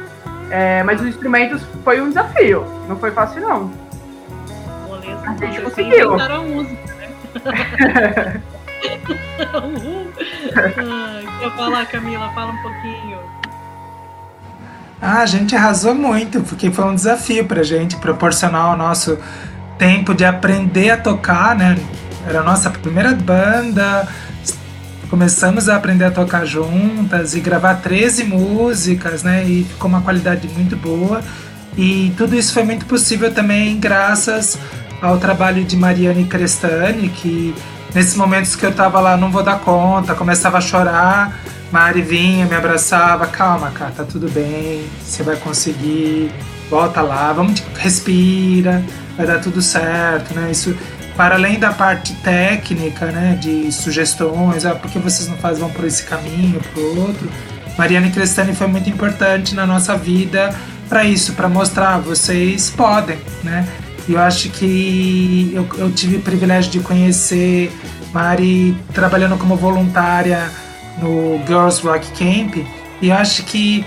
É, 0.49 0.83
mas 0.83 1.01
os 1.01 1.07
instrumentos 1.07 1.61
foi 1.83 2.01
um 2.01 2.09
desafio. 2.09 2.65
Não 2.87 2.97
foi 2.97 3.11
fácil, 3.11 3.41
não. 3.41 3.71
Beleza, 4.99 5.21
a 5.25 5.35
gente 5.35 5.61
conseguiu. 5.61 6.19
a 6.19 6.41
música, 6.41 6.95
né? 6.95 7.09
quer 11.39 11.51
falar, 11.55 11.85
Camila? 11.87 12.31
Fala 12.33 12.51
um 12.51 12.61
pouquinho. 12.61 13.19
Ah, 15.01 15.19
a 15.19 15.25
gente 15.25 15.55
arrasou 15.55 15.93
muito, 15.93 16.41
porque 16.41 16.71
foi 16.71 16.85
um 16.85 16.95
desafio 16.95 17.45
pra 17.45 17.63
gente 17.63 17.95
proporcionar 17.97 18.73
o 18.73 18.77
nosso 18.77 19.19
tempo 19.77 20.13
de 20.15 20.23
aprender 20.23 20.89
a 20.89 20.97
tocar, 20.97 21.55
né? 21.55 21.77
Era 22.27 22.39
a 22.39 22.43
nossa 22.43 22.69
primeira 22.69 23.13
banda, 23.13 24.07
começamos 25.09 25.69
a 25.69 25.75
aprender 25.75 26.05
a 26.05 26.11
tocar 26.11 26.45
juntas 26.45 27.35
e 27.35 27.39
gravar 27.39 27.75
13 27.75 28.23
músicas, 28.23 29.23
né? 29.23 29.43
E 29.43 29.63
ficou 29.63 29.89
uma 29.89 30.01
qualidade 30.01 30.47
muito 30.49 30.75
boa. 30.75 31.21
E 31.77 32.13
tudo 32.17 32.35
isso 32.35 32.53
foi 32.53 32.63
muito 32.63 32.85
possível 32.85 33.33
também 33.33 33.79
graças 33.79 34.57
ao 35.01 35.17
trabalho 35.17 35.63
de 35.63 35.75
Mariane 35.75 36.25
Crestani, 36.25 37.09
que 37.09 37.53
nesses 37.93 38.15
momentos 38.15 38.55
que 38.55 38.65
eu 38.65 38.73
tava 38.73 38.99
lá, 38.99 39.17
não 39.17 39.31
vou 39.31 39.43
dar 39.43 39.59
conta, 39.59 40.15
começava 40.15 40.57
a 40.57 40.61
chorar, 40.61 41.39
Mari 41.71 42.01
vinha, 42.01 42.45
me 42.45 42.55
abraçava, 42.55 43.27
calma, 43.27 43.71
cara, 43.71 43.91
tá 43.91 44.03
tudo 44.03 44.29
bem, 44.29 44.85
você 45.03 45.23
vai 45.23 45.35
conseguir, 45.35 46.31
volta 46.69 47.01
lá, 47.01 47.33
vamos, 47.33 47.61
respira, 47.77 48.83
vai 49.17 49.25
dar 49.25 49.39
tudo 49.39 49.61
certo, 49.61 50.33
né? 50.33 50.49
Isso 50.51 50.75
para 51.15 51.35
além 51.35 51.57
da 51.57 51.71
parte 51.71 52.13
técnica, 52.15 53.05
né, 53.07 53.37
de 53.39 53.71
sugestões, 53.71 54.65
ah, 54.65 54.75
por 54.75 54.91
que 54.91 54.99
vocês 54.99 55.29
não 55.29 55.37
fazem 55.37 55.61
vão 55.61 55.69
por 55.69 55.85
esse 55.85 56.03
caminho, 56.03 56.59
por 56.73 56.97
outro, 56.97 57.29
Mariana 57.77 58.09
Crestani 58.09 58.53
foi 58.53 58.67
muito 58.67 58.89
importante 58.89 59.55
na 59.55 59.65
nossa 59.65 59.95
vida 59.95 60.53
para 60.87 61.03
isso, 61.03 61.33
para 61.33 61.49
mostrar 61.49 61.97
vocês 61.99 62.69
podem, 62.69 63.17
né? 63.43 63.67
E 64.07 64.13
eu 64.13 64.19
acho 64.19 64.49
que 64.49 65.51
eu, 65.53 65.67
eu 65.77 65.91
tive 65.91 66.17
o 66.17 66.21
privilégio 66.21 66.71
de 66.71 66.79
conhecer 66.79 67.71
Mari 68.13 68.77
trabalhando 68.93 69.37
como 69.37 69.55
voluntária 69.55 70.49
no 71.01 71.41
Girls 71.45 71.81
Rock 71.85 72.07
Camp 72.11 72.57
e 73.01 73.09
eu 73.09 73.15
acho 73.15 73.43
que 73.43 73.83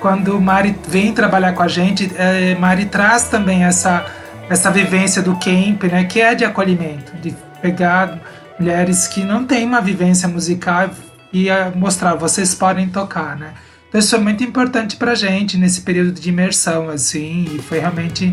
quando 0.00 0.38
Mari 0.40 0.76
vem 0.86 1.14
trabalhar 1.14 1.52
com 1.52 1.62
a 1.62 1.68
gente, 1.68 2.10
é, 2.16 2.54
Mari 2.56 2.86
traz 2.86 3.28
também 3.28 3.64
essa 3.64 4.04
essa 4.48 4.70
vivência 4.70 5.22
do 5.22 5.34
camp, 5.36 5.84
né, 5.84 6.04
que 6.04 6.20
é 6.20 6.34
de 6.34 6.44
acolhimento, 6.44 7.12
de 7.22 7.34
pegar 7.62 8.18
mulheres 8.58 9.06
que 9.08 9.24
não 9.24 9.44
têm 9.44 9.66
uma 9.66 9.80
vivência 9.80 10.28
musical 10.28 10.90
e 11.32 11.46
mostrar, 11.74 12.14
vocês 12.14 12.54
podem 12.54 12.88
tocar, 12.88 13.36
né? 13.36 13.54
Então 13.88 13.98
isso 13.98 14.10
foi 14.10 14.20
muito 14.20 14.44
importante 14.44 14.96
pra 14.96 15.14
gente 15.14 15.56
nesse 15.56 15.80
período 15.80 16.12
de 16.12 16.28
imersão, 16.28 16.88
assim, 16.88 17.46
e 17.54 17.58
foi 17.58 17.78
realmente 17.78 18.32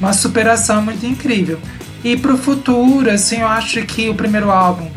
uma 0.00 0.12
superação 0.12 0.82
muito 0.82 1.04
incrível. 1.06 1.60
E 2.02 2.16
pro 2.16 2.36
futuro, 2.36 3.10
assim, 3.10 3.40
eu 3.40 3.48
acho 3.48 3.82
que 3.82 4.08
o 4.08 4.14
primeiro 4.14 4.50
álbum, 4.50 4.90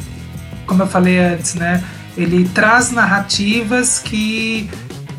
como 0.65 0.83
eu 0.83 0.87
falei 0.87 1.19
antes, 1.19 1.55
né, 1.55 1.83
ele 2.15 2.47
traz 2.49 2.91
narrativas 2.91 3.99
que 3.99 4.69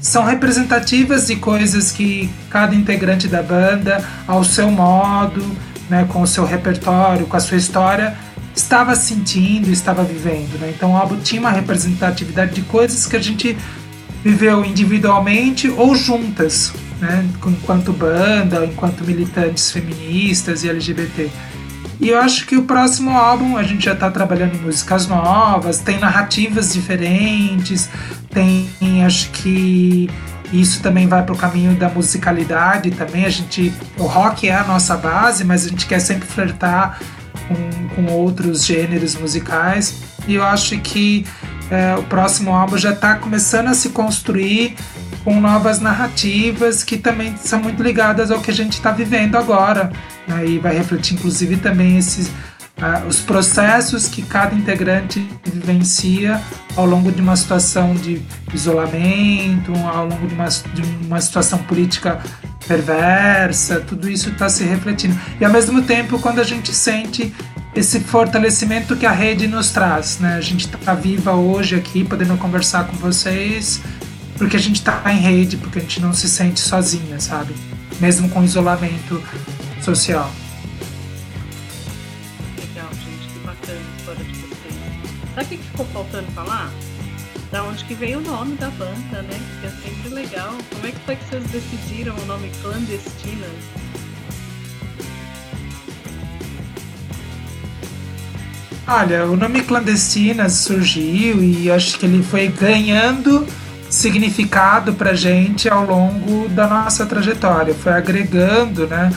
são 0.09 0.25
representativas 0.25 1.27
de 1.27 1.37
coisas 1.37 1.93
que 1.93 2.31
cada 2.49 2.75
integrante 2.75 3.29
da 3.29 3.43
banda, 3.43 4.03
ao 4.27 4.43
seu 4.43 4.71
modo, 4.71 5.45
né, 5.89 6.07
com 6.09 6.23
o 6.23 6.27
seu 6.27 6.45
repertório, 6.45 7.27
com 7.27 7.37
a 7.37 7.41
sua 7.41 7.59
história, 7.59 8.17
estava 8.55 8.97
sentindo, 8.97 9.71
estava 9.71 10.03
vivendo. 10.03 10.59
Né? 10.59 10.73
Então 10.75 10.93
o 10.93 10.97
álbum 10.97 11.19
tinha 11.19 11.41
uma 11.41 11.51
representatividade 11.51 12.55
de 12.55 12.63
coisas 12.63 13.07
que 13.07 13.17
a 13.17 13.23
gente 13.23 13.57
viveu 14.25 14.65
individualmente 14.65 15.69
ou 15.69 15.95
juntas, 15.95 16.73
né, 17.01 17.25
enquanto 17.47 17.93
banda, 17.93 18.65
enquanto 18.65 19.05
militantes 19.05 19.71
feministas 19.71 20.65
e 20.65 20.71
LGBT. 20.71 21.31
E 22.01 22.11
eu 22.11 22.19
acho 22.19 22.47
que 22.47 22.57
o 22.57 22.63
próximo 22.63 23.11
álbum 23.11 23.57
a 23.57 23.63
gente 23.63 23.85
já 23.85 23.93
está 23.93 24.11
trabalhando 24.11 24.55
em 24.55 24.61
músicas 24.61 25.07
novas, 25.07 25.81
tem 25.81 25.99
narrativas 25.99 26.73
diferentes, 26.73 27.89
tem, 28.31 28.69
acho 29.05 29.31
que 29.31 30.09
isso 30.53 30.81
também 30.81 31.07
vai 31.07 31.23
para 31.23 31.35
o 31.35 31.37
caminho 31.37 31.75
da 31.75 31.89
musicalidade 31.89 32.91
também. 32.93 33.25
A 33.25 33.31
gente, 33.31 33.73
o 33.97 34.05
rock 34.05 34.49
é 34.49 34.55
a 34.55 34.65
nossa 34.65 34.97
base, 34.97 35.45
mas 35.45 35.67
a 35.67 35.69
gente 35.69 35.87
quer 35.87 35.99
sempre 35.99 36.27
flertar 36.27 37.01
com, 37.49 37.89
com 37.95 38.13
outros 38.13 38.65
gêneros 38.65 39.17
musicais. 39.17 40.01
E 40.27 40.37
eu 40.37 40.45
acho 40.45 40.79
que 40.79 41.27
é, 41.71 41.97
o 41.97 42.03
próximo 42.05 42.55
álbum 42.55 42.79
já 42.79 42.93
está 42.93 43.17
começando 43.17 43.69
a 43.69 43.75
se 43.75 43.91
construir 43.91 44.77
com 45.25 45.41
novas 45.41 45.81
narrativas 45.81 46.83
que 46.83 46.97
também 46.97 47.37
são 47.37 47.61
muito 47.61 47.83
ligadas 47.83 48.31
ao 48.31 48.41
que 48.41 48.51
a 48.51 48.55
gente 48.55 48.75
está 48.75 48.91
vivendo 48.91 49.37
agora. 49.37 49.93
Né? 50.27 50.47
E 50.47 50.59
vai 50.59 50.77
refletir, 50.77 51.15
inclusive, 51.15 51.57
também 51.57 51.99
esses, 51.99 52.29
uh, 52.29 53.07
os 53.09 53.21
processos 53.21 54.09
que 54.09 54.23
cada 54.23 54.55
integrante 54.55 55.29
vivencia 55.45 56.41
ao 56.77 56.87
longo 56.87 57.11
de 57.11 57.21
uma 57.21 57.37
situação 57.37 57.95
de 57.95 58.23
isolamento, 58.55 59.73
ao 59.87 60.07
longo 60.07 60.27
de 60.27 60.35
uma, 60.35 60.49
de 60.49 60.83
uma 61.07 61.21
situação 61.21 61.59
política 61.59 62.21
perversa, 62.67 63.81
tudo 63.81 64.09
isso 64.09 64.29
está 64.31 64.49
se 64.49 64.63
refletindo. 64.65 65.19
E 65.41 65.45
ao 65.45 65.51
mesmo 65.51 65.83
tempo, 65.83 66.19
quando 66.19 66.39
a 66.39 66.45
gente 66.45 66.75
sente 66.75 67.35
esse 67.75 68.01
fortalecimento 68.01 68.97
que 68.97 69.07
a 69.07 69.11
rede 69.13 69.47
nos 69.47 69.71
traz, 69.71 70.19
né? 70.19 70.35
A 70.35 70.41
gente 70.41 70.67
está 70.67 70.95
viva 70.95 71.33
hoje 71.33 71.77
aqui, 71.77 72.05
podendo 72.05 72.37
conversar 72.37 72.87
com 72.87 72.97
vocês, 72.97 73.81
porque 74.39 74.57
a 74.57 74.61
gente 74.61 74.77
está 74.77 75.03
em 75.13 75.19
rede, 75.19 75.57
porque 75.57 75.81
a 75.81 75.83
gente 75.83 76.01
não 76.01 76.13
se 76.15 76.29
sente 76.29 76.61
sozinha, 76.61 77.19
sabe? 77.19 77.53
Mesmo 78.01 78.29
com 78.31 78.45
isolamento 78.45 79.21
social. 79.83 80.33
Legal, 82.57 82.89
gente, 82.93 83.33
que 83.33 83.39
bacana 83.41 83.81
a 83.81 83.99
história 83.99 84.25
de 84.25 84.33
vocês. 84.33 84.75
Sabe 85.35 85.47
o 85.47 85.59
que 85.59 85.65
ficou 85.65 85.87
faltando 85.87 86.31
falar? 86.33 86.71
Da 87.51 87.65
onde 87.65 87.85
que 87.85 87.95
veio 87.95 88.19
o 88.19 88.23
nome 88.23 88.55
da 88.57 88.69
banda, 88.71 89.23
né? 89.23 89.41
Que 89.61 89.67
é 89.67 89.71
sempre 89.71 90.11
legal. 90.11 90.55
Como 90.73 90.87
é 90.87 90.93
que 90.93 91.01
foi 91.01 91.17
que 91.17 91.25
vocês 91.25 91.45
decidiram 91.51 92.15
o 92.15 92.27
nome 92.27 92.51
Clandestinas? 92.63 93.51
Olha, 98.87 99.27
o 99.27 99.37
nome 99.37 99.63
Clandestinas 99.63 100.53
surgiu 100.53 101.43
e 101.43 101.71
acho 101.71 101.99
que 101.99 102.07
ele 102.07 102.23
foi 102.23 102.49
ganhando 102.49 103.47
significado 103.99 104.93
para 104.93 105.13
gente 105.15 105.69
ao 105.69 105.85
longo 105.85 106.49
da 106.51 106.69
nossa 106.69 107.05
trajetória, 107.05 107.75
foi 107.75 107.93
agregando, 107.93 108.87
né, 108.87 109.13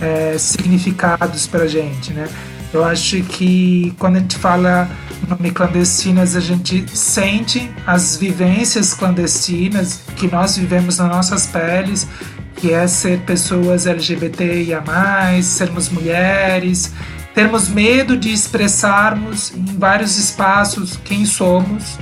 é, 0.00 0.36
significados 0.38 1.46
para 1.46 1.68
gente, 1.68 2.12
né. 2.12 2.28
Eu 2.72 2.84
acho 2.84 3.22
que 3.22 3.94
quando 4.00 4.16
a 4.16 4.18
gente 4.18 4.36
fala 4.36 4.90
nome 5.28 5.52
clandestinas, 5.52 6.34
a 6.34 6.40
gente 6.40 6.84
sente 6.88 7.70
as 7.86 8.16
vivências 8.16 8.92
clandestinas 8.92 10.02
que 10.16 10.26
nós 10.26 10.56
vivemos 10.56 10.98
nas 10.98 11.08
nossas 11.08 11.46
peles, 11.46 12.06
que 12.56 12.72
é 12.72 12.86
ser 12.88 13.20
pessoas 13.20 13.86
LGBTIA+, 13.86 14.82
sermos 15.42 15.88
mulheres, 15.88 16.92
termos 17.32 17.68
medo 17.68 18.16
de 18.16 18.32
expressarmos 18.32 19.52
em 19.56 19.78
vários 19.78 20.18
espaços 20.18 20.98
quem 21.04 21.24
somos, 21.24 21.98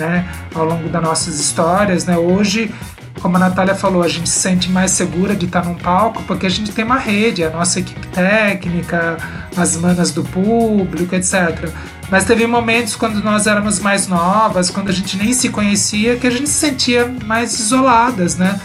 né, 0.00 0.28
ao 0.54 0.64
longo 0.64 0.88
das 0.88 1.02
nossas 1.02 1.38
histórias, 1.38 2.04
né? 2.04 2.16
Hoje, 2.18 2.74
como 3.20 3.36
a 3.36 3.40
Natália 3.40 3.74
falou, 3.74 4.02
a 4.02 4.08
gente 4.08 4.28
se 4.28 4.40
sente 4.40 4.70
mais 4.70 4.90
segura 4.90 5.36
de 5.36 5.46
estar 5.46 5.64
num 5.64 5.74
palco 5.74 6.22
porque 6.24 6.46
a 6.46 6.50
gente 6.50 6.72
tem 6.72 6.84
uma 6.84 6.98
rede, 6.98 7.44
a 7.44 7.50
nossa 7.50 7.78
equipe 7.78 8.06
técnica, 8.08 9.18
as 9.56 9.76
manas 9.76 10.10
do 10.10 10.24
público, 10.24 11.14
etc. 11.14 11.70
Mas 12.10 12.24
teve 12.24 12.46
momentos 12.46 12.96
quando 12.96 13.22
nós 13.22 13.46
éramos 13.46 13.78
mais 13.78 14.08
novas, 14.08 14.70
quando 14.70 14.88
a 14.88 14.92
gente 14.92 15.16
nem 15.16 15.32
se 15.32 15.50
conhecia, 15.50 16.16
que 16.16 16.26
a 16.26 16.30
gente 16.30 16.48
se 16.48 16.54
sentia 16.54 17.06
mais 17.24 17.60
isoladas, 17.60 18.36
né? 18.36 18.58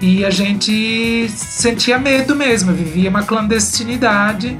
e 0.00 0.22
a 0.22 0.28
gente 0.28 1.28
sentia 1.30 1.98
medo 1.98 2.36
mesmo, 2.36 2.74
vivia 2.74 3.08
uma 3.08 3.22
clandestinidade 3.22 4.58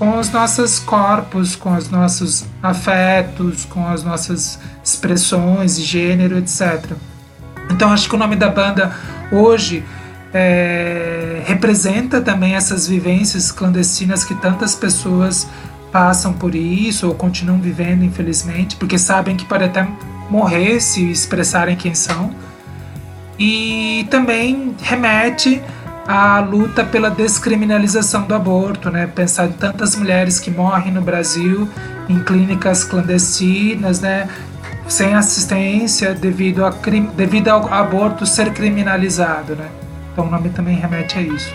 com 0.00 0.18
os 0.18 0.30
nossos 0.30 0.78
corpos, 0.78 1.54
com 1.54 1.76
os 1.76 1.90
nossos 1.90 2.46
afetos, 2.62 3.66
com 3.66 3.86
as 3.86 4.02
nossas 4.02 4.58
expressões 4.82 5.76
de 5.76 5.82
gênero, 5.82 6.38
etc. 6.38 6.92
Então 7.70 7.92
acho 7.92 8.08
que 8.08 8.14
o 8.14 8.18
nome 8.18 8.34
da 8.34 8.48
banda 8.48 8.96
hoje 9.30 9.84
é, 10.32 11.42
representa 11.44 12.18
também 12.18 12.54
essas 12.54 12.88
vivências 12.88 13.52
clandestinas 13.52 14.24
que 14.24 14.34
tantas 14.36 14.74
pessoas 14.74 15.46
passam 15.92 16.32
por 16.32 16.54
isso 16.54 17.06
ou 17.06 17.14
continuam 17.14 17.60
vivendo, 17.60 18.02
infelizmente, 18.02 18.76
porque 18.76 18.96
sabem 18.96 19.36
que 19.36 19.44
pode 19.44 19.64
até 19.64 19.86
morrer 20.30 20.80
se 20.80 21.10
expressarem 21.10 21.76
quem 21.76 21.94
são. 21.94 22.34
E 23.38 24.06
também 24.10 24.74
remete 24.80 25.62
à 26.06 26.40
luta 26.40 26.84
pela 26.84 27.10
descriminalização 27.10 28.22
do 28.22 28.34
aborto, 28.34 28.90
né? 28.90 29.06
Pensar 29.06 29.46
em 29.46 29.52
tantas 29.52 29.94
mulheres 29.96 30.40
que 30.40 30.50
morrem 30.50 30.92
no 30.92 31.02
Brasil 31.02 31.68
em 32.08 32.22
clínicas 32.22 32.84
clandestinas, 32.84 34.00
né? 34.00 34.28
Sem 34.88 35.14
assistência 35.14 36.14
devido, 36.14 36.64
a, 36.64 36.70
devido 37.14 37.48
ao 37.48 37.72
aborto 37.72 38.26
ser 38.26 38.52
criminalizado, 38.52 39.54
né? 39.54 39.68
Então 40.12 40.26
o 40.26 40.30
nome 40.30 40.50
também 40.50 40.76
remete 40.76 41.18
a 41.18 41.22
isso. 41.22 41.54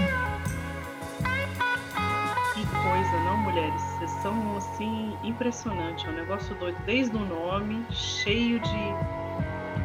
Que 2.53 2.65
coisa, 2.65 3.17
não, 3.25 3.37
mulheres? 3.37 3.81
Vocês 3.97 4.11
são 4.21 4.57
assim 4.57 5.13
impressionante, 5.23 6.07
é 6.07 6.09
um 6.09 6.15
negócio 6.15 6.55
doido 6.55 6.77
desde 6.85 7.15
o 7.15 7.25
nome, 7.25 7.85
cheio 7.91 8.59
de 8.59 8.95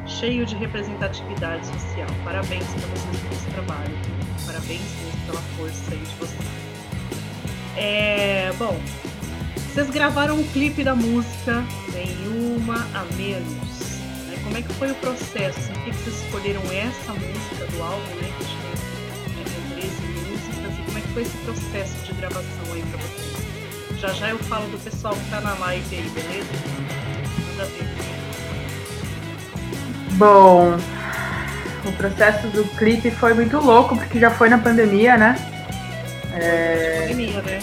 cheio 0.06 0.44
de 0.44 0.56
representatividade 0.56 1.66
social. 1.66 2.08
Parabéns 2.24 2.64
para 2.66 2.88
vocês 2.88 3.20
pelo 3.20 3.32
esse 3.32 3.46
trabalho. 3.50 4.19
Parabéns 4.50 4.80
mesmo 4.80 5.26
pela 5.26 5.40
força 5.56 5.92
aí 5.92 5.98
de 5.98 6.14
vocês. 6.16 6.40
É, 7.76 8.52
bom, 8.58 8.76
vocês 9.54 9.88
gravaram 9.90 10.40
um 10.40 10.48
clipe 10.48 10.82
da 10.82 10.96
música 10.96 11.64
Nenhuma 11.92 12.84
a 12.92 13.04
Menos. 13.14 14.00
Né? 14.26 14.36
Como 14.42 14.58
é 14.58 14.62
que 14.62 14.74
foi 14.74 14.90
o 14.90 14.94
processo? 14.96 15.70
Por 15.70 15.84
que 15.84 15.92
vocês 15.92 16.24
escolheram 16.24 16.62
essa 16.72 17.12
música 17.12 17.64
do 17.66 17.80
álbum, 17.80 18.16
né? 18.16 18.28
Que 18.38 18.50
como 20.84 20.98
é 20.98 21.00
que 21.00 21.08
foi 21.10 21.22
esse 21.22 21.36
processo 21.44 21.94
de 22.04 22.12
gravação 22.14 22.72
aí 22.74 22.82
pra 22.90 22.98
vocês? 22.98 23.36
Já 24.00 24.08
já 24.08 24.30
eu 24.30 24.38
falo 24.40 24.66
do 24.66 24.78
pessoal 24.78 25.14
que 25.14 25.30
tá 25.30 25.40
na 25.40 25.54
live 25.54 25.96
aí, 25.96 26.08
beleza? 26.08 26.50
Manda 27.46 27.66
ver. 27.66 27.86
Bom, 30.16 30.76
o 31.84 31.92
processo 31.92 32.46
do 32.48 32.64
clipe 32.76 33.10
foi 33.10 33.34
muito 33.34 33.58
louco, 33.58 33.96
porque 33.96 34.18
já 34.18 34.30
foi 34.30 34.48
na 34.48 34.58
pandemia, 34.58 35.16
né? 35.16 35.36
É... 36.34 37.02
Pandemia, 37.02 37.42
né? 37.42 37.58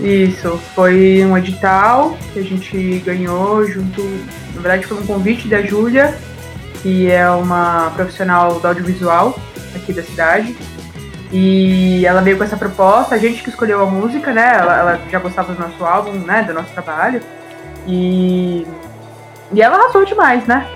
Isso, 0.00 0.58
foi 0.74 1.24
um 1.24 1.36
edital 1.36 2.16
que 2.32 2.38
a 2.38 2.42
gente 2.42 2.98
ganhou 3.04 3.66
junto. 3.66 4.02
Na 4.54 4.60
verdade, 4.60 4.86
foi 4.86 4.98
um 4.98 5.06
convite 5.06 5.48
da 5.48 5.62
Júlia, 5.62 6.14
que 6.82 7.10
é 7.10 7.28
uma 7.30 7.90
profissional 7.94 8.58
do 8.58 8.66
audiovisual 8.66 9.38
aqui 9.74 9.92
da 9.92 10.02
cidade. 10.02 10.56
E 11.30 12.04
ela 12.04 12.20
veio 12.20 12.36
com 12.36 12.44
essa 12.44 12.56
proposta, 12.56 13.14
a 13.14 13.18
gente 13.18 13.42
que 13.42 13.48
escolheu 13.48 13.82
a 13.82 13.86
música, 13.86 14.32
né? 14.32 14.56
Ela, 14.58 14.78
ela 14.78 15.00
já 15.10 15.18
gostava 15.18 15.54
do 15.54 15.60
nosso 15.60 15.84
álbum, 15.84 16.12
né? 16.12 16.42
Do 16.42 16.52
nosso 16.52 16.70
trabalho. 16.72 17.22
E, 17.86 18.66
e 19.52 19.62
ela 19.62 19.76
arrasou 19.76 20.04
demais, 20.04 20.46
né? 20.46 20.66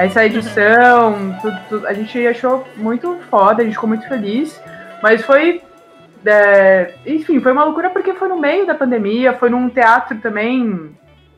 Essa 0.00 0.24
edição, 0.24 1.12
uhum. 1.12 1.36
tudo, 1.42 1.60
tudo, 1.68 1.86
a 1.86 1.92
gente 1.92 2.26
achou 2.26 2.66
muito 2.74 3.18
foda, 3.28 3.60
a 3.60 3.64
gente 3.66 3.74
ficou 3.74 3.86
muito 3.86 4.08
feliz. 4.08 4.58
Mas 5.02 5.22
foi. 5.22 5.60
É, 6.24 6.94
enfim, 7.04 7.38
foi 7.38 7.52
uma 7.52 7.64
loucura 7.64 7.90
porque 7.90 8.14
foi 8.14 8.28
no 8.28 8.38
meio 8.38 8.66
da 8.66 8.74
pandemia, 8.74 9.36
foi 9.36 9.50
num 9.50 9.68
teatro 9.68 10.18
também. 10.18 10.96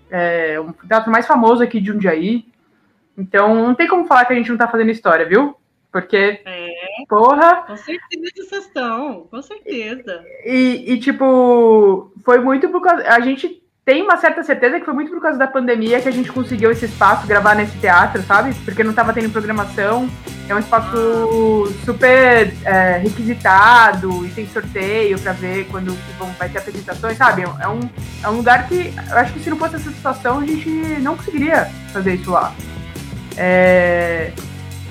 É, 0.09 0.61
um 0.61 0.73
teatro 0.73 1.11
mais 1.11 1.27
famoso 1.27 1.61
aqui 1.61 1.81
de 1.81 1.89
Jundiaí. 1.89 2.45
Então 3.19 3.53
não 3.53 3.75
tem 3.75 3.89
como 3.89 4.07
falar 4.07 4.27
que 4.27 4.33
a 4.33 4.37
gente 4.37 4.51
não 4.51 4.57
tá 4.57 4.69
fazendo 4.69 4.93
história, 4.93 5.27
viu? 5.27 5.57
Porque, 5.91 6.41
é, 6.47 6.71
porra. 7.09 7.65
Com 7.67 7.77
certeza 7.77 8.31
vocês 8.37 8.67
estão, 8.67 9.27
com 9.29 9.43
certeza. 9.43 10.25
E, 10.45 10.93
e, 10.93 11.01
tipo, 11.01 12.13
foi 12.25 12.39
muito 12.39 12.69
por 12.69 12.81
causa. 12.81 13.09
A 13.09 13.19
gente 13.19 13.62
tem 13.85 14.03
uma 14.03 14.17
certa 14.17 14.45
certeza 14.45 14.79
que 14.79 14.85
foi 14.85 14.95
muito 14.95 15.11
por 15.11 15.21
causa 15.21 15.37
da 15.37 15.47
pandemia 15.47 16.01
que 16.01 16.09
a 16.09 16.13
gente 16.13 16.31
conseguiu 16.31 16.71
esse 16.71 16.85
espaço, 16.85 17.27
gravar 17.27 17.57
nesse 17.57 17.77
teatro, 17.79 18.23
sabe? 18.23 18.55
Porque 18.65 18.85
não 18.85 18.93
tava 18.93 19.13
tendo 19.13 19.31
programação. 19.31 20.09
É 20.49 20.55
um 20.55 20.59
espaço 20.59 21.73
super 21.85 22.55
é, 22.65 22.99
requisitado 22.99 24.25
e 24.27 24.29
tem 24.31 24.47
sorteio 24.47 25.19
para 25.19 25.33
ver 25.33 25.67
quando 25.71 25.97
vão, 26.19 26.29
vai 26.39 26.49
ter 26.49 26.59
apresentações, 26.59 27.17
sabe? 27.17 27.43
É 27.43 27.69
um, 27.69 27.81
é 28.23 28.29
um 28.29 28.37
lugar 28.37 28.69
que 28.69 28.93
eu 29.11 29.17
acho 29.17 29.33
que 29.33 29.41
se 29.41 29.51
não 29.51 29.57
fosse 29.57 29.77
essa 29.77 29.91
situação 29.91 30.41
a 30.41 30.47
gente 30.47 30.69
não 31.01 31.17
conseguiria 31.17 31.65
fazer 31.93 32.15
isso 32.15 32.31
lá. 32.31 32.53
É, 33.37 34.33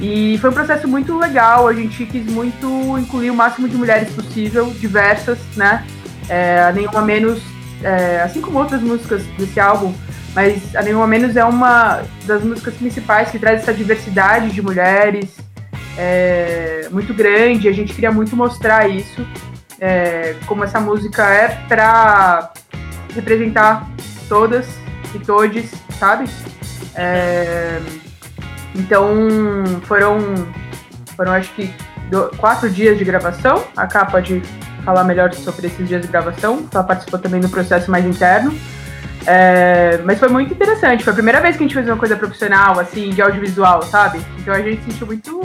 e 0.01 0.37
foi 0.39 0.49
um 0.49 0.53
processo 0.53 0.87
muito 0.87 1.17
legal, 1.17 1.67
a 1.67 1.73
gente 1.73 2.05
quis 2.07 2.25
muito 2.25 2.97
incluir 2.97 3.29
o 3.29 3.35
máximo 3.35 3.69
de 3.69 3.77
mulheres 3.77 4.11
possível, 4.13 4.65
diversas, 4.79 5.37
né? 5.55 5.85
É, 6.27 6.71
nenhuma 6.73 7.01
menos, 7.01 7.41
é, 7.84 8.21
assim 8.21 8.41
como 8.41 8.59
outras 8.59 8.82
músicas 8.82 9.23
desse 9.38 9.59
álbum, 9.59 9.93
mas 10.36 10.75
a 10.75 10.82
nenhuma 10.82 11.07
menos 11.07 11.36
é 11.36 11.43
uma 11.43 12.03
das 12.25 12.43
músicas 12.43 12.75
principais 12.75 13.29
que 13.29 13.39
traz 13.39 13.61
essa 13.61 13.73
diversidade 13.73 14.51
de 14.51 14.61
mulheres 14.61 15.38
é, 15.97 16.88
muito 16.91 17.13
grande. 17.13 17.67
A 17.67 17.73
gente 17.73 17.93
queria 17.93 18.11
muito 18.11 18.36
mostrar 18.36 18.88
isso, 18.88 19.27
é, 19.79 20.36
como 20.45 20.63
essa 20.63 20.79
música 20.79 21.29
é 21.29 21.49
para 21.67 22.53
representar 23.13 23.89
todas 24.29 24.67
e 25.13 25.19
todes, 25.19 25.71
sabe? 25.99 26.29
É, 26.95 27.79
então 28.75 29.15
foram, 29.84 30.19
foram 31.15 31.34
acho 31.34 31.53
que 31.53 31.73
quatro 32.38 32.69
dias 32.69 32.97
de 32.97 33.03
gravação. 33.03 33.63
A 33.75 33.88
capa 33.88 34.11
pode 34.11 34.41
falar 34.84 35.03
melhor 35.03 35.34
sobre 35.34 35.67
esses 35.67 35.88
dias 35.88 36.01
de 36.01 36.07
gravação. 36.07 36.65
Ela 36.73 36.84
participou 36.84 37.19
também 37.19 37.41
do 37.41 37.49
processo 37.49 37.89
mais 37.89 38.05
interno. 38.05 38.53
É, 39.25 39.99
mas 40.03 40.19
foi 40.19 40.29
muito 40.29 40.53
interessante. 40.53 41.03
Foi 41.03 41.11
a 41.11 41.15
primeira 41.15 41.39
vez 41.39 41.55
que 41.55 41.63
a 41.63 41.67
gente 41.67 41.75
fez 41.75 41.88
uma 41.88 41.97
coisa 41.97 42.15
profissional, 42.15 42.79
assim, 42.79 43.11
de 43.11 43.21
audiovisual, 43.21 43.82
sabe? 43.84 44.19
Então 44.39 44.53
a 44.53 44.61
gente 44.61 44.84
se 44.84 44.91
sentiu 44.91 45.07
muito 45.07 45.41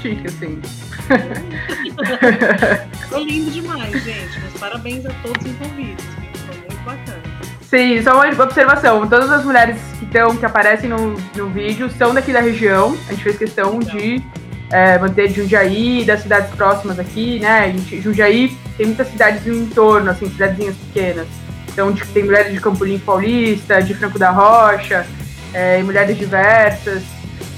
chique, 0.00 0.26
assim. 0.26 0.60
Ficou 3.00 3.18
lindo 3.20 3.50
demais, 3.50 4.04
gente. 4.04 4.40
Mas 4.40 4.52
parabéns 4.60 5.06
a 5.06 5.10
todos 5.22 5.46
envolvidos. 5.46 6.04
Foi 6.46 6.56
muito 6.58 6.84
bacana. 6.84 7.22
Sim, 7.62 8.02
só 8.02 8.14
uma 8.14 8.42
observação. 8.44 9.08
Todas 9.08 9.30
as 9.30 9.44
mulheres 9.44 9.76
que 9.98 10.04
estão, 10.04 10.36
que 10.36 10.44
aparecem 10.44 10.88
no, 10.88 11.14
no 11.34 11.48
vídeo 11.48 11.90
são 11.90 12.14
daqui 12.14 12.32
da 12.32 12.40
região. 12.40 12.96
A 13.08 13.12
gente 13.12 13.24
fez 13.24 13.38
questão 13.38 13.78
de 13.78 14.22
é, 14.70 14.98
manter 14.98 15.30
Jundiaí 15.30 16.04
das 16.04 16.22
cidades 16.22 16.50
próximas 16.54 16.98
aqui, 16.98 17.38
né? 17.38 17.72
Gente, 17.72 18.00
Jundiaí 18.00 18.56
tem 18.76 18.86
muitas 18.86 19.08
cidades 19.08 19.44
no 19.46 19.54
entorno, 19.54 20.10
assim, 20.10 20.28
cidadezinhas 20.28 20.76
pequenas. 20.76 21.26
Então 21.68 21.92
tem 21.92 22.24
mulheres 22.24 22.52
de 22.52 22.60
Campolim 22.60 22.98
Paulista, 22.98 23.82
de 23.82 23.94
Franco 23.94 24.18
da 24.18 24.30
Rocha, 24.30 25.06
é, 25.52 25.82
mulheres 25.82 26.16
diversas, 26.16 27.02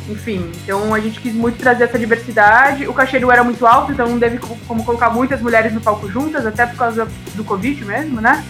enfim. 0.08 0.50
Então 0.62 0.92
a 0.94 1.00
gente 1.00 1.20
quis 1.20 1.32
muito 1.32 1.58
trazer 1.58 1.84
essa 1.84 1.98
diversidade. 1.98 2.86
O 2.88 2.92
cachê 2.92 3.18
não 3.20 3.30
era 3.30 3.44
muito 3.44 3.64
alto, 3.66 3.92
então 3.92 4.08
não 4.08 4.18
teve 4.18 4.38
como 4.38 4.84
colocar 4.84 5.10
muitas 5.10 5.40
mulheres 5.40 5.72
no 5.72 5.80
palco 5.80 6.10
juntas, 6.10 6.44
até 6.44 6.66
por 6.66 6.76
causa 6.76 7.06
do 7.34 7.44
Covid 7.44 7.84
mesmo, 7.84 8.20
né? 8.20 8.44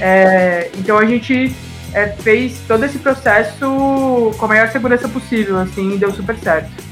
É, 0.00 0.70
então 0.78 0.96
a 0.96 1.04
gente 1.04 1.52
é, 1.92 2.06
fez 2.06 2.60
todo 2.68 2.84
esse 2.84 2.98
processo 2.98 4.32
com 4.38 4.44
a 4.44 4.48
maior 4.48 4.68
segurança 4.70 5.08
possível, 5.08 5.58
assim, 5.58 5.94
e 5.94 5.98
deu 5.98 6.12
super 6.12 6.36
certo. 6.36 6.87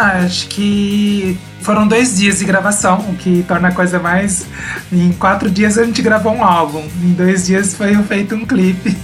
Ah, 0.00 0.20
acho 0.24 0.46
que 0.46 1.36
foram 1.60 1.88
dois 1.88 2.16
dias 2.16 2.38
de 2.38 2.44
gravação, 2.44 3.00
o 3.10 3.16
que 3.16 3.44
torna 3.48 3.66
a 3.66 3.72
coisa 3.72 3.98
mais. 3.98 4.46
Em 4.92 5.12
quatro 5.12 5.50
dias 5.50 5.76
a 5.76 5.84
gente 5.84 6.00
gravou 6.00 6.32
um 6.32 6.44
álbum, 6.44 6.86
em 7.02 7.14
dois 7.14 7.46
dias 7.46 7.74
foi 7.74 8.00
feito 8.04 8.36
um 8.36 8.46
clipe. 8.46 8.96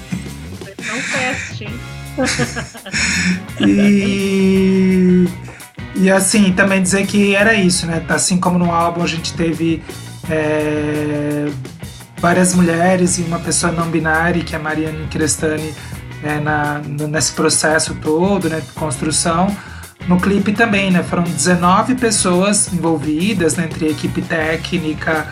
Foi 0.79 0.97
um 0.97 1.03
teste, 1.03 1.65
hein? 1.65 1.81
e 3.67 5.25
e 5.97 6.09
assim, 6.13 6.53
também 6.53 6.81
dizer 6.81 7.05
que 7.09 7.35
era 7.35 7.55
isso, 7.55 7.87
né? 7.87 8.01
Assim 8.09 8.39
como 8.39 8.57
no 8.57 8.71
álbum 8.71 9.03
a 9.03 9.07
gente 9.09 9.35
teve 9.35 9.83
é, 10.31 11.51
várias 12.19 12.55
mulheres 12.55 13.19
e 13.19 13.23
uma 13.23 13.41
pessoa 13.41 13.73
não 13.73 13.91
binária, 13.91 14.45
que 14.45 14.55
é 14.55 14.59
a 14.61 14.63
Mariane 14.63 15.09
Crestani, 15.09 15.75
é, 16.23 16.39
na, 16.39 16.81
nesse 17.09 17.33
processo 17.33 17.97
todo, 17.97 18.49
né, 18.49 18.61
de 18.61 18.71
construção. 18.75 19.49
No 20.09 20.21
clipe 20.21 20.53
também, 20.53 20.91
né? 20.91 21.03
Foram 21.03 21.23
19 21.23 21.95
pessoas 21.95 22.73
envolvidas, 22.73 23.57
né, 23.57 23.65
entre 23.65 23.89
equipe 23.89 24.21
técnica 24.21 25.27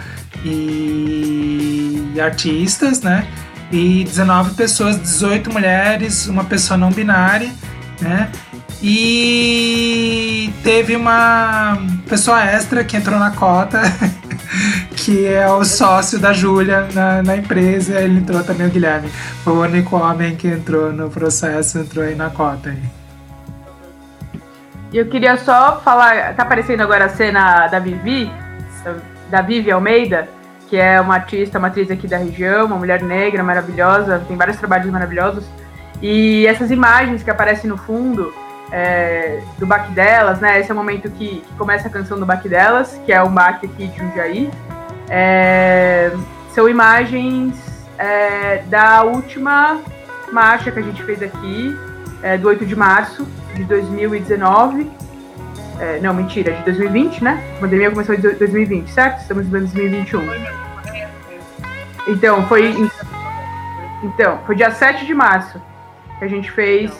e 0.44 2.14
artistas, 2.18 3.02
né? 3.02 3.26
e 3.72 4.04
19 4.04 4.54
pessoas, 4.54 5.00
18 5.00 5.50
mulheres, 5.50 6.26
uma 6.26 6.44
pessoa 6.44 6.76
não 6.76 6.90
binária, 6.92 7.50
né? 8.00 8.30
E 8.82 10.52
teve 10.62 10.94
uma 10.94 11.78
pessoa 12.08 12.44
extra 12.44 12.84
que 12.84 12.96
entrou 12.96 13.18
na 13.18 13.30
cota, 13.30 13.80
que 14.94 15.24
é 15.24 15.48
o 15.48 15.64
sócio 15.64 16.18
da 16.18 16.32
Júlia 16.32 16.88
na, 16.92 17.22
na, 17.22 17.36
empresa. 17.36 17.98
Ele 18.00 18.18
entrou 18.18 18.42
também, 18.42 18.66
o 18.66 18.70
Guilherme. 18.70 19.08
Foi 19.42 19.52
o 19.54 19.60
único 19.62 19.96
homem 19.96 20.36
que 20.36 20.48
entrou 20.48 20.92
no 20.92 21.08
processo, 21.08 21.78
entrou 21.78 22.04
aí 22.04 22.14
na 22.14 22.28
cota. 22.28 22.70
Aí. 22.70 23.01
E 24.92 24.98
eu 24.98 25.06
queria 25.06 25.38
só 25.38 25.80
falar, 25.80 26.34
tá 26.34 26.42
aparecendo 26.42 26.82
agora 26.82 27.06
a 27.06 27.08
cena 27.08 27.66
da 27.66 27.78
Vivi, 27.78 28.30
da 29.30 29.40
Vivi 29.40 29.70
Almeida, 29.70 30.28
que 30.68 30.76
é 30.76 31.00
uma 31.00 31.14
artista, 31.14 31.58
uma 31.58 31.68
atriz 31.68 31.90
aqui 31.90 32.06
da 32.06 32.18
região, 32.18 32.66
uma 32.66 32.76
mulher 32.76 33.02
negra 33.02 33.42
maravilhosa, 33.42 34.22
tem 34.28 34.36
vários 34.36 34.58
trabalhos 34.58 34.90
maravilhosos. 34.90 35.46
E 36.02 36.46
essas 36.46 36.70
imagens 36.70 37.22
que 37.22 37.30
aparecem 37.30 37.70
no 37.70 37.78
fundo 37.78 38.34
é, 38.70 39.40
do 39.58 39.66
baque 39.66 39.92
delas, 39.92 40.40
né? 40.40 40.60
Esse 40.60 40.70
é 40.70 40.74
o 40.74 40.76
momento 40.76 41.10
que, 41.10 41.40
que, 41.40 41.54
começa 41.56 41.88
a 41.88 41.90
canção 41.90 42.18
do 42.18 42.26
baque 42.26 42.48
delas, 42.48 43.00
que 43.06 43.12
é 43.12 43.22
o 43.22 43.30
baque 43.30 43.64
aqui 43.64 43.86
de 43.86 43.98
Jundiaí. 43.98 44.50
É, 45.08 46.12
são 46.54 46.68
imagens 46.68 47.54
é, 47.96 48.58
da 48.66 49.04
última 49.04 49.80
marcha 50.30 50.70
que 50.70 50.78
a 50.78 50.82
gente 50.82 51.02
fez 51.02 51.22
aqui, 51.22 51.74
é, 52.22 52.36
do 52.36 52.48
8 52.48 52.66
de 52.66 52.76
março 52.76 53.26
de 53.54 53.64
2019. 53.64 54.90
É, 55.80 55.98
não, 56.00 56.14
mentira, 56.14 56.52
de 56.52 56.64
2020, 56.64 57.24
né? 57.24 57.42
A 57.56 57.60
pandemia 57.60 57.90
começou 57.90 58.14
em 58.14 58.20
2020, 58.20 58.88
certo? 58.88 59.20
Estamos 59.20 59.46
em 59.46 59.50
2021. 59.50 60.20
Então, 62.08 62.46
foi. 62.46 62.74
Então, 64.02 64.40
foi 64.46 64.56
dia 64.56 64.70
7 64.70 65.06
de 65.06 65.14
março 65.14 65.60
que 66.18 66.24
a 66.24 66.28
gente 66.28 66.50
fez 66.50 66.92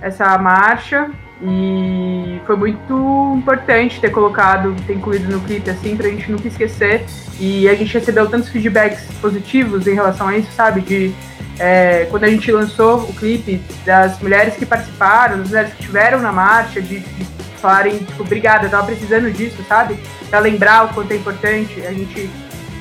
essa 0.00 0.36
marcha 0.38 1.10
e 1.40 2.17
foi 2.48 2.56
muito 2.56 3.34
importante 3.36 4.00
ter 4.00 4.08
colocado, 4.08 4.74
ter 4.86 4.94
incluído 4.94 5.30
no 5.30 5.38
clipe 5.42 5.68
assim, 5.68 5.94
pra 5.94 6.08
gente 6.08 6.32
nunca 6.32 6.48
esquecer. 6.48 7.04
E 7.38 7.68
a 7.68 7.74
gente 7.74 7.92
recebeu 7.92 8.26
tantos 8.26 8.48
feedbacks 8.48 9.04
positivos 9.20 9.86
em 9.86 9.92
relação 9.92 10.28
a 10.28 10.38
isso, 10.38 10.50
sabe? 10.52 10.80
De 10.80 11.14
é, 11.58 12.06
quando 12.10 12.24
a 12.24 12.28
gente 12.28 12.50
lançou 12.50 13.00
o 13.00 13.12
clipe, 13.12 13.60
das 13.84 14.18
mulheres 14.20 14.54
que 14.54 14.64
participaram, 14.64 15.36
das 15.38 15.48
mulheres 15.48 15.74
que 15.74 15.80
estiveram 15.80 16.20
na 16.20 16.32
marcha, 16.32 16.80
de, 16.80 17.00
de 17.00 17.24
falarem, 17.60 17.98
tipo, 17.98 18.22
obrigada, 18.22 18.64
eu 18.64 18.70
tava 18.70 18.86
precisando 18.86 19.30
disso, 19.30 19.62
sabe? 19.68 19.98
Pra 20.30 20.38
lembrar 20.38 20.86
o 20.86 20.94
quanto 20.94 21.12
é 21.12 21.16
importante 21.16 21.82
a 21.86 21.92
gente 21.92 22.30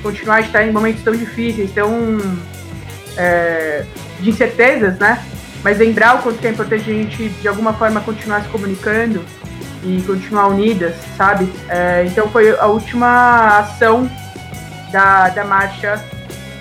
continuar 0.02 0.36
a 0.36 0.42
estar 0.42 0.64
em 0.64 0.72
momentos 0.72 1.04
tão 1.04 1.14
difíceis, 1.14 1.72
tão 1.72 2.18
é, 3.18 3.84
de 4.22 4.30
incertezas, 4.30 4.98
né? 4.98 5.22
Mas 5.62 5.80
lembrar 5.80 6.16
o 6.16 6.22
quanto 6.22 6.46
é 6.46 6.52
importante 6.52 6.90
a 6.90 6.94
gente, 6.94 7.28
de 7.28 7.48
alguma 7.50 7.74
forma, 7.74 8.00
continuar 8.00 8.44
se 8.44 8.48
comunicando 8.48 9.22
e 9.88 10.04
continuar 10.06 10.48
unidas, 10.48 10.96
sabe? 11.16 11.50
É, 11.70 12.04
então 12.06 12.28
foi 12.30 12.58
a 12.58 12.66
última 12.66 13.60
ação 13.60 14.10
da, 14.92 15.30
da 15.30 15.46
marcha 15.46 16.04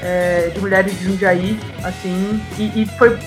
é, 0.03 0.51
de 0.55 0.61
mulheres 0.61 0.97
de 0.97 1.05
Jundiaí, 1.05 1.59
assim, 1.83 2.41
e, 2.59 2.83
e, 2.83 2.87
foi 2.99 3.19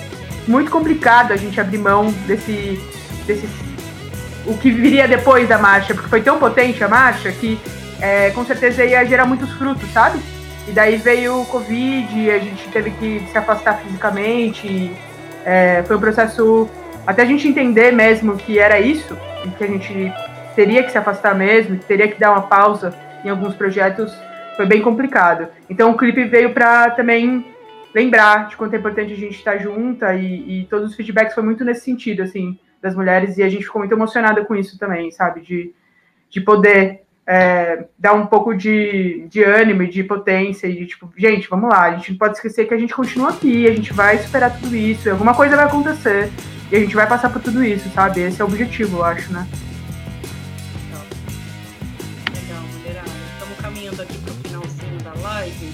muito 0.48 0.70
complicado 0.70 1.32
a 1.32 1.36
gente 1.36 1.60
abrir 1.60 1.78
mão 1.78 2.10
desse, 2.26 2.80
desse 3.26 3.46
o 4.46 4.56
que 4.56 4.70
viria 4.70 5.06
depois 5.06 5.48
da 5.48 5.58
marcha, 5.58 5.92
porque 5.92 6.08
foi 6.08 6.22
tão 6.22 6.38
potente 6.38 6.82
a 6.82 6.88
marcha 6.88 7.30
que 7.30 7.60
é, 8.00 8.30
com 8.30 8.44
certeza 8.46 8.84
ia 8.84 9.04
gerar 9.04 9.26
muitos 9.26 9.52
frutos, 9.52 9.90
sabe? 9.92 10.18
E 10.66 10.72
daí 10.72 10.96
veio 10.96 11.42
o 11.42 11.46
Covid, 11.46 12.30
a 12.30 12.38
gente 12.38 12.68
teve 12.68 12.90
que 12.92 13.22
se 13.30 13.36
afastar 13.36 13.80
fisicamente, 13.80 14.90
é, 15.44 15.82
foi 15.86 15.96
um 15.96 16.00
processo 16.00 16.68
até 17.06 17.22
a 17.22 17.26
gente 17.26 17.46
entender 17.46 17.92
mesmo 17.92 18.36
que 18.36 18.58
era 18.58 18.80
isso, 18.80 19.16
e 19.44 19.50
que 19.50 19.64
a 19.64 19.66
gente 19.66 20.12
teria 20.54 20.82
que 20.82 20.90
se 20.90 20.98
afastar 20.98 21.34
mesmo, 21.34 21.78
teria 21.78 22.08
que 22.08 22.18
dar 22.18 22.32
uma 22.32 22.42
pausa 22.42 22.94
em 23.24 23.28
alguns 23.28 23.54
projetos, 23.54 24.12
foi 24.56 24.66
bem 24.66 24.82
complicado. 24.82 25.48
Então 25.68 25.90
o 25.90 25.96
clipe 25.96 26.24
veio 26.24 26.52
para 26.52 26.90
também 26.90 27.54
lembrar 27.94 28.48
de 28.48 28.56
quanto 28.56 28.74
é 28.74 28.78
importante 28.78 29.12
a 29.12 29.16
gente 29.16 29.36
estar 29.36 29.58
junta 29.58 30.14
e, 30.14 30.60
e, 30.60 30.64
todos 30.66 30.90
os 30.90 30.96
feedbacks 30.96 31.34
foi 31.34 31.42
muito 31.42 31.64
nesse 31.64 31.82
sentido, 31.82 32.22
assim, 32.22 32.58
das 32.80 32.94
mulheres, 32.94 33.36
e 33.36 33.42
a 33.42 33.48
gente 33.48 33.64
ficou 33.64 33.80
muito 33.80 33.92
emocionada 33.92 34.44
com 34.44 34.54
isso 34.54 34.78
também, 34.78 35.10
sabe? 35.10 35.40
De, 35.40 35.74
de 36.28 36.40
poder 36.40 37.02
é, 37.32 37.84
dar 37.96 38.14
um 38.14 38.26
pouco 38.26 38.52
de, 38.52 39.24
de 39.28 39.40
ânimo 39.44 39.84
e 39.84 39.88
de 39.88 40.02
potência 40.02 40.66
e 40.66 40.74
de 40.74 40.86
tipo, 40.86 41.08
gente, 41.16 41.48
vamos 41.48 41.70
lá, 41.70 41.82
a 41.82 41.94
gente 41.94 42.10
não 42.10 42.18
pode 42.18 42.34
esquecer 42.34 42.66
que 42.66 42.74
a 42.74 42.76
gente 42.76 42.92
continua 42.92 43.28
aqui, 43.30 43.68
a 43.68 43.72
gente 43.72 43.92
vai 43.92 44.18
superar 44.18 44.58
tudo 44.58 44.74
isso, 44.74 45.08
alguma 45.08 45.32
coisa 45.32 45.54
vai 45.54 45.66
acontecer 45.66 46.28
e 46.72 46.76
a 46.76 46.80
gente 46.80 46.92
vai 46.96 47.06
passar 47.06 47.30
por 47.30 47.40
tudo 47.40 47.62
isso, 47.62 47.88
sabe? 47.90 48.22
Esse 48.22 48.42
é 48.42 48.44
o 48.44 48.48
objetivo, 48.48 48.98
eu 48.98 49.04
acho, 49.04 49.32
né? 49.32 49.46
Legal, 52.34 52.62
mulherada. 52.76 53.10
Estamos 53.34 53.58
caminhando 53.60 54.02
aqui 54.02 54.18
para 54.18 54.32
o 54.32 54.36
finalzinho 54.36 54.98
da 55.04 55.14
live. 55.28 55.72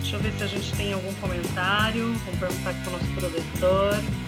Deixa 0.00 0.16
eu 0.16 0.20
ver 0.20 0.32
se 0.32 0.44
a 0.44 0.46
gente 0.46 0.76
tem 0.76 0.92
algum 0.92 1.14
comentário. 1.14 2.04
Vamos 2.26 2.38
perguntar 2.38 2.68
aqui 2.68 2.80
para 2.82 2.90
o 2.90 2.92
nosso 2.92 3.12
produtor. 3.14 4.27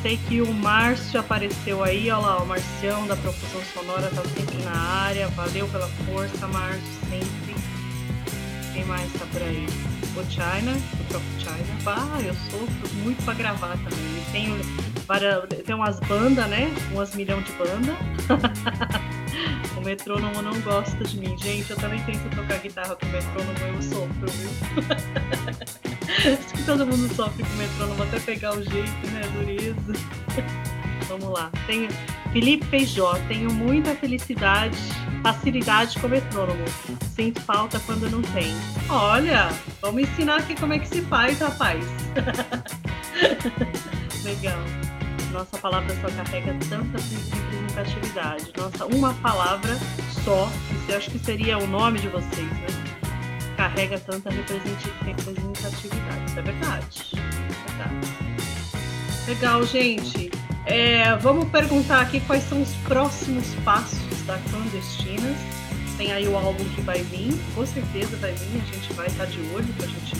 Eu 0.00 0.02
sei 0.02 0.16
que 0.16 0.40
o 0.40 0.50
Márcio 0.54 1.20
apareceu 1.20 1.84
aí, 1.84 2.10
olha 2.10 2.16
lá, 2.16 2.42
o 2.42 2.46
Marcião 2.46 3.06
da 3.06 3.14
Profusão 3.16 3.60
Sonora 3.74 4.08
tá 4.08 4.22
sempre 4.34 4.56
na 4.64 4.72
área. 4.72 5.28
Valeu 5.28 5.68
pela 5.68 5.86
força, 5.88 6.48
Márcio, 6.48 6.80
sempre. 7.10 7.54
Quem 8.72 8.82
mais 8.86 9.12
tá 9.12 9.26
por 9.30 9.42
aí? 9.42 9.66
O 10.16 10.30
China, 10.30 10.72
o 10.72 11.04
próprio 11.04 11.38
China. 11.38 11.78
Ah, 11.84 12.18
eu 12.22 12.32
sofro 12.32 12.96
muito 13.02 13.22
pra 13.26 13.34
gravar 13.34 13.76
também. 13.76 14.24
Tenho, 14.32 14.56
para, 15.06 15.46
tem 15.46 15.74
umas 15.74 16.00
bandas, 16.00 16.48
né? 16.48 16.74
Umas 16.92 17.14
milhão 17.14 17.42
de 17.42 17.52
bandas. 17.52 17.96
o 19.76 19.82
metrônomo 19.82 20.40
não 20.40 20.58
gosta 20.62 21.04
de 21.04 21.18
mim. 21.18 21.36
Gente, 21.36 21.70
eu 21.72 21.76
também 21.76 22.02
tento 22.04 22.34
tocar 22.34 22.58
guitarra 22.58 22.96
com 22.96 23.04
o 23.04 23.10
metrônomo, 23.10 23.58
eu 23.76 23.82
sofro, 23.82 24.30
viu? 24.30 25.80
Acho 26.18 26.54
que 26.54 26.62
todo 26.64 26.86
mundo 26.86 27.12
sofre 27.14 27.44
com 27.44 27.52
o 27.52 27.56
metrônomo 27.56 28.02
até 28.02 28.18
pegar 28.20 28.52
o 28.52 28.62
jeito, 28.62 29.06
né? 29.12 29.20
Dureza. 29.34 29.76
Vamos 31.08 31.30
lá. 31.30 31.50
Tenho 31.66 31.88
Felipe 32.32 32.64
Feijó, 32.66 33.14
tenho 33.26 33.52
muita 33.52 33.94
felicidade, 33.96 34.76
facilidade 35.22 35.98
com 35.98 36.06
o 36.06 36.10
metrônomo. 36.10 36.64
Sinto 37.16 37.40
falta 37.40 37.80
quando 37.80 38.08
não 38.08 38.22
tem. 38.22 38.54
Olha, 38.88 39.48
vamos 39.82 40.02
ensinar 40.02 40.36
aqui 40.36 40.54
como 40.54 40.72
é 40.72 40.78
que 40.78 40.86
se 40.86 41.02
faz, 41.02 41.40
rapaz. 41.40 41.84
Legal. 44.22 44.60
Nossa 45.32 45.58
palavra 45.58 45.94
só 46.00 46.08
carrega 46.10 46.56
tanta 46.68 46.98
representatividade. 46.98 48.52
Nossa, 48.56 48.86
uma 48.86 49.14
palavra 49.14 49.76
só, 50.24 50.48
isso 50.72 50.90
eu 50.90 50.96
acho 50.96 51.10
que 51.10 51.18
seria 51.18 51.58
o 51.58 51.66
nome 51.66 51.98
de 51.98 52.08
vocês, 52.08 52.48
né? 52.48 52.79
Carrega 53.60 53.98
tanta 53.98 54.30
representatividade. 54.30 56.24
Isso 56.26 56.38
é 56.38 56.42
verdade. 56.42 57.12
É 57.12 57.66
verdade. 57.68 58.08
Legal, 59.28 59.66
gente. 59.66 60.30
É, 60.64 61.14
vamos 61.16 61.46
perguntar 61.50 62.00
aqui 62.00 62.20
quais 62.20 62.42
são 62.44 62.62
os 62.62 62.72
próximos 62.88 63.44
passos 63.62 64.00
da 64.26 64.38
Clandestinas. 64.50 65.36
Tem 65.98 66.10
aí 66.10 66.26
o 66.26 66.38
álbum 66.38 66.64
que 66.74 66.80
vai 66.80 67.02
vir, 67.02 67.38
com 67.54 67.66
certeza 67.66 68.16
vai 68.16 68.32
vir, 68.32 68.62
a 68.62 68.74
gente 68.74 68.92
vai 68.94 69.06
estar 69.08 69.26
de 69.26 69.38
olho 69.54 69.68
para 69.74 69.84
a 69.84 69.88
gente 69.88 70.16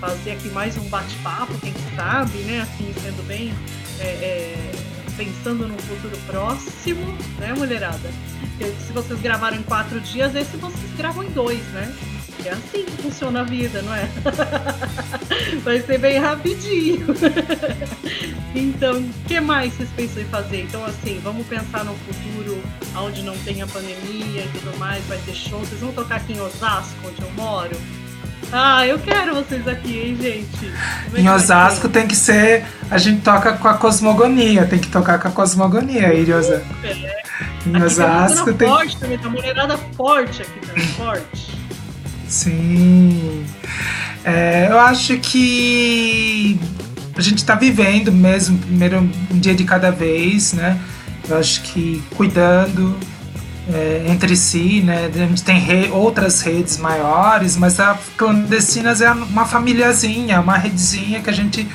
fazer 0.00 0.32
aqui 0.32 0.48
mais 0.48 0.76
um 0.76 0.88
bate-papo, 0.88 1.56
quem 1.60 1.72
sabe, 1.94 2.38
né? 2.38 2.62
Assim, 2.62 2.92
sendo 3.00 3.24
bem. 3.28 3.54
É, 4.00 4.04
é, 4.04 4.72
pensando 5.16 5.68
num 5.68 5.78
futuro 5.78 6.16
próximo, 6.26 7.06
né, 7.38 7.52
mulherada? 7.52 8.10
Se 8.86 8.92
vocês 8.92 9.20
gravaram 9.20 9.58
em 9.58 9.62
quatro 9.62 10.00
dias, 10.00 10.34
esse 10.34 10.56
vocês 10.56 10.90
gravam 10.96 11.22
em 11.22 11.30
dois, 11.30 11.62
né? 11.66 11.94
É 12.44 12.50
assim 12.50 12.84
que 12.84 13.02
funciona 13.02 13.40
a 13.40 13.44
vida, 13.44 13.82
não 13.82 13.94
é? 13.94 14.08
Vai 15.62 15.80
ser 15.80 15.98
bem 15.98 16.18
rapidinho. 16.18 17.06
então, 18.54 18.98
o 18.98 19.12
que 19.26 19.40
mais 19.40 19.72
vocês 19.74 19.88
pensam 19.96 20.22
em 20.22 20.26
fazer? 20.26 20.62
Então, 20.62 20.84
assim, 20.84 21.20
vamos 21.22 21.46
pensar 21.46 21.84
no 21.84 21.94
futuro, 21.94 22.62
onde 22.96 23.22
não 23.22 23.36
tenha 23.38 23.66
pandemia 23.66 24.42
e 24.42 24.50
tudo 24.54 24.76
mais, 24.78 25.04
vai 25.06 25.18
ter 25.18 25.34
show. 25.34 25.60
Vocês 25.60 25.80
vão 25.80 25.92
tocar 25.92 26.16
aqui 26.16 26.32
em 26.32 26.40
Osasco, 26.40 26.96
onde 27.06 27.22
eu 27.22 27.30
moro? 27.32 27.76
Ah, 28.52 28.86
eu 28.86 28.98
quero 28.98 29.34
vocês 29.34 29.66
aqui, 29.66 29.98
hein, 29.98 30.18
gente? 30.20 30.72
É 31.14 31.20
em 31.20 31.28
Osasco 31.28 31.88
tem 31.88 32.06
que 32.06 32.16
ser. 32.16 32.64
A 32.90 32.98
gente 32.98 33.22
toca 33.22 33.54
com 33.54 33.68
a 33.68 33.74
cosmogonia, 33.74 34.66
tem 34.66 34.78
que 34.78 34.88
tocar 34.88 35.18
com 35.18 35.28
a 35.28 35.30
cosmogonia 35.30 36.08
aí 36.08 36.30
Osasco. 36.32 36.66
É. 36.84 37.22
Em 37.66 37.82
Osasco 37.82 38.52
tem. 38.52 38.68
Forte 38.68 38.96
também, 38.98 39.18
tá 39.18 39.30
mulherada 39.30 39.78
forte 39.96 40.42
aqui 40.42 40.66
também, 40.66 40.86
forte. 40.88 41.61
Sim. 42.32 43.44
É, 44.24 44.68
eu 44.70 44.80
acho 44.80 45.18
que 45.18 46.58
a 47.14 47.20
gente 47.20 47.38
está 47.38 47.54
vivendo 47.54 48.10
mesmo, 48.10 48.56
primeiro 48.56 49.00
um 49.30 49.38
dia 49.38 49.54
de 49.54 49.64
cada 49.64 49.90
vez, 49.90 50.54
né? 50.54 50.80
Eu 51.28 51.36
acho 51.36 51.60
que 51.60 52.02
cuidando, 52.16 52.96
é, 53.70 54.06
entre 54.08 54.34
si, 54.34 54.80
né? 54.80 55.10
A 55.14 55.18
gente 55.18 55.42
tem 55.42 55.58
re 55.58 55.90
outras 55.90 56.40
redes 56.40 56.78
maiores, 56.78 57.58
mas 57.58 57.78
a 57.78 57.98
Clandestinas 58.16 59.02
é 59.02 59.12
uma 59.12 59.44
famíliazinha, 59.44 60.40
uma 60.40 60.56
redezinha 60.56 61.20
que 61.20 61.28
a 61.28 61.34
gente 61.34 61.68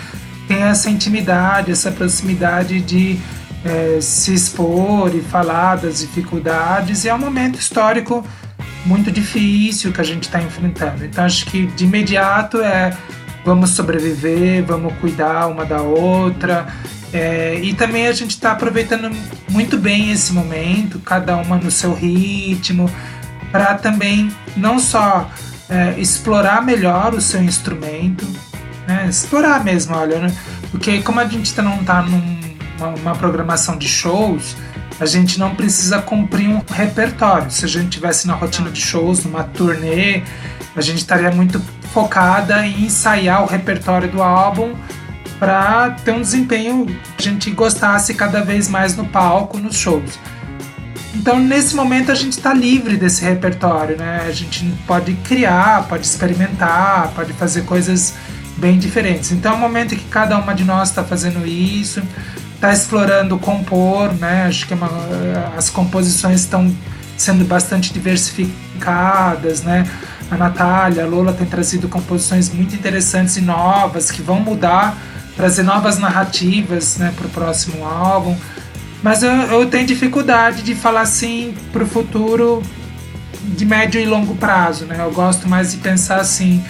tem 0.48 0.64
essa 0.64 0.90
intimidade, 0.90 1.72
essa 1.72 1.92
proximidade 1.92 2.82
de 2.82 3.20
é, 3.64 4.00
se 4.02 4.34
expor 4.34 5.16
e 5.16 5.22
falar 5.22 5.76
das 5.76 6.00
dificuldades. 6.00 7.06
E 7.06 7.10
é 7.10 7.14
um 7.14 7.20
momento 7.20 7.60
histórico 7.60 8.26
muito 8.88 9.12
difícil 9.12 9.92
que 9.92 10.02
a 10.02 10.04
gente 10.04 10.24
está 10.24 10.42
enfrentando. 10.42 11.06
Então 11.06 11.26
acho 11.26 11.46
que 11.46 11.68
de 11.68 11.84
imediato 11.84 12.62
é 12.62 12.96
vamos 13.46 13.72
sobreviver, 13.72 14.64
vamos 14.66 14.94
cuidar 15.00 15.48
uma 15.48 15.66
da 15.66 15.82
outra. 15.82 16.68
É, 17.14 17.60
e 17.62 17.74
também 17.74 18.08
a 18.08 18.12
gente 18.12 18.32
está 18.32 18.52
aproveitando 18.52 19.10
muito 19.50 19.78
bem 19.78 20.12
esse 20.12 20.34
momento, 20.34 21.00
cada 21.00 21.38
uma 21.38 21.56
no 21.56 21.72
seu 21.72 21.94
ritmo, 21.94 22.90
para 23.52 23.76
também 23.76 24.30
não 24.58 24.78
só 24.78 25.30
é, 25.70 25.98
explorar 25.98 26.62
melhor 26.62 27.14
o 27.14 27.22
seu 27.22 27.42
instrumento, 27.42 28.26
né? 28.86 29.08
explorar 29.10 29.64
mesmo, 29.64 29.96
olha, 29.96 30.20
né? 30.20 30.36
porque 30.70 31.02
como 31.02 31.20
a 31.20 31.26
gente 31.26 31.56
não 31.62 31.80
está 31.80 32.04
numa 32.04 33.16
programação 33.16 33.78
de 33.78 33.88
shows, 33.88 34.58
a 35.00 35.06
gente 35.06 35.40
não 35.40 35.54
precisa 35.56 36.02
cumprir 36.02 36.50
um 36.50 36.62
repertório. 36.70 37.52
Se 37.52 37.66
a 37.66 37.68
gente 37.68 37.90
tivesse 37.90 38.28
na 38.28 38.34
rotina 38.34 38.70
de 38.70 38.82
shows, 38.82 39.24
numa 39.24 39.44
turnê, 39.44 40.24
a 40.76 40.82
gente 40.82 40.98
estaria 40.98 41.32
muito 41.32 41.62
focada 41.94 42.66
em 42.66 42.86
ensaiar 42.86 43.44
o 43.44 43.46
repertório 43.46 44.10
do 44.10 44.22
álbum 44.22 44.76
para 45.40 45.92
ter 46.04 46.12
um 46.12 46.22
desempenho 46.22 46.86
que 47.18 47.28
a 47.28 47.32
gente 47.32 47.52
gostasse 47.52 48.14
cada 48.14 48.42
vez 48.44 48.68
mais 48.68 48.96
no 48.96 49.06
palco, 49.06 49.58
nos 49.58 49.76
shows. 49.76 50.20
Então, 51.14 51.40
nesse 51.40 51.76
momento, 51.76 52.12
a 52.12 52.16
gente 52.16 52.34
está 52.34 52.54
livre 52.54 52.96
desse 52.96 53.24
repertório, 53.24 53.98
né? 53.98 54.26
A 54.28 54.32
gente 54.32 54.66
pode 54.86 55.14
criar, 55.28 55.88
pode 55.88 56.06
experimentar, 56.06 57.12
pode 57.16 57.34
fazer 57.34 57.64
coisas 57.64 58.14
bem 58.58 58.78
diferentes. 58.78 59.32
Então, 59.32 59.54
é 59.54 59.56
um 59.56 59.60
momento 59.60 59.96
que 59.96 60.06
cada 60.06 60.38
uma 60.38 60.54
de 60.54 60.64
nós 60.64 60.90
está 60.90 61.04
fazendo 61.04 61.46
isso, 61.46 62.02
está 62.58 62.74
explorando 62.74 63.38
compor, 63.38 64.14
né? 64.16 64.46
Acho 64.48 64.68
que 64.68 64.74
é 64.74 64.76
uma, 64.76 64.90
as 65.56 65.70
composições 65.70 66.42
estão 66.42 66.76
sendo 67.16 67.46
bastante 67.46 67.94
diversificadas, 67.94 69.64
né? 69.64 69.90
A 70.30 70.36
Natália, 70.36 71.04
a 71.04 71.08
Lola 71.08 71.32
tem 71.32 71.48
trazido 71.48 71.88
composições 71.88 72.50
muito 72.50 72.76
interessantes 72.76 73.38
e 73.38 73.42
novas 73.42 74.12
que 74.12 74.22
vão 74.22 74.42
mudar 74.42 74.98
trazer 75.38 75.62
novas 75.62 76.00
narrativas 76.00 76.98
né, 76.98 77.14
para 77.16 77.28
o 77.28 77.30
próximo 77.30 77.86
álbum. 77.86 78.36
Mas 79.04 79.22
eu, 79.22 79.32
eu 79.32 79.70
tenho 79.70 79.86
dificuldade 79.86 80.64
de 80.64 80.74
falar 80.74 81.02
assim 81.02 81.56
para 81.72 81.84
o 81.84 81.88
futuro 81.88 82.64
de 83.44 83.64
médio 83.64 84.02
e 84.02 84.06
longo 84.06 84.36
prazo. 84.36 84.86
Né? 84.86 84.98
Eu 85.00 85.12
gosto 85.12 85.48
mais 85.48 85.72
de 85.72 85.78
pensar 85.78 86.20
assim 86.20 86.62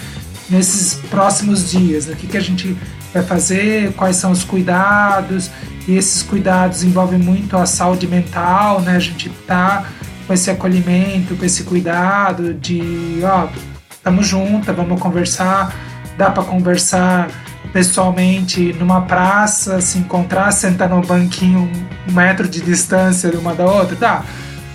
nesses 0.50 0.94
próximos 1.10 1.70
dias. 1.70 2.06
Né? 2.06 2.12
O 2.12 2.16
que, 2.16 2.26
que 2.26 2.36
a 2.36 2.42
gente 2.42 2.76
vai 3.12 3.22
fazer, 3.22 3.92
quais 3.94 4.16
são 4.16 4.30
os 4.30 4.44
cuidados, 4.44 5.50
e 5.86 5.96
esses 5.96 6.22
cuidados 6.22 6.84
envolvem 6.84 7.18
muito 7.18 7.56
a 7.56 7.66
saúde 7.66 8.06
mental, 8.06 8.80
né? 8.80 8.96
A 8.96 8.98
gente 8.98 9.30
tá 9.46 9.84
com 10.26 10.34
esse 10.34 10.50
acolhimento, 10.50 11.34
com 11.34 11.44
esse 11.44 11.64
cuidado 11.64 12.52
de, 12.52 13.20
ó, 13.24 13.48
estamos 13.90 14.26
juntas, 14.26 14.76
vamos 14.76 15.00
conversar, 15.00 15.74
dá 16.18 16.30
para 16.30 16.42
conversar 16.42 17.28
pessoalmente 17.72 18.72
numa 18.74 19.02
praça, 19.02 19.80
se 19.80 19.98
encontrar, 19.98 20.50
sentar 20.52 20.88
no 20.88 21.00
banquinho 21.00 21.70
um 22.08 22.12
metro 22.12 22.48
de 22.48 22.60
distância 22.60 23.30
de 23.30 23.36
uma 23.36 23.54
da 23.54 23.64
outra, 23.64 23.96
dá. 23.96 24.22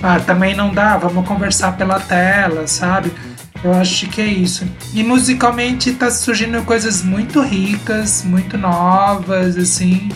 Ah, 0.01 0.19
também 0.19 0.55
não 0.55 0.73
dá, 0.73 0.97
vamos 0.97 1.25
conversar 1.27 1.77
pela 1.77 1.99
tela, 1.99 2.67
sabe? 2.67 3.11
Eu 3.63 3.73
acho 3.73 4.07
que 4.09 4.19
é 4.21 4.27
isso. 4.27 4.65
E 4.93 5.03
musicalmente 5.03 5.93
tá 5.93 6.11
surgindo 6.11 6.61
coisas 6.63 7.01
muito 7.01 7.41
ricas, 7.41 8.23
muito 8.23 8.57
novas, 8.57 9.55
assim, 9.57 10.09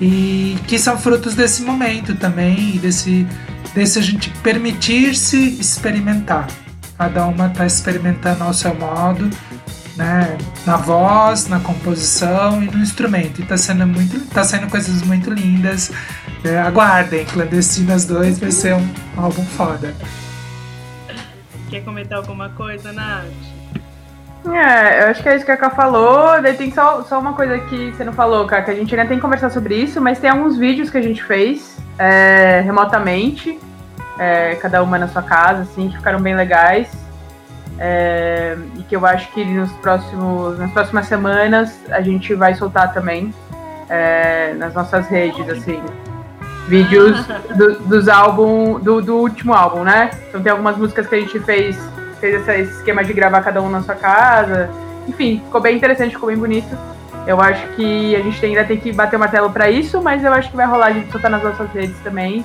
e 0.00 0.58
que 0.66 0.78
são 0.78 0.98
frutos 0.98 1.34
desse 1.34 1.62
momento 1.62 2.16
também, 2.16 2.78
desse, 2.78 3.26
desse 3.74 3.98
a 3.98 4.02
gente 4.02 4.30
permitir-se 4.42 5.36
experimentar. 5.60 6.48
Cada 6.98 7.26
uma 7.26 7.48
tá 7.48 7.64
experimentando 7.64 8.42
ao 8.42 8.52
seu 8.52 8.74
modo 8.74 9.30
né, 9.96 10.38
na 10.66 10.76
voz, 10.76 11.46
na 11.46 11.60
composição 11.60 12.62
e 12.62 12.66
no 12.66 12.78
instrumento. 12.78 13.40
E 13.40 13.44
tá 13.44 13.56
sendo 13.56 13.86
muito, 13.86 14.18
tá 14.30 14.42
sendo 14.42 14.66
coisas 14.68 15.02
muito 15.02 15.30
lindas. 15.30 15.92
É, 16.42 16.58
aguardem, 16.58 17.24
Clandestinas 17.26 18.06
2 18.06 18.38
vai 18.38 18.50
ser 18.50 18.74
um 18.74 18.88
álbum 19.16 19.44
foda. 19.44 19.94
Quer 21.70 21.84
comentar 21.84 22.18
alguma 22.18 22.48
coisa, 22.50 22.92
Nath? 22.92 23.26
É, 24.44 25.04
eu 25.04 25.08
acho 25.08 25.22
que 25.22 25.28
é 25.28 25.36
isso 25.36 25.44
que 25.44 25.52
a 25.52 25.56
Ká 25.56 25.70
falou. 25.70 26.42
Daí 26.42 26.54
tem 26.54 26.72
só, 26.72 27.02
só 27.02 27.20
uma 27.20 27.34
coisa 27.34 27.58
que 27.60 27.92
você 27.92 28.02
não 28.02 28.12
falou, 28.12 28.46
Ká, 28.46 28.60
que 28.62 28.70
a 28.70 28.74
gente 28.74 28.92
ainda 28.94 29.06
tem 29.06 29.18
que 29.18 29.22
conversar 29.22 29.50
sobre 29.50 29.76
isso, 29.76 30.00
mas 30.00 30.18
tem 30.18 30.30
alguns 30.30 30.58
vídeos 30.58 30.90
que 30.90 30.98
a 30.98 31.02
gente 31.02 31.22
fez 31.22 31.78
é, 31.96 32.60
remotamente, 32.64 33.58
é, 34.18 34.56
cada 34.56 34.82
uma 34.82 34.98
na 34.98 35.06
sua 35.06 35.22
casa, 35.22 35.62
assim, 35.62 35.88
que 35.88 35.96
ficaram 35.96 36.20
bem 36.20 36.34
legais. 36.34 36.90
É, 37.78 38.58
e 38.76 38.82
que 38.82 38.96
eu 38.96 39.06
acho 39.06 39.30
que 39.32 39.44
nos 39.44 39.72
próximos, 39.74 40.58
nas 40.58 40.70
próximas 40.72 41.06
semanas 41.06 41.80
a 41.90 42.02
gente 42.02 42.34
vai 42.34 42.54
soltar 42.54 42.92
também 42.92 43.32
é, 43.88 44.52
nas 44.54 44.74
nossas 44.74 45.06
redes, 45.06 45.48
assim, 45.48 45.82
vídeos 46.68 47.26
do, 47.56 47.78
dos 47.80 48.08
álbum, 48.08 48.78
do, 48.78 49.00
do, 49.00 49.16
último 49.16 49.52
álbum, 49.52 49.82
né? 49.82 50.10
Então 50.28 50.42
tem 50.42 50.52
algumas 50.52 50.76
músicas 50.76 51.06
que 51.06 51.14
a 51.14 51.20
gente 51.20 51.38
fez, 51.40 51.78
fez 52.20 52.48
esse 52.48 52.78
esquema 52.78 53.04
de 53.04 53.12
gravar 53.12 53.42
cada 53.42 53.60
um 53.60 53.68
na 53.68 53.82
sua 53.82 53.94
casa. 53.94 54.70
Enfim, 55.08 55.42
ficou 55.44 55.60
bem 55.60 55.76
interessante, 55.76 56.12
ficou 56.12 56.28
bem 56.28 56.38
bonito. 56.38 56.76
Eu 57.26 57.40
acho 57.40 57.66
que 57.74 58.16
a 58.16 58.20
gente 58.20 58.44
ainda 58.44 58.64
tem 58.64 58.78
que 58.78 58.92
bater 58.92 59.16
o 59.16 59.18
martelo 59.18 59.50
para 59.50 59.70
isso, 59.70 60.00
mas 60.02 60.24
eu 60.24 60.32
acho 60.32 60.50
que 60.50 60.56
vai 60.56 60.66
rolar 60.66 60.86
a 60.86 60.92
gente 60.92 61.10
soltar 61.10 61.30
nas 61.30 61.42
nossas 61.42 61.70
redes 61.72 61.98
também. 62.02 62.44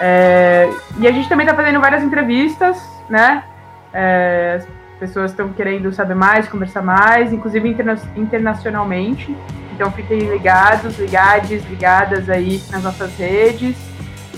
É, 0.00 0.68
e 0.98 1.06
a 1.06 1.12
gente 1.12 1.28
também 1.28 1.46
tá 1.46 1.54
fazendo 1.54 1.80
várias 1.80 2.02
entrevistas, 2.02 2.78
né? 3.08 3.44
É, 3.92 4.62
pessoas 5.00 5.30
estão 5.30 5.48
querendo 5.48 5.90
saber 5.92 6.14
mais, 6.14 6.46
conversar 6.46 6.82
mais, 6.82 7.32
inclusive 7.32 7.66
interna 7.66 7.98
internacionalmente. 8.14 9.34
Então 9.74 9.90
fiquem 9.90 10.18
ligados, 10.18 10.98
ligades, 10.98 11.64
ligadas 11.68 12.28
aí 12.28 12.62
nas 12.70 12.82
nossas 12.82 13.16
redes. 13.16 13.74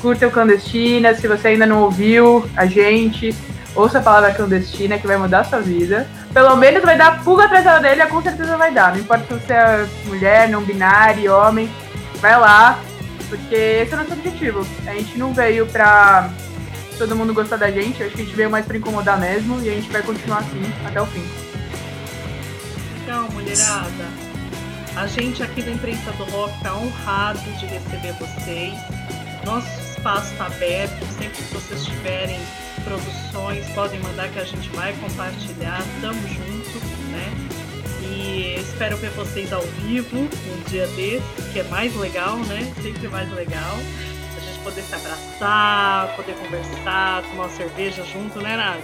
Curta 0.01 0.29
o 0.29 0.31
Clandestina. 0.31 1.15
Se 1.15 1.27
você 1.27 1.49
ainda 1.49 1.67
não 1.67 1.83
ouviu 1.83 2.49
a 2.57 2.65
gente, 2.65 3.35
ouça 3.75 3.99
a 3.99 4.03
palavra 4.03 4.33
clandestina 4.33 4.99
que 4.99 5.07
vai 5.07 5.17
mudar 5.17 5.41
a 5.41 5.45
sua 5.45 5.61
vida. 5.61 6.07
Pelo 6.33 6.57
menos 6.57 6.83
vai 6.83 6.97
dar 6.97 7.23
pulga 7.25 7.45
atrás 7.45 7.65
da 7.65 7.75
orelha, 7.75 8.07
com 8.07 8.23
certeza 8.23 8.57
vai 8.57 8.73
dar. 8.73 8.93
Não 8.93 9.01
importa 9.01 9.25
se 9.27 9.35
você 9.35 9.53
é 9.53 9.87
mulher, 10.07 10.49
não 10.49 10.63
binário, 10.63 11.35
homem, 11.35 11.69
vai 12.21 12.39
lá, 12.39 12.79
porque 13.29 13.55
esse 13.55 13.93
é 13.93 13.97
o 13.97 14.01
nosso 14.01 14.13
objetivo. 14.13 14.67
A 14.87 14.95
gente 14.95 15.19
não 15.19 15.35
veio 15.35 15.67
pra 15.67 16.31
todo 17.03 17.17
mundo 17.17 17.35
gostar 17.35 17.57
da 17.57 17.69
gente. 17.69 18.01
Acho 18.01 18.15
que 18.15 18.23
a 18.23 18.25
gente 18.25 18.37
veio 18.37 18.49
mais 18.49 18.65
pra 18.65 18.77
incomodar 18.77 19.19
mesmo 19.19 19.61
e 19.61 19.69
a 19.69 19.73
gente 19.73 19.91
vai 19.91 20.03
continuar 20.03 20.39
assim 20.39 20.63
até 20.87 21.03
o 21.03 21.07
fim. 21.07 21.25
Então, 23.03 23.29
mulherada, 23.31 24.05
a 24.95 25.07
gente 25.09 25.43
aqui 25.43 25.63
da 25.63 25.73
Imprensa 25.73 26.13
do 26.13 26.25
Rock 26.25 26.63
tá 26.63 26.75
honrado 26.75 27.41
de 27.59 27.67
receber 27.67 28.13
vocês. 28.13 28.75
Nosso 29.45 29.67
espaço 29.91 30.31
está 30.31 30.47
aberto, 30.47 31.05
sempre 31.19 31.43
que 31.43 31.55
vocês 31.55 31.85
tiverem 31.85 32.39
produções, 32.85 33.67
podem 33.71 33.99
mandar 34.01 34.29
que 34.29 34.39
a 34.39 34.45
gente 34.45 34.69
vai 34.71 34.93
compartilhar. 34.95 35.83
Tamo 36.01 36.21
junto, 36.29 36.79
né? 37.11 37.35
E 38.01 38.61
espero 38.61 38.97
ver 38.99 39.11
vocês 39.11 39.53
ao 39.53 39.63
vivo 39.63 40.19
um 40.19 40.71
dia 40.71 40.87
desse, 40.89 41.53
que 41.53 41.59
é 41.59 41.65
mais 41.65 41.97
legal, 41.97 42.37
né? 42.37 42.73
Sempre 42.81 43.09
mais 43.09 43.29
legal 43.33 43.77
poder 44.63 44.83
se 44.83 44.95
abraçar, 44.95 46.17
poder 46.17 46.35
conversar, 46.37 47.23
tomar 47.23 47.45
uma 47.45 47.49
cerveja 47.49 48.05
junto, 48.05 48.41
né, 48.41 48.57
Nath? 48.57 48.83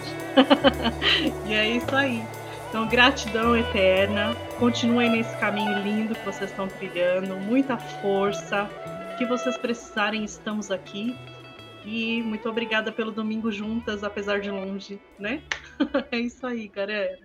e 1.46 1.54
é 1.54 1.68
isso 1.68 1.94
aí. 1.94 2.22
Então, 2.68 2.86
gratidão 2.86 3.56
eterna. 3.56 4.34
Continuem 4.58 5.10
nesse 5.10 5.34
caminho 5.38 5.78
lindo 5.82 6.14
que 6.14 6.24
vocês 6.24 6.50
estão 6.50 6.68
trilhando. 6.68 7.36
Muita 7.36 7.78
força. 7.78 8.68
O 9.14 9.16
que 9.16 9.24
vocês 9.24 9.56
precisarem, 9.56 10.24
estamos 10.24 10.70
aqui. 10.70 11.16
E 11.84 12.22
muito 12.22 12.46
obrigada 12.48 12.92
pelo 12.92 13.10
domingo 13.10 13.50
juntas, 13.50 14.04
apesar 14.04 14.40
de 14.40 14.50
longe, 14.50 15.00
né? 15.18 15.42
é 16.12 16.18
isso 16.18 16.46
aí, 16.46 16.68
galera. 16.68 17.18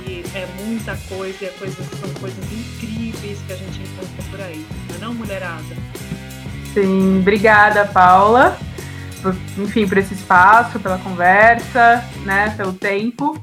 que 0.02 0.24
é 0.34 0.46
muita 0.64 0.96
coisa 1.08 1.36
e 1.42 1.46
é 1.46 1.50
coisas, 1.50 1.86
são 1.98 2.08
coisas 2.20 2.44
incríveis 2.52 3.38
que 3.46 3.52
a 3.52 3.56
gente 3.56 3.80
encontra 3.82 4.24
por 4.30 4.40
aí. 4.40 4.64
Não 4.88 4.96
é 4.96 4.98
não, 4.98 5.14
mulherada? 5.14 5.76
Sim, 6.72 7.20
obrigada, 7.20 7.84
Paula. 7.86 8.56
Por, 9.22 9.34
enfim, 9.58 9.86
por 9.86 9.98
esse 9.98 10.14
espaço, 10.14 10.78
pela 10.80 10.98
conversa, 10.98 12.04
né, 12.24 12.54
pelo 12.56 12.72
tempo. 12.72 13.38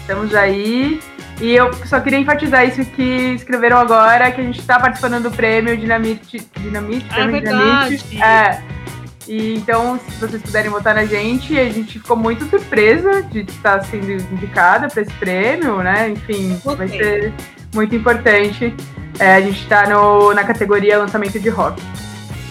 Estamos 0.00 0.34
aí. 0.34 1.00
E 1.40 1.52
eu 1.52 1.72
só 1.84 2.00
queria 2.00 2.18
enfatizar 2.18 2.66
isso 2.66 2.84
que 2.84 3.34
escreveram 3.34 3.78
agora, 3.78 4.30
que 4.30 4.40
a 4.40 4.44
gente 4.44 4.58
está 4.58 4.80
participando 4.80 5.22
do 5.22 5.30
prêmio 5.30 5.76
Dinamite. 5.76 6.48
Dinamite? 6.56 7.06
É 7.14 7.26
verdade. 7.26 7.96
Dinamite. 7.98 8.22
É. 8.22 8.75
E, 9.28 9.56
então, 9.56 9.98
se 9.98 10.20
vocês 10.20 10.40
puderem 10.40 10.70
votar 10.70 10.94
na 10.94 11.04
gente, 11.04 11.58
a 11.58 11.68
gente 11.68 11.98
ficou 11.98 12.16
muito 12.16 12.48
surpresa 12.48 13.22
de 13.22 13.40
estar 13.40 13.84
sendo 13.84 14.12
indicada 14.12 14.88
para 14.88 15.02
esse 15.02 15.12
prêmio, 15.14 15.82
né? 15.82 16.10
Enfim, 16.10 16.58
okay. 16.64 16.76
vai 16.76 16.88
ser 16.88 17.34
muito 17.74 17.94
importante. 17.94 18.74
É, 19.18 19.34
a 19.34 19.40
gente 19.40 19.62
está 19.62 19.84
na 20.34 20.44
categoria 20.44 20.98
lançamento 20.98 21.40
de 21.40 21.48
rock. 21.48 21.82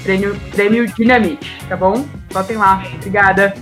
Prêmio, 0.04 0.36
prêmio 0.52 0.86
Dinamite, 0.88 1.58
tá 1.68 1.78
bom? 1.78 2.06
Votem 2.30 2.58
lá. 2.58 2.84
Obrigada. 2.96 3.56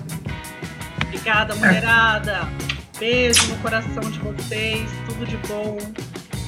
Obrigada, 1.05 1.55
mulherada. 1.55 2.49
Beijo 2.99 3.47
no 3.47 3.57
coração 3.57 4.01
de 4.01 4.19
vocês, 4.19 4.89
tudo 5.07 5.25
de 5.25 5.37
bom 5.47 5.77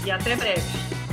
e 0.03 0.11
até 0.11 0.36
breve. 0.36 1.05